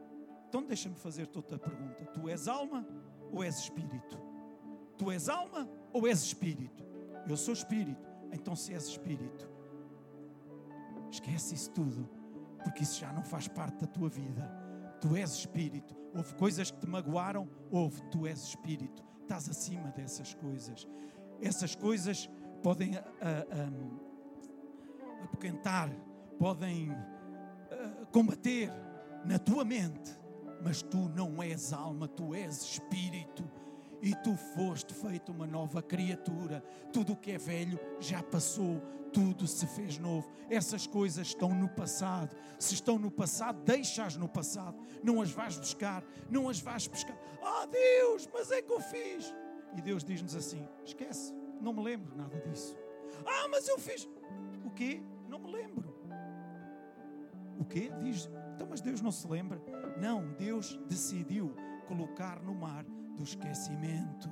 Então 0.48 0.64
deixa-me 0.64 0.96
fazer-te 0.96 1.38
outra 1.38 1.60
pergunta: 1.60 2.06
Tu 2.06 2.30
és 2.30 2.48
alma 2.48 2.88
ou 3.32 3.44
és 3.44 3.60
espírito? 3.60 4.18
Tu 4.98 5.12
és 5.12 5.30
alma 5.30 5.70
ou 5.94 6.08
és 6.08 6.22
espírito? 6.24 6.84
Eu 7.28 7.38
sou 7.38 7.54
espírito. 7.54 8.10
Então, 8.32 8.56
se 8.56 8.74
és 8.74 8.86
espírito, 8.86 9.50
esquece 11.12 11.54
isso 11.56 11.72
tudo, 11.72 12.10
porque 12.64 12.84
isso 12.84 13.00
já 13.00 13.12
não 13.12 13.24
faz 13.24 13.48
parte 13.48 13.82
da 13.82 13.88
tua 13.88 14.10
vida. 14.10 14.50
Tu 15.00 15.16
és 15.16 15.32
espírito. 15.32 15.96
Houve 16.14 16.34
coisas 16.36 16.72
que 16.72 16.80
te 16.80 16.88
magoaram, 16.88 17.50
houve. 17.72 18.02
Tu 18.10 18.28
és 18.28 18.40
espírito 18.44 19.12
estás 19.32 19.48
acima 19.48 19.92
dessas 19.92 20.34
coisas. 20.34 20.86
Essas 21.42 21.74
coisas 21.74 22.30
podem 22.62 22.96
uh, 22.96 23.00
um, 23.56 25.24
apoquentar, 25.24 25.90
podem 26.38 26.92
uh, 26.92 28.06
combater 28.12 28.70
na 29.26 29.40
tua 29.40 29.64
mente, 29.64 30.20
mas 30.62 30.82
tu 30.82 31.10
não 31.16 31.42
és 31.42 31.72
alma, 31.72 32.10
tu 32.10 32.36
és 32.36 32.62
espírito. 32.62 33.50
E 34.02 34.16
tu 34.16 34.36
foste 34.36 34.94
feito 34.94 35.32
uma 35.32 35.46
nova 35.46 35.82
criatura. 35.82 36.64
Tudo 36.92 37.14
o 37.14 37.16
que 37.16 37.32
é 37.32 37.38
velho 37.38 37.80
já 38.00 38.24
passou, 38.24 38.82
tudo 39.14 39.46
se 39.46 39.68
fez 39.68 40.00
novo. 40.00 40.28
Essas 40.50 40.88
coisas 40.88 41.28
estão 41.28 41.54
no 41.54 41.70
passado. 41.70 42.36
Se 42.58 42.74
estão 42.74 42.98
no 42.98 43.12
passado, 43.12 43.62
deixa-as 43.64 44.18
no 44.18 44.28
passado. 44.28 44.76
Não 45.04 45.22
as 45.22 45.32
vais 45.32 45.58
buscar, 45.58 46.04
não 46.30 46.50
as 46.50 46.60
vais 46.60 46.88
buscar. 46.88 47.18
Ah, 47.44 47.64
oh, 47.64 47.68
Deus, 47.68 48.28
mas 48.34 48.52
é 48.52 48.62
que 48.62 48.72
eu 48.72 48.82
fiz. 48.82 49.34
E 49.78 49.82
Deus 49.82 50.04
diz-nos 50.04 50.36
assim: 50.36 50.68
esquece, 50.84 51.34
não 51.62 51.74
me 51.74 51.84
lembro 51.84 52.16
nada 52.18 52.40
disso. 52.40 52.76
Ah, 53.26 53.48
mas 53.50 53.68
eu 53.68 53.78
fiz. 53.78 54.10
O 54.66 54.72
quê? 54.72 55.02
Não 55.28 55.40
me 55.40 55.52
lembro. 55.52 55.94
O 57.60 57.66
quê? 57.66 57.92
Diz, 58.00 58.28
então, 58.56 58.66
mas 58.68 58.82
Deus 58.82 59.02
não 59.02 59.12
se 59.12 59.28
lembra? 59.28 59.62
Não, 59.98 60.34
Deus 60.34 60.80
decidiu 60.88 61.56
colocar 61.88 62.42
no 62.42 62.56
mar 62.56 62.86
do 63.22 63.24
esquecimento. 63.24 64.30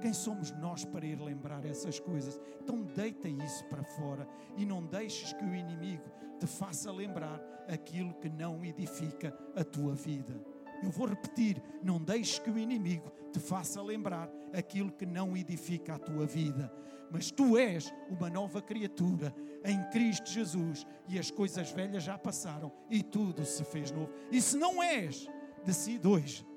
Quem 0.00 0.12
somos 0.12 0.52
nós 0.52 0.84
para 0.84 1.04
ir 1.04 1.20
lembrar 1.20 1.64
essas 1.64 1.98
coisas? 1.98 2.40
Então 2.62 2.82
deita 2.82 3.28
isso 3.28 3.64
para 3.64 3.82
fora 3.82 4.26
e 4.56 4.64
não 4.64 4.86
deixes 4.86 5.32
que 5.32 5.44
o 5.44 5.54
inimigo 5.54 6.08
te 6.38 6.46
faça 6.46 6.90
lembrar 6.92 7.42
aquilo 7.68 8.14
que 8.14 8.30
não 8.30 8.64
edifica 8.64 9.36
a 9.56 9.64
tua 9.64 9.94
vida. 9.94 10.40
Eu 10.82 10.90
vou 10.90 11.08
repetir: 11.08 11.60
não 11.82 12.00
deixes 12.00 12.38
que 12.38 12.48
o 12.48 12.58
inimigo 12.58 13.12
te 13.32 13.40
faça 13.40 13.82
lembrar 13.82 14.30
aquilo 14.54 14.92
que 14.92 15.04
não 15.04 15.36
edifica 15.36 15.96
a 15.96 15.98
tua 15.98 16.24
vida. 16.26 16.72
Mas 17.10 17.30
tu 17.30 17.58
és 17.58 17.92
uma 18.08 18.30
nova 18.30 18.62
criatura 18.62 19.34
em 19.64 19.82
Cristo 19.90 20.30
Jesus 20.30 20.86
e 21.08 21.18
as 21.18 21.28
coisas 21.28 21.72
velhas 21.72 22.04
já 22.04 22.16
passaram 22.16 22.72
e 22.88 23.02
tudo 23.02 23.44
se 23.44 23.64
fez 23.64 23.90
novo. 23.90 24.12
E 24.30 24.40
se 24.40 24.56
não 24.56 24.80
és, 24.80 25.28
decide 25.64 26.06
hoje 26.06 26.49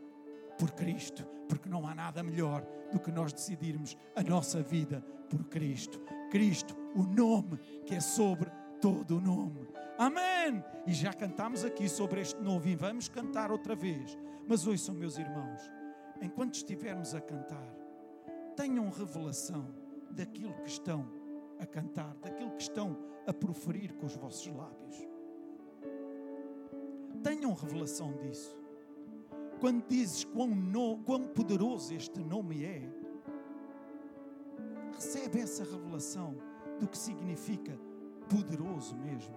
por 0.58 0.72
Cristo, 0.72 1.26
porque 1.47 1.70
não 1.70 1.88
há 1.88 1.93
nada 1.93 2.24
melhor 2.24 2.66
do 2.91 2.99
que 2.99 3.12
nós 3.12 3.34
decidirmos 3.34 3.97
a 4.16 4.24
nossa 4.24 4.62
vida 4.62 5.04
por 5.30 5.43
Cristo. 5.45 5.99
Cristo, 6.30 6.76
o 6.95 7.04
nome 7.04 7.58
que 7.86 7.95
é 7.95 7.99
sobre 7.99 8.49
todo 8.80 9.18
o 9.18 9.22
nome. 9.22 9.68
Amém! 9.97 10.64
E 10.86 10.93
já 10.93 11.14
cantamos 11.14 11.64
aqui 11.64 11.88
sobre 11.88 12.22
este 12.22 12.41
novo 12.41 12.68
e 12.68 12.76
vamos 12.76 13.08
cantar 13.08 13.51
outra 13.51 13.76
vez. 13.76 14.18
Mas 14.47 14.68
ouçam, 14.68 14.93
meus 14.95 15.18
irmãos, 15.18 15.62
enquanto 16.22 16.56
estivermos 16.56 17.16
a 17.16 17.22
cantar, 17.22 17.74
tenham 18.56 18.89
revelação 18.89 19.74
daquilo 20.12 20.54
que 20.56 20.70
estão 20.70 21.08
a 21.60 21.66
cantar, 21.66 22.16
daquilo 22.16 22.51
que 22.51 22.62
estão 22.62 22.97
a 23.26 23.34
proferir 23.34 23.93
com 23.93 24.06
os 24.06 24.16
vossos 24.16 24.47
lábios. 24.47 25.08
Tenham 27.24 27.54
revelação 27.54 28.12
disso. 28.18 28.62
Quando 29.64 29.88
dizes 29.88 30.26
quão, 30.26 30.47
no, 30.49 30.97
quão 31.05 31.26
poderoso 31.26 31.93
este 31.93 32.20
nome 32.20 32.66
é, 32.66 32.82
recebe 34.93 35.39
essa 35.39 35.64
revelação 35.64 36.36
do 36.82 36.86
que 36.86 36.97
significa 36.97 37.80
poderoso 38.30 38.93
mesmo. 38.97 39.34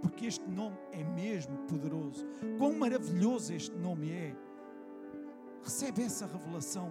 Porque 0.00 0.24
este 0.24 0.48
nome 0.48 0.74
é 0.90 1.04
mesmo 1.04 1.54
poderoso. 1.66 2.26
Quão 2.56 2.72
maravilhoso 2.78 3.52
este 3.52 3.76
nome 3.76 4.10
é. 4.10 4.34
Recebe 5.62 6.02
essa 6.02 6.24
revelação 6.24 6.90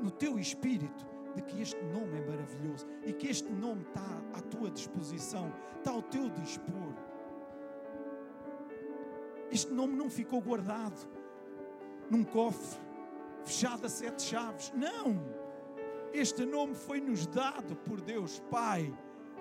no 0.00 0.12
teu 0.12 0.38
espírito 0.38 1.04
de 1.34 1.42
que 1.42 1.60
este 1.60 1.82
nome 1.86 2.16
é 2.16 2.30
maravilhoso 2.30 2.86
e 3.04 3.12
que 3.12 3.26
este 3.26 3.50
nome 3.50 3.82
está 3.82 4.22
à 4.34 4.40
tua 4.40 4.70
disposição, 4.70 5.52
está 5.76 5.90
ao 5.90 6.02
teu 6.02 6.30
dispor. 6.30 6.94
Este 9.50 9.72
nome 9.72 9.96
não 9.96 10.08
ficou 10.08 10.40
guardado 10.40 11.17
num 12.10 12.24
cofre, 12.24 12.78
fechado 13.44 13.86
a 13.86 13.88
sete 13.88 14.22
chaves. 14.22 14.72
Não! 14.74 15.20
Este 16.12 16.44
nome 16.46 16.74
foi-nos 16.74 17.26
dado 17.26 17.76
por 17.76 18.00
Deus 18.00 18.40
Pai 18.50 18.92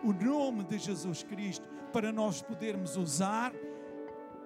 o 0.03 0.13
nome 0.13 0.63
de 0.63 0.77
Jesus 0.77 1.23
Cristo 1.23 1.67
para 1.91 2.11
nós 2.11 2.41
podermos 2.41 2.95
usar 2.97 3.53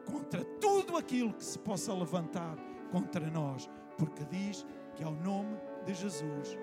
contra 0.06 0.44
tudo 0.60 0.98
aquilo 0.98 1.34
que 1.34 1.44
se 1.44 1.58
possa 1.60 1.94
levantar 1.94 2.56
contra 2.92 3.30
nós, 3.30 3.70
porque 3.98 4.24
diz 4.26 4.66
que 4.96 5.04
ao 5.04 5.14
nome 5.14 5.58
de 5.86 5.94
Jesus 5.94 6.58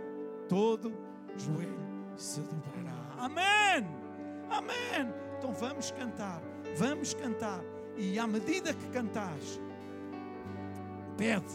todo 0.48 0.92
joelho 1.36 1.88
se 2.16 2.40
dobrará. 2.40 3.14
Amém! 3.18 3.86
Amém! 4.50 5.12
Então 5.36 5.52
vamos 5.52 5.90
cantar, 5.90 6.42
vamos 6.76 7.14
cantar, 7.14 7.62
e 7.96 8.18
à 8.18 8.26
medida 8.26 8.72
que 8.74 8.88
cantares, 8.88 9.60
pede 11.18 11.52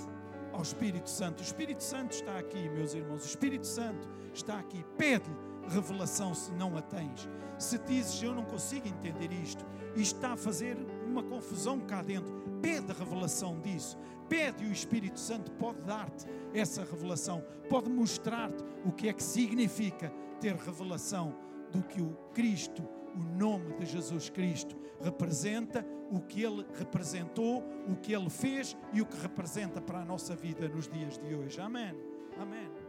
ao 0.51 0.61
Espírito 0.61 1.09
Santo. 1.09 1.39
O 1.39 1.43
Espírito 1.43 1.82
Santo 1.82 2.11
está 2.11 2.38
aqui, 2.38 2.70
meus 2.70 2.93
irmãos. 2.93 3.24
O 3.24 3.28
Espírito 3.28 3.66
Santo 3.66 4.07
está 4.34 4.59
aqui. 4.59 4.86
Pede-lhe 4.97 5.36
revelação 5.70 6.36
se 6.36 6.51
não 6.51 6.78
a 6.78 6.82
tens. 6.82 7.28
Se 7.57 7.80
dizes 7.80 8.22
eu 8.22 8.36
não 8.36 8.43
consigo 8.43 8.88
entender 8.88 9.32
isto, 9.32 9.66
e 9.95 10.01
está 10.01 10.34
a 10.34 10.38
fazer 10.38 10.78
uma 11.07 11.24
confusão 11.24 11.80
cá 11.80 12.01
dentro, 12.01 12.34
pede 12.61 12.91
a 12.91 12.95
revelação 12.95 13.59
disso. 13.61 13.97
Pede 14.28 14.64
e 14.64 14.68
o 14.68 14.72
Espírito 14.72 15.20
Santo 15.20 15.51
pode 15.51 15.82
dar-te 15.82 16.26
essa 16.53 16.84
revelação, 16.84 17.43
pode 17.70 17.89
mostrar-te 17.89 18.64
o 18.84 18.91
que 18.91 19.07
é 19.07 19.14
que 19.14 19.24
significa 19.24 20.11
ter 20.41 20.55
revelação 20.55 21.36
do 21.72 21.82
que 21.84 22.01
o 22.01 22.14
Cristo, 22.34 22.84
o 23.16 23.38
nome 23.38 23.74
de 23.76 23.86
Jesus 23.86 24.30
Cristo, 24.30 24.76
representa, 25.01 25.86
o 26.11 26.20
que 26.22 26.43
ele 26.43 26.66
representou, 26.78 27.64
o 27.88 27.95
que 27.95 28.14
ele 28.14 28.30
fez 28.30 28.78
e 28.93 29.01
o 29.01 29.05
que 29.05 29.18
representa 29.18 29.82
para 29.82 29.99
a 29.99 30.05
nossa 30.05 30.36
vida 30.36 30.68
nos 30.68 30.88
dias 30.88 31.18
de 31.18 31.34
hoje. 31.34 31.59
Amém. 31.59 31.95
Amém. 32.38 32.82